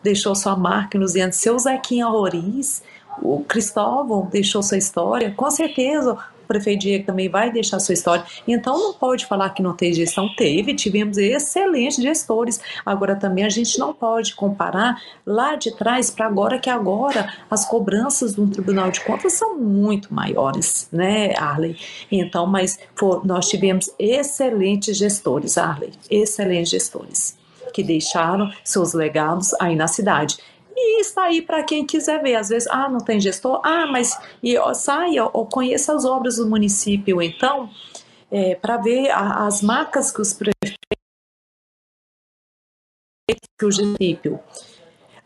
deixou 0.00 0.34
sua 0.34 0.56
marca 0.56 0.96
em 0.96 1.00
Lusiânia, 1.00 1.32
seu 1.32 1.58
Zequinha 1.58 2.06
Roriz, 2.06 2.82
o 3.20 3.44
Cristóvão 3.44 4.28
deixou 4.30 4.62
sua 4.62 4.78
história, 4.78 5.34
com 5.36 5.50
certeza 5.50 6.16
prefeito 6.50 6.80
Diego 6.80 7.06
também 7.06 7.28
vai 7.28 7.52
deixar 7.52 7.78
sua 7.78 7.92
história. 7.92 8.24
Então 8.48 8.76
não 8.76 8.92
pode 8.92 9.24
falar 9.26 9.50
que 9.50 9.62
não 9.62 9.76
tem 9.76 9.92
gestão. 9.92 10.28
Teve, 10.34 10.74
tivemos 10.74 11.16
excelentes 11.16 12.02
gestores. 12.02 12.60
Agora 12.84 13.14
também 13.14 13.44
a 13.44 13.48
gente 13.48 13.78
não 13.78 13.94
pode 13.94 14.34
comparar 14.34 15.00
lá 15.24 15.54
de 15.54 15.70
trás 15.76 16.10
para 16.10 16.26
agora, 16.26 16.58
que 16.58 16.68
agora 16.68 17.32
as 17.48 17.64
cobranças 17.64 18.34
do 18.34 18.48
Tribunal 18.48 18.90
de 18.90 19.00
Contas 19.04 19.34
são 19.34 19.56
muito 19.56 20.12
maiores, 20.12 20.88
né, 20.90 21.34
Arley? 21.36 21.76
Então, 22.10 22.46
mas 22.46 22.80
for, 22.96 23.24
nós 23.24 23.48
tivemos 23.48 23.90
excelentes 23.96 24.96
gestores, 24.96 25.56
Arley, 25.56 25.92
excelentes 26.10 26.70
gestores 26.70 27.38
que 27.72 27.84
deixaram 27.84 28.50
seus 28.64 28.92
legados 28.94 29.54
aí 29.60 29.76
na 29.76 29.86
cidade. 29.86 30.38
E 30.82 31.00
está 31.00 31.24
aí 31.24 31.42
para 31.42 31.62
quem 31.62 31.84
quiser 31.84 32.22
ver. 32.22 32.36
Às 32.36 32.48
vezes, 32.48 32.68
ah, 32.70 32.88
não 32.88 33.00
tem 33.00 33.20
gestor, 33.20 33.60
ah, 33.64 33.86
mas 33.86 34.18
e, 34.42 34.56
ó, 34.56 34.72
saia 34.72 35.24
ou 35.32 35.46
conheça 35.46 35.94
as 35.94 36.04
obras 36.04 36.36
do 36.36 36.48
município, 36.48 37.20
então, 37.20 37.68
é, 38.30 38.54
para 38.54 38.76
ver 38.78 39.10
a, 39.10 39.46
as 39.46 39.60
marcas 39.60 40.10
que 40.10 40.20
os 40.20 40.32
prefeitos 40.32 40.78
que 43.58 43.64
o 43.64 43.68
município. 43.68 44.40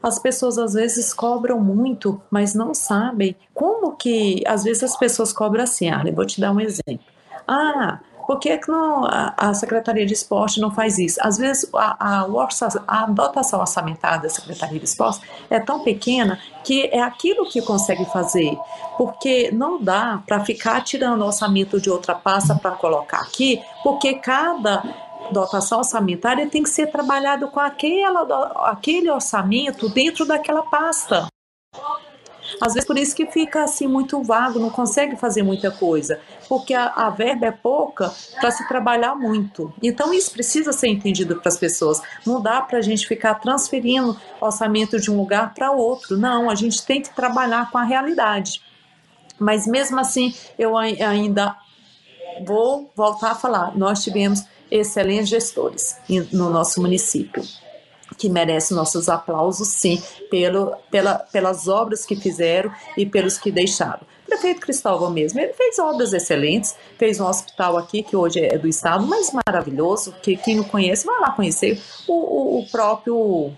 As 0.03 0.19
pessoas 0.19 0.59
às 0.59 0.75
vezes 0.75 1.15
cobram 1.15 1.59
muito, 1.61 2.21
mas 2.31 2.55
não 2.55 2.75
sabem 2.75 3.35
como 3.55 3.97
que. 3.97 4.43
Às 4.47 4.65
vezes 4.65 4.83
as 4.83 4.97
pessoas 4.99 5.33
cobram 5.33 5.65
assim, 5.65 5.89
Arlen, 5.89 6.15
vou 6.15 6.27
te 6.27 6.41
dar 6.41 6.53
um 6.53 6.61
exemplo. 6.61 7.07
Ah, 7.49 8.01
por 8.27 8.39
que, 8.39 8.57
que 8.57 8.71
não, 8.71 9.05
a, 9.05 9.35
a, 9.37 9.55
Secretaria 9.55 10.07
de 10.07 10.13
Esporte 10.13 10.61
não 10.61 10.71
faz 10.71 10.99
isso? 10.99 11.19
Às 11.23 11.39
vezes 11.39 11.69
a, 11.75 12.23
a, 12.23 12.27
a 12.89 13.07
dotação 13.07 13.61
orçamentária 13.61 14.21
da 14.21 14.29
Secretaria 14.29 14.79
de 14.79 14.85
Esporte 14.85 15.21
é 15.51 15.61
tão 15.61 15.81
pequena 15.81 16.39
que 16.65 16.87
é 16.87 17.01
aquilo 17.01 17.47
que 17.47 17.61
consegue 17.61 18.05
fazer, 18.07 18.57
porque 18.97 19.51
não 19.53 19.83
dá 19.83 20.23
para 20.27 20.45
ficar 20.45 20.83
tirando 20.83 21.25
orçamento 21.25 21.81
de 21.81 21.91
outra 21.91 22.15
pasta 22.15 22.55
para 22.55 22.73
colocar 22.73 23.21
aqui, 23.21 23.63
porque 23.83 24.15
cada 24.15 24.83
dotação 25.31 25.79
orçamentária 25.79 26.49
tem 26.49 26.63
que 26.63 26.69
ser 26.69 26.87
trabalhado 26.89 27.49
com 27.49 27.61
aquela, 27.61 28.71
aquele 28.71 29.11
orçamento 29.11 29.89
dentro 29.89 30.27
daquela 30.27 30.63
pasta. 30.63 31.27
Às 32.61 32.75
vezes 32.75 32.87
por 32.87 32.99
isso 32.99 33.15
que 33.15 33.27
fica 33.27 33.65
assim 33.65 33.87
muito 33.87 34.23
vago, 34.23 34.59
não 34.59 34.71
consegue 34.71 35.17
fazer 35.17 35.43
muita 35.43 35.71
coisa, 35.71 36.21
porque 36.49 36.75
a, 36.75 36.87
a 36.87 37.11
verba 37.11 37.47
é 37.47 37.51
pouca 37.51 38.13
para 38.41 38.51
se 38.51 38.67
trabalhar 38.69 39.15
muito. 39.15 39.73
Então 39.83 40.13
isso 40.13 40.31
precisa 40.31 40.73
ser 40.73 40.89
entendido 40.89 41.37
para 41.37 41.49
as 41.49 41.59
pessoas. 41.59 42.01
Não 42.27 42.41
dá 42.41 42.61
para 42.61 42.79
a 42.79 42.83
gente 42.83 43.07
ficar 43.07 43.35
transferindo 43.35 44.19
orçamento 44.41 45.01
de 45.01 45.11
um 45.11 45.17
lugar 45.17 45.55
para 45.55 45.73
outro. 45.73 46.17
Não, 46.17 46.49
a 46.49 46.55
gente 46.55 46.85
tem 46.85 47.03
que 47.03 47.15
trabalhar 47.15 47.71
com 47.71 47.79
a 47.79 47.85
realidade. 47.85 48.63
Mas 49.39 49.67
mesmo 49.67 49.99
assim, 49.99 50.35
eu 50.59 50.77
ainda 50.77 51.57
vou 52.47 52.91
voltar 52.95 53.33
a 53.33 53.35
falar. 53.35 53.77
Nós 53.77 54.03
tivemos 54.03 54.45
excelentes 54.71 55.29
gestores 55.29 55.97
no 56.33 56.51
nosso 56.51 56.81
município, 56.81 57.43
que 58.17 58.29
merecem 58.29 58.77
nossos 58.77 59.09
aplausos, 59.09 59.69
sim, 59.69 60.03
pelo, 60.31 60.75
pela, 60.91 61.15
pelas 61.15 61.69
obras 61.69 62.05
que 62.05 62.17
fizeram 62.17 62.73
e 62.97 63.07
pelos 63.07 63.39
que 63.39 63.51
deixaram. 63.51 64.01
O 64.25 64.27
prefeito 64.27 64.61
Cristóvão 64.61 65.11
mesmo, 65.11 65.39
ele 65.41 65.53
fez 65.53 65.79
obras 65.79 66.13
excelentes, 66.13 66.75
fez 66.99 67.21
um 67.21 67.27
hospital 67.27 67.77
aqui, 67.77 68.03
que 68.03 68.17
hoje 68.17 68.41
é 68.41 68.57
do 68.59 68.67
estado, 68.67 69.07
mas 69.07 69.33
maravilhoso, 69.47 70.15
que 70.23 70.37
quem 70.37 70.57
não 70.57 70.65
conhece, 70.65 71.07
vai 71.07 71.21
lá 71.21 71.31
conhecer 71.31 71.81
o, 72.09 72.13
o, 72.13 72.59
o 72.61 72.67
próprio 72.71 73.53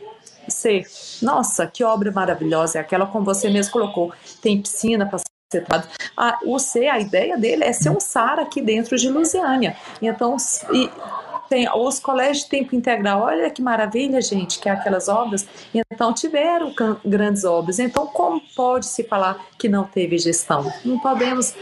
ser. 0.49 0.87
Nossa, 1.23 1.67
que 1.67 1.85
obra 1.85 2.11
maravilhosa, 2.11 2.79
é 2.79 2.81
aquela 2.81 3.07
como 3.07 3.25
você 3.25 3.49
mesmo 3.49 3.73
colocou, 3.73 4.13
tem 4.43 4.61
piscina 4.61 5.07
para 5.07 5.21
a, 6.17 6.41
o 6.45 6.59
C, 6.59 6.89
a 6.89 6.99
ideia 6.99 7.39
dele 7.39 7.63
é 7.63 7.73
ser 7.73 7.91
um 7.91 8.01
SAR 8.01 8.41
aqui 8.41 8.61
dentro 8.61 8.97
de 8.97 9.09
Lusiânia. 9.09 9.77
Então, 10.03 10.37
e, 10.73 10.91
tem 11.49 11.69
os 11.69 11.99
colégios 11.99 12.45
de 12.45 12.51
tempo 12.51 12.75
integral, 12.75 13.23
olha 13.23 13.51
que 13.51 13.63
maravilha, 13.63 14.21
gente, 14.21 14.59
que 14.59 14.69
é 14.69 14.73
aquelas 14.73 15.09
obras. 15.09 15.47
Então, 15.75 16.13
tiveram 16.13 16.75
grandes 17.05 17.45
obras. 17.45 17.79
Então, 17.79 18.07
como 18.07 18.41
pode 18.55 18.87
se 18.87 19.05
falar 19.05 19.47
que 19.59 19.69
não 19.69 19.85
teve 19.85 20.19
gestão? 20.19 20.71
Não 20.85 20.99
podemos 20.99 21.55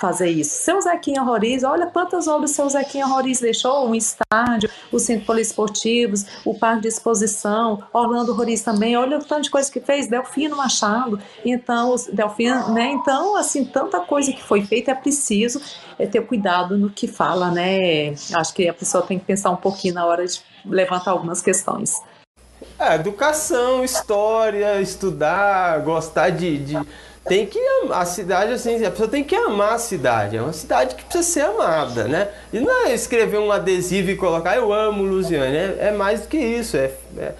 fazer 0.00 0.30
isso. 0.30 0.62
Seu 0.62 0.80
Zequinha 0.80 1.22
Roriz, 1.22 1.62
olha 1.62 1.86
quantas 1.86 2.26
obras 2.26 2.52
seu 2.52 2.68
Zequinha 2.68 3.06
Roriz 3.06 3.40
deixou, 3.40 3.86
um 3.86 3.94
estádio, 3.94 4.70
o 4.90 4.98
centro 4.98 5.26
poliesportivos, 5.26 6.24
o 6.44 6.58
parque 6.58 6.82
de 6.82 6.88
exposição, 6.88 7.82
Orlando 7.92 8.32
Roriz 8.32 8.62
também, 8.62 8.96
olha 8.96 9.18
o 9.18 9.24
tanto 9.24 9.42
de 9.42 9.50
coisa 9.50 9.70
que 9.70 9.80
fez, 9.80 10.08
Delfino 10.08 10.56
Machado, 10.56 11.20
então, 11.44 11.94
Delfino, 12.12 12.72
né, 12.72 12.90
então, 12.92 13.36
assim, 13.36 13.64
tanta 13.64 14.00
coisa 14.00 14.32
que 14.32 14.42
foi 14.42 14.62
feita, 14.62 14.92
é 14.92 14.94
preciso 14.94 15.60
é 15.98 16.06
ter 16.06 16.26
cuidado 16.26 16.78
no 16.78 16.88
que 16.88 17.06
fala, 17.06 17.50
né, 17.50 18.14
acho 18.34 18.54
que 18.54 18.68
a 18.68 18.74
pessoa 18.74 19.04
tem 19.04 19.18
que 19.18 19.24
pensar 19.26 19.50
um 19.50 19.56
pouquinho 19.56 19.94
na 19.94 20.06
hora 20.06 20.26
de 20.26 20.40
levantar 20.64 21.10
algumas 21.10 21.42
questões. 21.42 22.00
É, 22.78 22.94
educação, 22.94 23.84
história, 23.84 24.80
estudar, 24.80 25.80
gostar 25.80 26.30
de, 26.30 26.58
de 26.58 26.78
tem 27.26 27.46
que 27.46 27.58
a 27.92 28.04
cidade 28.04 28.52
assim, 28.52 28.84
a 28.84 28.90
pessoa 28.90 29.08
tem 29.08 29.22
que 29.22 29.34
amar 29.34 29.74
a 29.74 29.78
cidade. 29.78 30.36
É 30.36 30.42
uma 30.42 30.52
cidade 30.52 30.94
que 30.94 31.04
precisa 31.04 31.24
ser 31.24 31.40
amada, 31.42 32.04
né? 32.04 32.28
E 32.52 32.60
não 32.60 32.86
é 32.86 32.94
escrever 32.94 33.38
um 33.38 33.52
adesivo 33.52 34.10
e 34.10 34.16
colocar 34.16 34.56
eu 34.56 34.72
amo 34.72 35.02
Lusiane, 35.02 35.56
é, 35.56 35.76
é 35.80 35.92
mais 35.92 36.22
do 36.22 36.28
que 36.28 36.38
isso. 36.38 36.76
É, 36.76 36.90
é... 37.18 37.32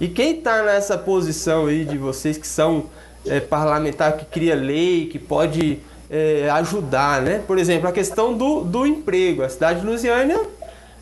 E 0.00 0.08
quem 0.08 0.38
está 0.38 0.62
nessa 0.62 0.98
posição 0.98 1.66
aí 1.66 1.84
de 1.84 1.96
vocês 1.98 2.36
que 2.36 2.46
são 2.46 2.86
é, 3.26 3.40
parlamentar, 3.40 4.16
que 4.16 4.24
cria 4.24 4.54
lei, 4.54 5.06
que 5.06 5.18
pode 5.18 5.80
é, 6.10 6.48
ajudar, 6.50 7.22
né? 7.22 7.42
Por 7.46 7.58
exemplo, 7.58 7.88
a 7.88 7.92
questão 7.92 8.36
do, 8.36 8.60
do 8.60 8.86
emprego. 8.86 9.42
A 9.42 9.48
cidade 9.48 9.80
de 9.80 9.86
Lusiânia 9.86 10.40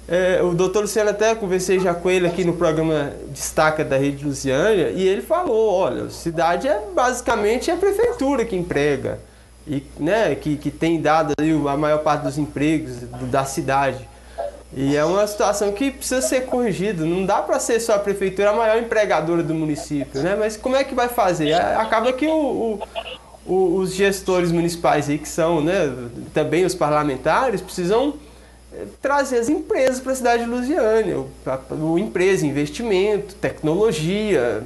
é, 0.08 0.42
o 0.42 0.52
doutor 0.52 0.80
Luciano 0.80 1.10
até 1.10 1.34
conversei 1.34 1.78
já 1.78 1.94
com 1.94 2.10
ele 2.10 2.26
aqui 2.26 2.44
no 2.44 2.54
programa 2.54 3.12
Destaca 3.28 3.84
da 3.84 3.96
Rede 3.96 4.24
Luciânia 4.24 4.90
e 4.90 5.06
ele 5.06 5.22
falou, 5.22 5.72
olha, 5.72 6.10
cidade 6.10 6.66
é 6.66 6.82
basicamente 6.94 7.70
a 7.70 7.76
prefeitura 7.76 8.44
que 8.44 8.56
emprega 8.56 9.20
e 9.66 9.82
né, 9.98 10.34
que, 10.34 10.56
que 10.56 10.70
tem 10.70 11.00
dado 11.00 11.34
a 11.68 11.76
maior 11.76 11.98
parte 11.98 12.24
dos 12.24 12.36
empregos 12.36 12.96
da 13.30 13.44
cidade. 13.44 14.08
E 14.74 14.96
é 14.96 15.04
uma 15.04 15.26
situação 15.26 15.70
que 15.70 15.90
precisa 15.90 16.22
ser 16.22 16.46
corrigida. 16.46 17.04
Não 17.04 17.26
dá 17.26 17.42
para 17.42 17.60
ser 17.60 17.78
só 17.78 17.94
a 17.94 17.98
prefeitura 17.98 18.50
a 18.50 18.52
maior 18.54 18.78
empregadora 18.78 19.42
do 19.42 19.54
município, 19.54 20.22
né? 20.22 20.34
Mas 20.38 20.56
como 20.56 20.74
é 20.74 20.82
que 20.82 20.94
vai 20.94 21.08
fazer? 21.08 21.50
É, 21.50 21.76
acaba 21.76 22.10
que 22.14 22.26
o, 22.26 22.80
o, 23.46 23.76
os 23.76 23.92
gestores 23.92 24.50
municipais 24.50 25.10
aí, 25.10 25.18
que 25.18 25.28
são 25.28 25.60
né, 25.60 25.92
também 26.32 26.64
os 26.64 26.74
parlamentares, 26.74 27.60
precisam 27.60 28.14
trazer 29.00 29.38
as 29.38 29.48
empresas 29.48 30.00
para 30.00 30.12
a 30.12 30.14
cidade 30.14 30.44
de 30.44 30.50
Lusiânia, 30.50 31.18
o, 31.18 31.28
o 31.74 31.98
empresa, 31.98 32.46
investimento, 32.46 33.34
tecnologia, 33.34 34.62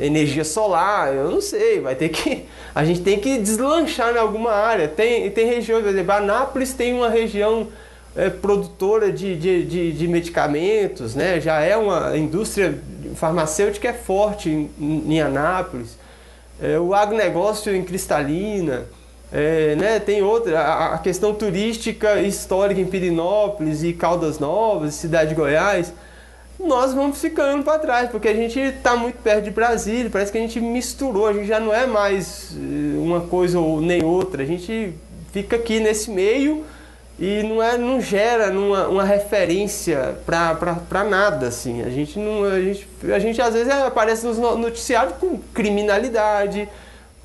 energia 0.00 0.44
solar, 0.44 1.14
eu 1.14 1.30
não 1.30 1.40
sei, 1.40 1.80
vai 1.80 1.94
ter 1.94 2.08
que 2.08 2.46
a 2.74 2.84
gente 2.84 3.02
tem 3.02 3.18
que 3.20 3.38
deslanchar 3.38 4.14
em 4.14 4.18
alguma 4.18 4.52
área. 4.52 4.88
Tem 4.88 5.30
tem 5.30 5.46
regiões, 5.46 5.82
por 5.82 5.90
exemplo, 5.90 6.12
Anápolis 6.12 6.72
tem 6.72 6.92
uma 6.92 7.08
região 7.08 7.68
é, 8.16 8.28
produtora 8.30 9.12
de, 9.12 9.36
de, 9.36 9.64
de, 9.64 9.92
de, 9.92 10.08
medicamentos, 10.08 11.14
né? 11.14 11.40
Já 11.40 11.60
é 11.60 11.76
uma 11.76 12.16
indústria 12.16 12.78
farmacêutica 13.14 13.88
é 13.88 13.92
forte 13.92 14.48
em, 14.50 14.70
em 14.78 15.20
Anápolis. 15.20 15.96
É, 16.60 16.78
o 16.78 16.94
agronegócio 16.94 17.74
em 17.74 17.82
Cristalina. 17.84 18.86
É, 19.36 19.74
né, 19.74 19.98
tem 19.98 20.22
outra, 20.22 20.60
a, 20.60 20.94
a, 20.94 20.98
questão 20.98 21.34
turística 21.34 22.20
histórica 22.20 22.80
em 22.80 22.86
Pirinópolis 22.86 23.82
e 23.82 23.92
Caldas 23.92 24.38
Novas, 24.38 24.94
cidade 24.94 25.30
de 25.30 25.34
Goiás, 25.34 25.92
nós 26.56 26.94
vamos 26.94 27.20
ficando 27.20 27.64
para 27.64 27.80
trás, 27.80 28.10
porque 28.10 28.28
a 28.28 28.34
gente 28.34 28.60
está 28.60 28.94
muito 28.94 29.16
perto 29.16 29.42
de 29.42 29.50
Brasília, 29.50 30.08
parece 30.08 30.30
que 30.30 30.38
a 30.38 30.40
gente 30.40 30.60
misturou, 30.60 31.26
a 31.26 31.32
gente 31.32 31.48
já 31.48 31.58
não 31.58 31.74
é 31.74 31.84
mais 31.84 32.52
eh, 32.56 32.96
uma 32.96 33.22
coisa 33.22 33.58
ou 33.58 33.80
nem 33.80 34.04
outra, 34.04 34.44
a 34.44 34.46
gente 34.46 34.94
fica 35.32 35.56
aqui 35.56 35.80
nesse 35.80 36.12
meio 36.12 36.64
e 37.18 37.42
não, 37.42 37.60
é, 37.60 37.76
não 37.76 38.00
gera 38.00 38.52
uma 38.52 39.02
referência 39.02 40.16
para 40.24 41.02
nada, 41.02 41.48
assim, 41.48 41.82
a 41.82 41.90
gente, 41.90 42.20
não, 42.20 42.44
a, 42.44 42.60
gente, 42.60 42.86
a 43.12 43.18
gente 43.18 43.42
às 43.42 43.52
vezes 43.52 43.72
aparece 43.72 44.24
nos 44.24 44.38
noticiários 44.38 45.16
com 45.16 45.40
criminalidade, 45.52 46.68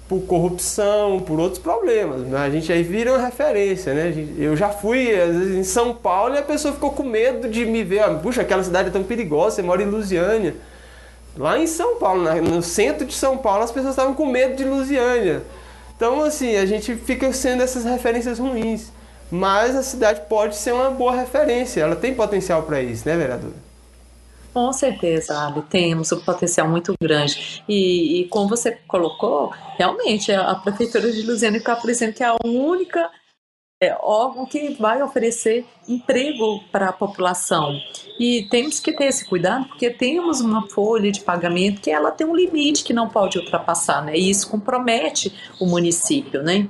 por 0.10 0.22
corrupção, 0.22 1.20
por 1.20 1.40
outros 1.40 1.62
problemas. 1.62 2.22
Né? 2.22 2.38
A 2.40 2.50
gente 2.50 2.74
aí 2.74 2.82
vira 2.82 3.14
uma 3.14 3.24
referência, 3.24 3.94
né? 3.94 4.12
Eu 4.40 4.58
já 4.58 4.70
fui, 4.70 5.14
às 5.14 5.36
vezes, 5.36 5.56
em 5.56 5.64
São 5.64 5.94
Paulo 5.94 6.34
e 6.34 6.40
a 6.40 6.42
pessoa 6.42 6.74
ficou 6.74 6.90
com 6.90 7.04
medo 7.04 7.48
de 7.48 7.64
me 7.64 7.84
ver. 7.84 8.00
Ah, 8.00 8.16
Puxa, 8.16 8.42
aquela 8.42 8.64
cidade 8.64 8.90
é 8.90 8.92
tão 8.92 9.04
perigosa, 9.04 9.58
você 9.58 9.62
mora 9.62 9.84
em 9.84 9.86
Lusiânia. 9.86 10.56
Lá 11.38 11.60
em 11.60 11.68
São 11.68 11.98
Paulo, 11.98 12.24
no 12.42 12.64
centro 12.64 13.06
de 13.06 13.14
São 13.14 13.38
Paulo, 13.38 13.64
as 13.64 13.72
pessoas 13.72 13.92
estavam 13.92 14.16
com 14.16 14.26
medo 14.26 14.56
de 14.56 14.64
Lusiânia. 14.64 15.44
Então, 15.96 16.24
assim, 16.24 16.58
a 16.58 16.66
gente 16.66 16.96
fica 16.96 17.32
sendo 17.32 17.62
essas 17.62 17.86
referências 17.86 18.40
ruins. 18.40 18.92
Mas 19.30 19.76
a 19.76 19.84
cidade 19.84 20.22
pode 20.28 20.56
ser 20.56 20.74
uma 20.74 20.90
boa 20.90 21.16
referência, 21.16 21.82
ela 21.82 21.96
tem 21.96 22.16
potencial 22.16 22.64
para 22.64 22.82
isso, 22.82 23.08
né, 23.08 23.16
vereadora? 23.16 23.69
Com 24.54 24.74
certeza, 24.74 25.46
Ali, 25.46 25.62
temos 25.64 26.12
um 26.12 26.20
potencial 26.22 26.68
muito 26.68 26.94
grande. 27.02 27.64
E, 27.68 28.22
e 28.22 28.28
como 28.30 28.50
você 28.50 28.72
colocou, 28.88 29.52
realmente 29.78 30.32
a 30.32 30.56
Prefeitura 30.56 31.12
de 31.12 31.22
está 31.22 31.74
aparecendo 31.74 32.14
que 32.14 32.24
é 32.24 32.28
a 32.28 32.36
única 32.44 33.10
é, 33.82 33.96
órgão 34.02 34.46
que 34.46 34.72
vai 34.72 35.02
oferecer 35.02 35.66
emprego 35.88 36.62
para 36.72 36.90
a 36.90 36.94
população. 36.94 37.74
E 38.20 38.46
temos 38.50 38.80
que 38.80 38.92
ter 38.92 39.06
esse 39.06 39.24
cuidado, 39.24 39.68
porque 39.70 39.90
temos 39.90 40.42
uma 40.42 40.68
folha 40.68 41.12
de 41.12 41.22
pagamento 41.22 41.80
que 41.80 41.90
ela 41.90 42.12
tem 42.12 42.28
um 42.28 42.36
limite 42.36 42.84
que 42.84 42.92
não 42.92 43.08
pode 43.08 43.38
ultrapassar, 43.38 44.04
né? 44.04 44.18
E 44.18 44.30
isso 44.30 44.50
compromete 44.50 45.34
o 45.60 45.66
município, 45.66 46.44
né? 46.44 46.68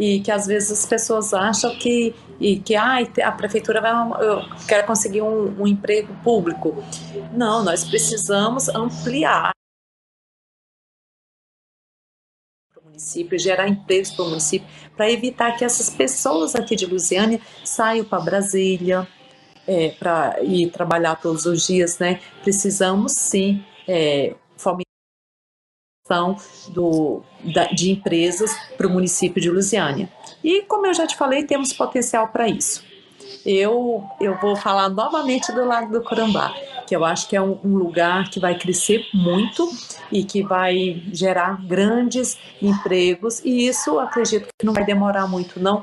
E 0.00 0.20
que 0.20 0.30
às 0.30 0.46
vezes 0.46 0.72
as 0.72 0.86
pessoas 0.86 1.34
acham 1.34 1.76
que 1.76 2.14
e 2.40 2.58
que 2.58 2.74
ah, 2.74 3.00
a 3.22 3.32
prefeitura 3.32 3.82
vai 3.82 3.92
eu 4.24 4.40
quero 4.66 4.86
conseguir 4.86 5.20
um, 5.20 5.60
um 5.60 5.66
emprego 5.66 6.14
público. 6.24 6.82
Não, 7.34 7.62
nós 7.62 7.84
precisamos 7.84 8.70
ampliar 8.70 9.50
o 12.80 12.86
município, 12.86 13.38
gerar 13.38 13.68
empregos 13.68 14.10
para 14.10 14.24
o 14.24 14.28
município, 14.30 14.66
para 14.96 15.10
evitar 15.10 15.54
que 15.58 15.66
essas 15.66 15.90
pessoas 15.90 16.54
aqui 16.54 16.74
de 16.74 16.86
Lusiânia 16.86 17.38
saiam 17.62 18.06
para 18.06 18.24
Brasília 18.24 19.06
é, 19.66 19.90
para 19.90 20.42
ir 20.42 20.70
trabalhar 20.70 21.16
todos 21.16 21.44
os 21.44 21.66
dias, 21.66 21.98
né? 21.98 22.20
Precisamos 22.42 23.12
sim 23.12 23.62
é, 23.86 24.34
do, 26.68 27.22
da, 27.54 27.66
de 27.66 27.90
empresas 27.90 28.54
para 28.76 28.86
o 28.86 28.90
município 28.90 29.40
de 29.40 29.50
Lusiânia. 29.50 30.08
E 30.42 30.62
como 30.62 30.86
eu 30.86 30.94
já 30.94 31.06
te 31.06 31.16
falei, 31.16 31.44
temos 31.44 31.72
potencial 31.72 32.28
para 32.28 32.48
isso. 32.48 32.82
Eu, 33.46 34.04
eu 34.20 34.36
vou 34.40 34.56
falar 34.56 34.88
novamente 34.88 35.52
do 35.52 35.64
Lago 35.64 35.92
do 35.92 36.02
Corambá, 36.02 36.54
que 36.86 36.94
eu 36.94 37.04
acho 37.04 37.28
que 37.28 37.36
é 37.36 37.40
um, 37.40 37.58
um 37.64 37.76
lugar 37.76 38.28
que 38.28 38.40
vai 38.40 38.58
crescer 38.58 39.06
muito 39.14 39.70
e 40.10 40.24
que 40.24 40.42
vai 40.42 41.02
gerar 41.12 41.64
grandes 41.64 42.36
empregos, 42.60 43.40
e 43.44 43.66
isso 43.66 43.98
acredito 43.98 44.48
que 44.58 44.66
não 44.66 44.72
vai 44.72 44.84
demorar 44.84 45.26
muito, 45.26 45.60
não. 45.60 45.82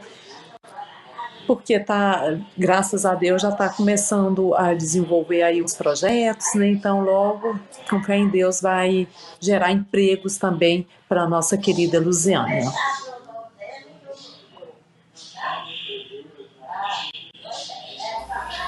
Porque 1.48 1.80
tá, 1.80 2.38
graças 2.58 3.06
a 3.06 3.16
Deus, 3.16 3.42
já 3.42 3.50
está 3.50 3.70
começando 3.70 4.54
a 4.54 4.74
desenvolver 4.74 5.42
aí 5.42 5.62
os 5.62 5.74
projetos, 5.74 6.54
né? 6.54 6.68
Então, 6.68 7.02
logo, 7.02 7.58
com 7.90 8.04
fé 8.04 8.18
em 8.18 8.28
Deus, 8.28 8.62
vai 8.62 9.08
gerar 9.40 9.72
empregos 9.72 10.38
também 10.38 10.86
para 11.08 11.24
a 11.24 11.28
nossa 11.28 11.58
querida 11.58 12.00
Luziânia. 12.00 12.70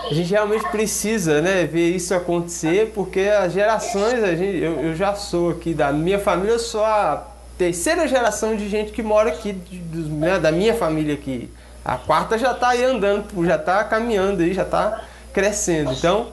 a 0.10 0.14
gente 0.14 0.32
realmente 0.32 0.68
precisa 0.70 1.40
né, 1.40 1.66
ver 1.66 1.96
isso 1.96 2.16
acontecer, 2.16 2.92
porque 2.96 3.20
as 3.20 3.54
gerações, 3.54 4.24
a 4.24 4.34
gente, 4.36 4.58
eu, 4.58 4.80
eu 4.82 4.96
já 4.96 5.14
sou 5.14 5.52
aqui 5.52 5.72
da 5.72 5.92
minha 5.94 6.18
família, 6.18 6.54
eu 6.54 6.60
sou 6.60 6.84
a 6.84 7.28
terceira 7.60 8.08
geração 8.08 8.56
de 8.56 8.68
gente 8.68 8.92
que 8.92 9.04
mora 9.04 9.30
aqui, 9.30 9.54
de, 9.54 9.78
de, 9.78 10.10
né, 10.10 10.40
da 10.40 10.52
minha 10.52 10.74
família 10.74 11.14
aqui. 11.14 11.48
A 11.90 11.98
quarta 11.98 12.38
já 12.38 12.52
está 12.52 12.70
aí 12.70 12.86
andando, 12.86 13.26
já 13.44 13.56
está 13.56 13.84
caminhando 13.84 14.44
aí, 14.44 14.54
já 14.54 14.62
está 14.62 15.02
crescendo. 15.34 15.92
Então, 15.92 16.28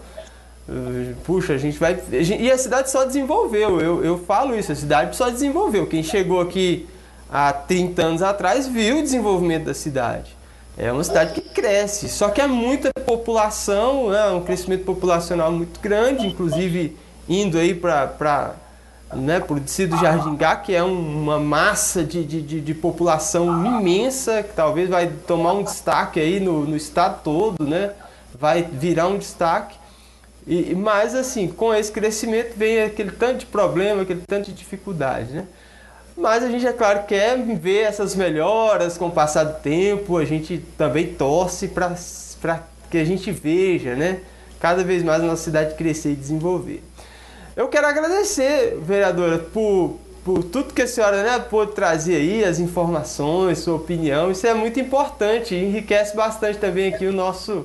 eh, 0.68 1.14
puxa, 1.24 1.54
a 1.54 1.58
gente 1.58 1.78
vai. 1.78 1.98
E 2.12 2.50
a 2.50 2.58
cidade 2.58 2.90
só 2.90 3.06
desenvolveu, 3.06 3.80
eu, 3.80 4.04
eu 4.04 4.18
falo 4.18 4.54
isso, 4.54 4.70
a 4.70 4.74
cidade 4.74 5.16
só 5.16 5.30
desenvolveu. 5.30 5.86
Quem 5.86 6.02
chegou 6.02 6.42
aqui 6.42 6.86
há 7.32 7.54
30 7.54 8.02
anos 8.02 8.22
atrás 8.22 8.68
viu 8.68 8.98
o 8.98 9.02
desenvolvimento 9.02 9.64
da 9.64 9.72
cidade. 9.72 10.36
É 10.76 10.92
uma 10.92 11.02
cidade 11.02 11.32
que 11.32 11.40
cresce, 11.40 12.10
só 12.10 12.28
que 12.28 12.38
é 12.38 12.46
muita 12.46 12.90
população, 13.06 14.14
é 14.14 14.30
um 14.30 14.42
crescimento 14.42 14.84
populacional 14.84 15.50
muito 15.50 15.80
grande, 15.80 16.26
inclusive 16.26 16.94
indo 17.26 17.56
aí 17.56 17.74
para 17.74 18.54
né, 19.14 19.42
distrito 19.62 19.90
do 19.90 19.98
Jardingá, 19.98 20.56
que 20.56 20.74
é 20.74 20.82
uma 20.82 21.38
massa 21.38 22.02
de, 22.02 22.24
de, 22.24 22.60
de, 22.60 22.74
população 22.74 23.64
imensa, 23.64 24.42
que 24.42 24.52
talvez 24.52 24.88
vai 24.88 25.06
tomar 25.26 25.52
um 25.52 25.62
destaque 25.62 26.18
aí 26.18 26.40
no, 26.40 26.64
no 26.64 26.76
estado 26.76 27.22
todo, 27.22 27.64
né? 27.64 27.92
vai 28.38 28.62
virar 28.62 29.08
um 29.08 29.18
destaque. 29.18 29.76
E, 30.46 30.74
mas 30.74 31.14
assim, 31.14 31.48
com 31.48 31.74
esse 31.74 31.90
crescimento 31.90 32.54
vem 32.56 32.82
aquele 32.82 33.10
tanto 33.10 33.40
de 33.40 33.46
problema, 33.46 34.02
aquele 34.02 34.22
tanto 34.26 34.46
de 34.46 34.52
dificuldade. 34.52 35.32
Né? 35.32 35.46
Mas 36.16 36.42
a 36.42 36.50
gente, 36.50 36.66
é 36.66 36.72
claro, 36.72 37.04
quer 37.04 37.36
ver 37.38 37.82
essas 37.82 38.14
melhoras 38.14 38.96
com 38.96 39.08
o 39.08 39.10
passar 39.10 39.44
do 39.44 39.60
tempo, 39.60 40.16
a 40.16 40.24
gente 40.24 40.58
também 40.78 41.14
torce 41.14 41.68
para 41.68 41.94
que 42.90 42.98
a 42.98 43.04
gente 43.04 43.30
veja, 43.32 43.94
né? 43.94 44.20
Cada 44.60 44.82
vez 44.82 45.02
mais 45.02 45.22
a 45.22 45.26
nossa 45.26 45.42
cidade 45.42 45.74
crescer 45.74 46.12
e 46.12 46.16
desenvolver. 46.16 46.82
Eu 47.56 47.68
quero 47.68 47.86
agradecer, 47.86 48.76
vereadora, 48.82 49.38
por, 49.38 49.98
por 50.22 50.44
tudo 50.44 50.74
que 50.74 50.82
a 50.82 50.86
senhora 50.86 51.22
né, 51.22 51.38
pôde 51.38 51.72
trazer 51.72 52.16
aí, 52.16 52.44
as 52.44 52.60
informações, 52.60 53.60
sua 53.60 53.76
opinião. 53.76 54.30
Isso 54.30 54.46
é 54.46 54.52
muito 54.52 54.78
importante, 54.78 55.54
enriquece 55.54 56.14
bastante 56.14 56.58
também 56.58 56.92
aqui 56.92 57.06
o 57.06 57.14
nosso, 57.14 57.64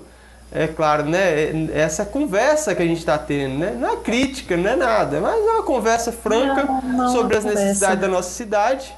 é 0.49 0.65
claro, 0.65 1.03
né? 1.03 1.69
Essa 1.73 2.05
conversa 2.05 2.73
que 2.73 2.81
a 2.81 2.85
gente 2.85 2.99
está 2.99 3.17
tendo, 3.17 3.59
né? 3.59 3.75
Não 3.77 3.89
é 3.91 3.97
crítica, 3.97 4.55
não 4.55 4.69
é 4.69 4.75
nada, 4.77 5.19
mas 5.19 5.35
é 5.35 5.51
uma 5.51 5.63
conversa 5.63 6.13
franca 6.13 6.63
não, 6.63 6.81
não 6.81 7.09
é 7.09 7.11
sobre 7.11 7.35
as 7.35 7.43
conversa. 7.43 7.65
necessidades 7.65 7.99
da 7.99 8.07
nossa 8.07 8.29
cidade. 8.29 8.95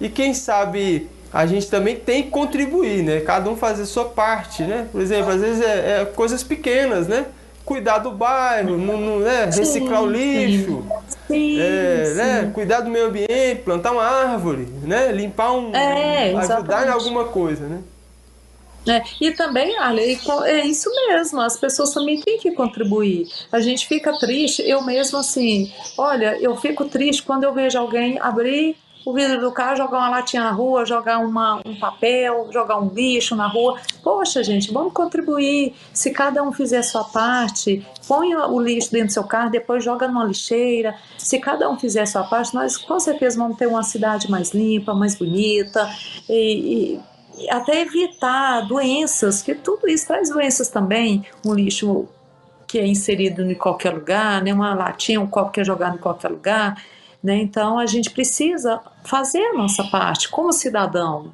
E 0.00 0.08
quem 0.08 0.32
sabe 0.32 1.10
a 1.30 1.44
gente 1.44 1.68
também 1.68 1.96
tem 1.96 2.22
que 2.22 2.30
contribuir, 2.30 3.02
né? 3.02 3.20
Cada 3.20 3.50
um 3.50 3.56
fazer 3.56 3.84
sua 3.84 4.06
parte, 4.06 4.62
né? 4.62 4.88
Por 4.90 5.02
exemplo, 5.02 5.30
às 5.30 5.42
vezes 5.42 5.62
é, 5.62 6.00
é 6.00 6.04
coisas 6.06 6.42
pequenas, 6.42 7.06
né? 7.06 7.26
Cuidar 7.64 7.98
do 7.98 8.10
bairro, 8.10 8.76
no, 8.76 8.96
no, 8.96 9.20
né? 9.20 9.44
reciclar 9.44 10.00
sim, 10.00 10.06
o 10.06 10.10
lixo, 10.10 10.84
sim, 11.28 11.60
é, 11.60 12.04
sim. 12.04 12.14
Né? 12.14 12.50
cuidar 12.52 12.80
do 12.80 12.90
meio 12.90 13.06
ambiente, 13.06 13.62
plantar 13.64 13.92
uma 13.92 14.02
árvore, 14.02 14.66
né? 14.82 15.12
limpar 15.12 15.52
um. 15.52 15.74
É, 15.74 16.34
ajudar 16.34 16.86
em 16.86 16.90
alguma 16.90 17.24
coisa, 17.26 17.66
né? 17.66 17.82
É, 18.88 19.00
e 19.20 19.30
também, 19.30 19.78
Ale, 19.78 20.18
é 20.44 20.66
isso 20.66 20.90
mesmo, 21.06 21.40
as 21.40 21.56
pessoas 21.56 21.90
também 21.90 22.20
têm 22.20 22.38
que 22.38 22.50
contribuir. 22.50 23.28
A 23.52 23.60
gente 23.60 23.86
fica 23.86 24.18
triste, 24.18 24.62
eu 24.62 24.82
mesmo 24.82 25.18
assim, 25.18 25.72
olha, 25.96 26.36
eu 26.40 26.56
fico 26.56 26.86
triste 26.86 27.22
quando 27.22 27.44
eu 27.44 27.54
vejo 27.54 27.78
alguém 27.78 28.18
abrir 28.20 28.76
o 29.04 29.12
vidro 29.12 29.40
do 29.40 29.52
carro, 29.52 29.76
jogar 29.76 29.98
uma 29.98 30.10
latinha 30.10 30.44
na 30.44 30.50
rua, 30.52 30.84
jogar 30.84 31.18
uma, 31.18 31.60
um 31.64 31.74
papel, 31.78 32.48
jogar 32.52 32.78
um 32.78 32.88
lixo 32.88 33.34
na 33.34 33.46
rua. 33.46 33.78
Poxa, 34.02 34.42
gente, 34.42 34.72
vamos 34.72 34.92
contribuir. 34.92 35.74
Se 35.92 36.10
cada 36.10 36.42
um 36.42 36.52
fizer 36.52 36.78
a 36.78 36.82
sua 36.82 37.04
parte, 37.04 37.86
põe 38.06 38.34
o 38.34 38.60
lixo 38.60 38.92
dentro 38.92 39.08
do 39.08 39.12
seu 39.12 39.24
carro, 39.24 39.50
depois 39.50 39.84
joga 39.84 40.06
numa 40.06 40.24
lixeira. 40.24 40.94
Se 41.18 41.38
cada 41.38 41.68
um 41.68 41.78
fizer 41.78 42.02
a 42.02 42.06
sua 42.06 42.24
parte, 42.24 42.54
nós 42.54 42.76
com 42.76 42.98
certeza 43.00 43.38
vamos 43.38 43.56
ter 43.56 43.66
uma 43.66 43.82
cidade 43.82 44.30
mais 44.30 44.52
limpa, 44.52 44.94
mais 44.94 45.14
bonita 45.14 45.88
e, 46.28 47.00
e 47.38 47.50
até 47.50 47.80
evitar 47.80 48.66
doenças, 48.66 49.42
que 49.42 49.54
tudo 49.54 49.88
isso 49.88 50.06
traz 50.06 50.30
doenças 50.30 50.68
também. 50.68 51.24
Um 51.44 51.54
lixo 51.54 52.06
que 52.66 52.78
é 52.78 52.86
inserido 52.86 53.42
em 53.42 53.54
qualquer 53.54 53.92
lugar, 53.92 54.42
né? 54.42 54.54
uma 54.54 54.74
latinha, 54.74 55.20
um 55.20 55.26
copo 55.26 55.50
que 55.50 55.60
é 55.60 55.64
jogado 55.64 55.96
em 55.96 55.98
qualquer 55.98 56.28
lugar. 56.28 56.82
Né? 57.22 57.36
Então 57.36 57.78
a 57.78 57.86
gente 57.86 58.10
precisa 58.10 58.80
fazer 59.04 59.42
a 59.46 59.54
nossa 59.54 59.84
parte 59.84 60.28
como 60.28 60.52
cidadão. 60.52 61.32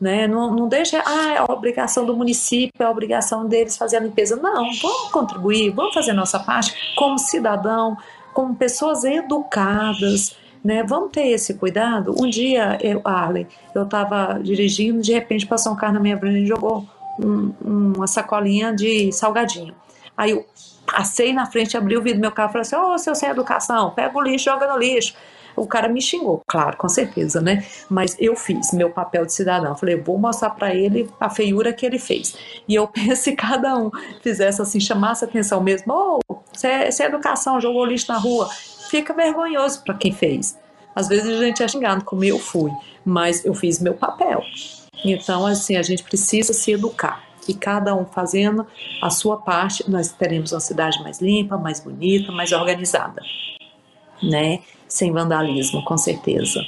Né? 0.00 0.28
Não, 0.28 0.54
não 0.54 0.68
deixa, 0.68 1.02
ah, 1.04 1.32
é 1.32 1.38
a 1.38 1.44
obrigação 1.44 2.04
do 2.04 2.14
município, 2.14 2.72
é 2.78 2.84
a 2.84 2.90
obrigação 2.90 3.46
deles 3.46 3.76
fazer 3.76 3.96
a 3.96 4.00
limpeza. 4.00 4.36
Não, 4.36 4.72
vamos 4.74 5.10
contribuir, 5.10 5.70
vamos 5.70 5.94
fazer 5.94 6.10
a 6.10 6.14
nossa 6.14 6.38
parte 6.38 6.94
como 6.94 7.18
cidadão, 7.18 7.96
como 8.32 8.54
pessoas 8.54 9.02
educadas, 9.04 10.36
né? 10.62 10.82
Vamos 10.82 11.10
ter 11.12 11.28
esse 11.28 11.54
cuidado. 11.54 12.14
Um 12.20 12.28
dia, 12.28 12.76
eu, 12.82 13.00
Arlen, 13.04 13.46
eu 13.74 13.84
estava 13.84 14.38
dirigindo, 14.42 15.00
de 15.00 15.12
repente 15.12 15.46
passou 15.46 15.72
um 15.72 15.76
carro 15.76 15.94
na 15.94 16.00
minha 16.00 16.18
frente 16.18 16.42
e 16.42 16.46
jogou 16.46 16.86
um, 17.18 17.52
uma 17.64 18.06
sacolinha 18.06 18.74
de 18.74 19.10
salgadinho. 19.12 19.74
Aí 20.16 20.32
eu 20.32 20.44
passei 20.86 21.32
na 21.32 21.46
frente, 21.46 21.76
abri 21.76 21.96
o 21.96 22.02
vidro 22.02 22.18
do 22.18 22.22
meu 22.22 22.32
carro 22.32 22.50
e 22.50 22.52
falei 22.52 22.62
assim: 22.62 22.76
Ô, 22.76 22.94
oh, 22.94 22.98
seu 22.98 23.14
sem 23.14 23.28
educação, 23.28 23.90
pega 23.90 24.16
o 24.16 24.22
lixo, 24.22 24.46
joga 24.46 24.66
no 24.66 24.78
lixo. 24.78 25.14
O 25.54 25.66
cara 25.66 25.88
me 25.88 26.02
xingou, 26.02 26.42
claro, 26.46 26.76
com 26.76 26.88
certeza, 26.88 27.40
né? 27.40 27.64
Mas 27.88 28.14
eu 28.20 28.36
fiz 28.36 28.72
meu 28.74 28.90
papel 28.90 29.24
de 29.24 29.32
cidadão. 29.32 29.74
Falei, 29.74 29.96
vou 29.96 30.18
mostrar 30.18 30.50
para 30.50 30.74
ele 30.74 31.08
a 31.18 31.30
feiura 31.30 31.72
que 31.72 31.86
ele 31.86 31.98
fez. 31.98 32.36
E 32.68 32.74
eu 32.74 32.86
penso 32.92 33.22
se 33.22 33.32
cada 33.32 33.74
um 33.74 33.90
fizesse 34.22 34.60
assim, 34.60 34.78
chamasse 34.78 35.24
atenção 35.24 35.62
mesmo: 35.62 35.92
Ô, 35.92 36.20
oh, 36.28 36.42
é, 36.62 36.88
é 36.88 37.02
educação, 37.06 37.60
jogou 37.60 37.84
lixo 37.84 38.12
na 38.12 38.18
rua 38.18 38.48
fica 38.88 39.12
vergonhoso 39.12 39.82
para 39.82 39.94
quem 39.94 40.12
fez. 40.12 40.58
Às 40.94 41.08
vezes 41.08 41.28
a 41.28 41.44
gente 41.44 41.62
é 41.62 41.68
xingado, 41.68 42.04
como 42.04 42.24
eu 42.24 42.38
fui, 42.38 42.70
mas 43.04 43.44
eu 43.44 43.54
fiz 43.54 43.78
meu 43.78 43.94
papel. 43.94 44.42
Então, 45.04 45.46
assim, 45.46 45.76
a 45.76 45.82
gente 45.82 46.02
precisa 46.02 46.52
se 46.52 46.72
educar. 46.72 47.22
E 47.48 47.54
cada 47.54 47.94
um 47.94 48.04
fazendo 48.04 48.66
a 49.02 49.10
sua 49.10 49.36
parte, 49.36 49.88
nós 49.90 50.12
teremos 50.12 50.52
uma 50.52 50.60
cidade 50.60 51.02
mais 51.02 51.20
limpa, 51.20 51.56
mais 51.56 51.80
bonita, 51.80 52.32
mais 52.32 52.52
organizada, 52.52 53.22
né? 54.22 54.60
Sem 54.88 55.12
vandalismo, 55.12 55.84
com 55.84 55.98
certeza. 55.98 56.60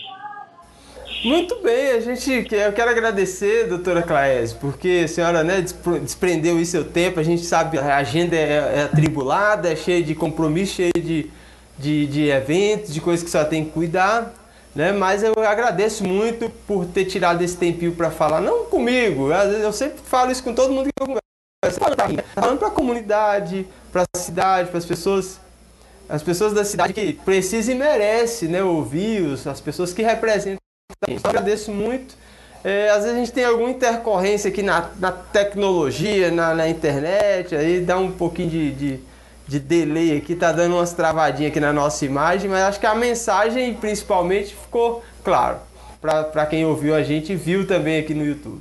Muito 1.25 1.57
bem, 1.57 1.91
a 1.91 2.01
gente, 2.01 2.31
eu 2.31 2.73
quero 2.73 2.91
agradecer, 2.91 3.67
doutora 3.69 4.03
Claes, 4.03 4.53
porque 4.53 5.03
a 5.05 5.09
senhora 5.09 5.43
né, 5.43 5.65
desprendeu 6.01 6.65
seu 6.65 6.85
tempo, 6.85 7.19
a 7.19 7.25
gente 7.25 7.43
sabe 7.45 7.77
a 7.77 7.97
agenda 7.97 8.37
é, 8.37 8.53
é 8.77 8.83
atribulada, 8.85 9.73
é 9.73 9.75
cheia 9.75 10.01
de 10.01 10.15
compromisso, 10.15 10.75
cheia 10.75 10.93
de, 10.95 11.29
de, 11.77 12.07
de 12.07 12.29
eventos, 12.29 12.95
de 12.95 13.01
coisas 13.01 13.25
que 13.25 13.31
você 13.31 13.45
tem 13.47 13.65
que 13.65 13.73
cuidar. 13.73 14.33
Né? 14.75 14.93
Mas 14.93 15.23
eu 15.23 15.35
agradeço 15.39 16.05
muito 16.05 16.51
por 16.67 16.87
ter 16.87 17.05
tirado 17.07 17.43
esse 17.43 17.57
tempinho 17.57 17.93
para 17.93 18.11
falar, 18.11 18.41
não 18.41 18.67
comigo, 18.67 19.33
eu 19.33 19.73
sempre 19.73 19.99
falo 20.05 20.31
isso 20.31 20.43
com 20.43 20.55
todo 20.55 20.73
mundo 20.73 20.85
que 20.85 21.03
eu 21.03 21.07
converso, 21.07 21.81
falando 22.35 22.59
para 22.59 22.69
a 22.69 22.71
comunidade, 22.71 23.67
para 23.91 24.03
a 24.03 24.19
cidade, 24.19 24.69
para 24.69 24.79
as 24.79 24.85
pessoas, 24.85 25.41
as 26.09 26.23
pessoas 26.23 26.53
da 26.53 26.65
cidade 26.65 26.93
que 26.93 27.13
precisam 27.13 27.75
e 27.75 27.79
merecem 27.79 28.49
né, 28.49 28.63
ouvir 28.63 29.39
as 29.47 29.61
pessoas 29.61 29.93
que 29.93 30.03
representam 30.03 30.59
gente. 31.07 31.25
Eu 31.25 31.31
agradeço 31.31 31.73
muito. 31.73 32.15
É, 32.65 32.91
às 32.91 33.05
vezes 33.05 33.17
a 33.17 33.19
gente 33.19 33.33
tem 33.33 33.45
alguma 33.45 33.71
intercorrência 33.71 34.51
aqui 34.51 34.63
na, 34.63 34.91
na 34.99 35.13
tecnologia, 35.13 36.31
na, 36.31 36.55
na, 36.55 36.69
internet, 36.69 37.55
aí 37.55 37.81
dá 37.81 37.97
um 37.97 38.11
pouquinho 38.11 38.51
de, 38.51 38.73
de 38.73 39.01
de 39.49 39.59
delay 39.59 40.19
aqui, 40.19 40.37
tá 40.37 40.53
dando 40.53 40.77
umas 40.77 40.93
travadinhas 40.93 41.51
aqui 41.51 41.59
na 41.59 41.73
nossa 41.73 42.05
imagem, 42.05 42.51
mas 42.51 42.63
acho 42.65 42.79
que 42.79 42.87
a 42.87 42.95
mensagem 42.95 43.73
principalmente 43.75 44.55
ficou 44.55 45.03
claro. 45.25 45.57
Para 46.01 46.47
quem 46.47 46.65
ouviu 46.65 46.95
a 46.95 47.03
gente 47.03 47.35
viu 47.35 47.67
também 47.67 47.99
aqui 47.99 48.15
no 48.15 48.25
YouTube. 48.25 48.61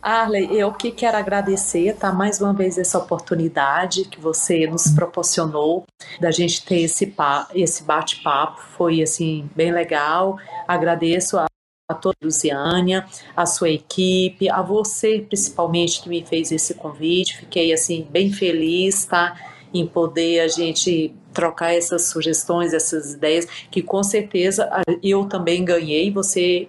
Arley, 0.00 0.58
eu 0.58 0.72
que 0.72 0.90
quero 0.90 1.18
agradecer, 1.18 1.94
tá? 1.94 2.10
Mais 2.10 2.40
uma 2.40 2.54
vez 2.54 2.78
essa 2.78 2.96
oportunidade 2.96 4.04
que 4.06 4.18
você 4.18 4.66
nos 4.66 4.88
proporcionou 4.88 5.84
da 6.18 6.30
gente 6.30 6.64
ter 6.64 6.80
esse, 6.80 7.12
esse 7.54 7.82
bate-papo, 7.82 8.62
foi 8.78 9.02
assim 9.02 9.50
bem 9.54 9.70
legal. 9.70 10.38
Agradeço 10.66 11.38
a 11.38 11.46
a 11.90 11.94
toda 11.94 12.16
a 12.22 12.24
Luziânia, 12.24 13.04
a 13.36 13.44
sua 13.44 13.70
equipe, 13.70 14.48
a 14.48 14.62
você 14.62 15.18
principalmente 15.26 16.00
que 16.00 16.08
me 16.08 16.24
fez 16.24 16.52
esse 16.52 16.74
convite. 16.74 17.38
Fiquei 17.38 17.72
assim 17.72 18.06
bem 18.08 18.32
feliz, 18.32 19.04
tá? 19.04 19.36
Em 19.74 19.86
poder 19.86 20.40
a 20.40 20.48
gente 20.48 21.12
trocar 21.32 21.74
essas 21.74 22.06
sugestões, 22.06 22.72
essas 22.72 23.14
ideias, 23.14 23.46
que 23.70 23.82
com 23.82 24.02
certeza 24.04 24.70
eu 25.02 25.24
também 25.24 25.64
ganhei. 25.64 26.12
Você 26.12 26.68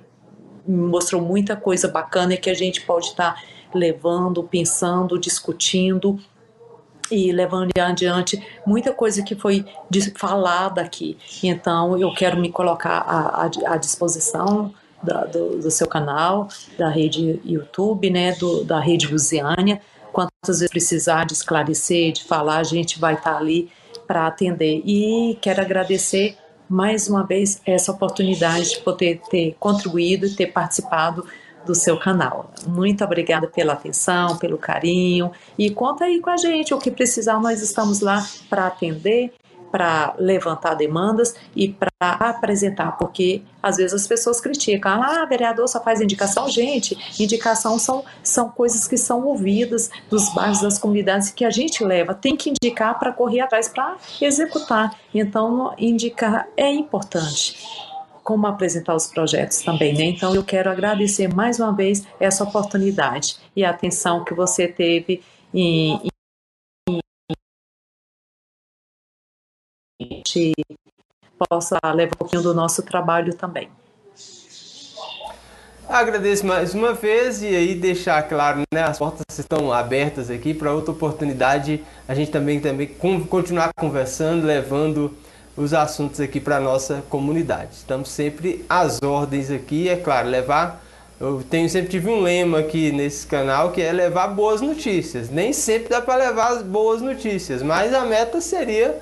mostrou 0.67 1.22
muita 1.22 1.55
coisa 1.55 1.88
bacana 1.88 2.36
que 2.36 2.49
a 2.49 2.53
gente 2.55 2.82
pode 2.82 3.07
estar 3.07 3.36
tá 3.36 3.41
levando, 3.74 4.43
pensando, 4.43 5.19
discutindo 5.19 6.19
e 7.11 7.32
levando 7.32 7.72
adiante 7.78 8.41
muita 8.65 8.91
coisa 8.91 9.22
que 9.22 9.36
foi 9.36 9.65
falada 10.15 10.82
aqui. 10.82 11.17
Então, 11.43 11.97
eu 11.97 12.11
quero 12.13 12.39
me 12.39 12.51
colocar 12.51 12.99
à, 12.99 13.45
à 13.45 13.78
disposição 13.78 14.74
da, 15.03 15.25
do, 15.25 15.57
do, 15.57 15.71
seu 15.71 15.87
canal, 15.87 16.47
da 16.77 16.89
rede 16.89 17.39
YouTube, 17.45 18.09
né, 18.09 18.33
do, 18.33 18.63
da 18.63 18.79
rede 18.79 19.07
Lusiânia. 19.07 19.81
Quantas 20.11 20.59
vezes 20.59 20.69
precisar 20.69 21.25
de 21.25 21.33
esclarecer, 21.33 22.11
de 22.11 22.23
falar, 22.23 22.57
a 22.57 22.63
gente 22.63 22.99
vai 22.99 23.13
estar 23.13 23.37
ali 23.37 23.69
para 24.05 24.27
atender. 24.27 24.81
E 24.85 25.37
quero 25.41 25.61
agradecer 25.61 26.37
mais 26.67 27.09
uma 27.09 27.25
vez 27.25 27.61
essa 27.65 27.91
oportunidade 27.91 28.71
de 28.71 28.79
poder 28.79 29.21
ter 29.29 29.55
contribuído 29.59 30.25
e 30.25 30.35
ter 30.35 30.47
participado 30.47 31.25
do 31.65 31.75
seu 31.75 31.97
canal. 31.97 32.51
Muito 32.67 33.03
obrigada 33.03 33.47
pela 33.47 33.73
atenção, 33.73 34.37
pelo 34.37 34.57
carinho 34.57 35.31
e 35.57 35.69
conta 35.69 36.05
aí 36.05 36.19
com 36.19 36.29
a 36.29 36.37
gente 36.37 36.73
o 36.73 36.79
que 36.79 36.89
precisar, 36.89 37.39
nós 37.39 37.61
estamos 37.61 37.99
lá 37.99 38.25
para 38.49 38.67
atender 38.67 39.33
para 39.72 40.13
levantar 40.17 40.76
demandas 40.76 41.34
e 41.55 41.69
para 41.69 41.89
apresentar, 41.99 42.97
porque 42.97 43.41
às 43.61 43.78
vezes 43.78 43.93
as 43.93 44.07
pessoas 44.07 44.41
criticam, 44.41 45.01
ah, 45.01 45.26
vereador 45.26 45.67
só 45.67 45.82
faz 45.82 46.01
indicação. 46.01 46.49
Gente, 46.49 46.97
indicação 47.19 47.80
são, 47.80 48.03
são 48.24 48.49
coisas 48.49 48.88
que 48.88 48.97
são 48.97 49.26
ouvidas 49.26 49.89
dos 50.09 50.34
bairros, 50.34 50.61
das 50.61 50.78
comunidades 50.78 51.30
que 51.32 51.45
a 51.45 51.49
gente 51.49 51.84
leva, 51.84 52.13
tem 52.13 52.36
que 52.36 52.49
indicar 52.49 52.99
para 52.99 53.11
correr 53.11 53.41
atrás, 53.41 53.69
para 53.69 53.97
executar. 54.19 54.95
Então, 55.13 55.74
indicar 55.78 56.47
é 56.57 56.69
importante 56.69 57.55
como 58.24 58.45
apresentar 58.47 58.95
os 58.95 59.07
projetos 59.07 59.61
também, 59.61 59.93
né? 59.93 60.03
Então 60.03 60.34
eu 60.36 60.43
quero 60.43 60.69
agradecer 60.69 61.28
mais 61.28 61.59
uma 61.59 61.74
vez 61.76 62.05
essa 62.19 62.43
oportunidade 62.43 63.38
e 63.55 63.65
a 63.65 63.72
atenção 63.72 64.24
que 64.24 64.34
você 64.34 64.67
teve 64.67 65.22
em, 65.53 66.11
gente 70.22 70.53
possa 71.49 71.80
levar 71.93 72.13
um 72.13 72.17
pouquinho 72.17 72.41
do 72.41 72.53
nosso 72.53 72.84
trabalho 72.84 73.34
também. 73.34 73.69
Agradeço 75.89 76.45
mais 76.45 76.74
uma 76.74 76.93
vez 76.93 77.41
e 77.41 77.47
aí 77.47 77.76
deixar 77.76 78.22
claro, 78.24 78.61
né, 78.74 78.84
as 78.84 78.97
portas 78.97 79.26
estão 79.38 79.74
abertas 79.74 80.30
aqui 80.30 80.53
para 80.53 80.72
outra 80.72 80.91
oportunidade, 80.91 81.84
a 82.07 82.15
gente 82.15 82.32
também 82.32 82.61
também 82.61 82.88
continuar 83.30 83.72
conversando, 83.78 84.45
levando 84.45 85.13
os 85.57 85.74
assuntos 85.74 86.22
aqui 86.22 86.39
para 86.39 86.61
nossa 86.61 87.03
comunidade. 87.09 87.74
Estamos 87.74 88.09
sempre 88.09 88.63
às 88.69 89.01
ordens 89.01 89.51
aqui, 89.51 89.89
é 89.89 89.97
claro, 89.97 90.30
levar 90.30 90.82
eu 91.22 91.43
tenho 91.47 91.69
sempre 91.69 91.91
tive 91.91 92.09
um 92.09 92.22
lema 92.22 92.57
aqui 92.57 92.91
nesse 92.91 93.28
canal 93.28 93.72
que 93.72 93.80
é 93.80 93.91
levar 93.91 94.30
boas 94.30 94.59
notícias. 94.59 95.30
Nem 95.30 95.53
sempre 95.53 95.89
dá 95.89 96.01
para 96.01 96.15
levar 96.15 96.47
as 96.47 96.63
boas 96.63 96.99
notícias, 96.99 97.61
mas 97.61 97.93
a 97.93 98.03
meta 98.03 98.41
seria 98.41 98.99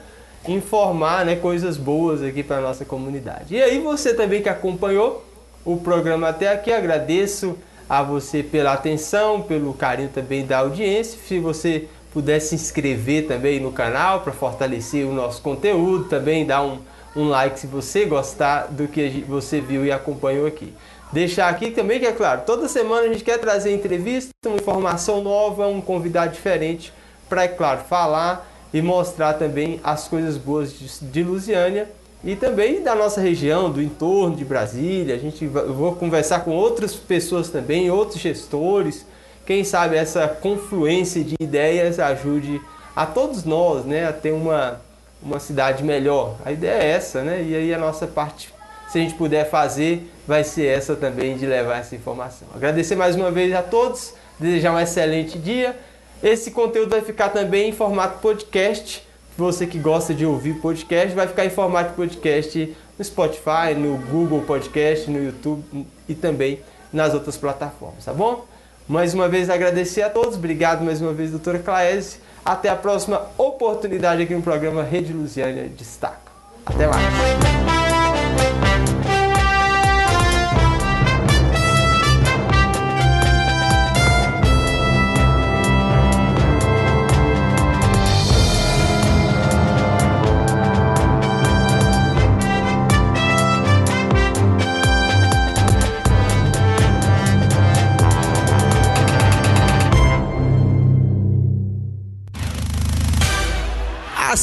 informar 0.52 1.26
né, 1.26 1.36
coisas 1.36 1.78
boas 1.78 2.22
aqui 2.22 2.44
para 2.44 2.58
a 2.58 2.62
nossa 2.62 2.84
comunidade. 2.84 3.56
E 3.56 3.62
aí 3.62 3.80
você 3.80 4.14
também 4.14 4.42
que 4.42 4.50
acompanhou 4.50 5.26
o 5.64 5.78
programa 5.78 6.30
até 6.30 6.52
aqui, 6.52 6.72
agradeço 6.72 7.58
a 7.88 8.02
você 8.04 8.44
pela 8.44 8.74
atenção, 8.74 9.42
pelo 9.42 9.74
carinho 9.74 10.10
também 10.10 10.46
da 10.46 10.60
audiência. 10.60 11.20
Se 11.28 11.40
você 11.40 11.88
puder 12.12 12.40
se 12.40 12.56
inscrever 12.56 13.28
também 13.28 13.60
no 13.60 13.72
canal 13.72 14.22
para 14.22 14.34
fortalecer 14.34 15.06
o 15.06 15.14
nosso 15.14 15.42
conteúdo, 15.42 16.06
também 16.06 16.46
dar 16.46 16.64
um, 16.64 16.80
um 17.16 17.30
like 17.30 17.60
se 17.60 17.68
você 17.68 18.06
gostar 18.06 18.68
do 18.68 18.88
que 18.88 19.24
você 19.28 19.60
viu 19.62 19.86
e 19.86 19.92
acompanhou 19.92 20.48
aqui. 20.48 20.74
Deixar 21.12 21.50
aqui 21.50 21.72
também 21.72 22.00
que 22.00 22.06
é 22.06 22.12
claro, 22.12 22.42
toda 22.46 22.68
semana 22.68 23.08
a 23.08 23.08
gente 23.08 23.24
quer 23.24 23.40
trazer 23.40 23.74
entrevista, 23.74 24.30
uma 24.46 24.58
informação 24.58 25.24
nova, 25.24 25.68
um 25.68 25.82
convidado 25.82 26.34
diferente 26.34 26.94
para, 27.28 27.44
é 27.44 27.48
claro, 27.48 27.82
falar 27.82 28.49
e 28.74 28.82
mostrar 28.82 29.34
também 29.34 29.80
as 29.84 30.08
coisas 30.08 30.38
boas 30.38 30.74
de, 31.02 31.24
Lusiânia 31.24 31.90
e 32.24 32.36
também 32.36 32.84
da 32.84 32.94
nossa 32.94 33.22
região, 33.22 33.72
do 33.72 33.82
entorno 33.82 34.36
de 34.36 34.46
Brasília. 34.46 35.16
A 35.16 35.18
gente 35.18 35.44
eu 35.44 35.74
vou 35.74 35.96
conversar 35.96 36.42
com 36.42 36.52
outras 36.52 36.96
pessoas 36.96 37.50
também, 37.50 37.90
outros 37.90 38.20
gestores. 38.20 39.06
Quem 39.46 39.64
sabe 39.64 39.96
essa 39.96 40.28
confluência 40.28 41.24
de 41.24 41.36
ideias 41.40 42.00
ajude 42.00 42.62
a 42.96 43.06
todos 43.06 43.44
nós, 43.44 43.86
né, 43.86 44.08
a 44.08 44.14
ter 44.14 44.32
uma 44.32 44.80
uma 45.22 45.40
cidade 45.40 45.84
melhor. 45.84 46.36
A 46.46 46.52
ideia 46.52 46.82
é 46.82 46.92
essa, 46.92 47.22
né? 47.22 47.44
E 47.44 47.56
aí 47.56 47.74
a 47.74 47.78
nossa 47.78 48.08
parte, 48.08 48.54
se 48.90 48.98
a 48.98 49.02
gente 49.02 49.16
puder 49.16 49.50
fazer, 49.50 50.10
vai 50.26 50.44
ser 50.44 50.68
essa 50.68 50.96
também 50.96 51.38
de 51.38 51.46
levar 51.46 51.80
essa 51.80 51.96
informação. 51.96 52.48
Agradecer 52.56 52.96
mais 52.96 53.16
uma 53.16 53.30
vez 53.30 53.54
a 53.54 53.62
todos, 53.62 54.14
desejar 54.40 54.74
um 54.74 54.80
excelente 54.80 55.38
dia 55.38 55.76
esse 56.22 56.52
conteúdo 56.52 56.90
vai 56.90 57.02
ficar 57.02 57.30
também 57.30 57.70
em 57.70 57.74
formato 57.74 58.20
podcast. 58.20 59.08
Você 59.38 59.66
que 59.66 59.80
gosta 59.80 60.14
de 60.14 60.26
ouvir 60.26 60.56
podcast, 60.56 61.16
vai 61.16 61.28
ficar 61.28 61.46
em 61.46 61.50
formato 61.50 61.94
podcast 61.94 62.76
no 62.98 63.06
Spotify, 63.06 63.74
no 63.78 63.98
Google 63.98 64.42
Podcast, 64.42 65.10
no 65.10 65.24
YouTube 65.24 65.64
e 66.10 66.14
também 66.14 66.60
nas 66.92 67.14
outras 67.14 67.38
plataformas, 67.38 68.04
tá 68.04 68.14
bom? 68.14 68.46
Mais 68.88 69.14
uma 69.14 69.30
vez 69.30 69.50
agradecer 69.50 70.02
a 70.02 70.10
todos, 70.10 70.36
obrigado 70.36 70.84
mais 70.84 71.02
uma 71.02 71.14
vez, 71.14 71.32
doutora 71.32 71.60
Claese. 71.60 72.18
Até 72.44 72.70
a 72.70 72.76
próxima 72.76 73.28
oportunidade 73.38 74.24
aqui 74.24 74.34
no 74.34 74.42
programa 74.42 74.84
Rede 74.84 75.14
Lusiana 75.14 75.68
Destaca. 75.70 76.32
Até 76.66 76.88
mais! 76.88 77.89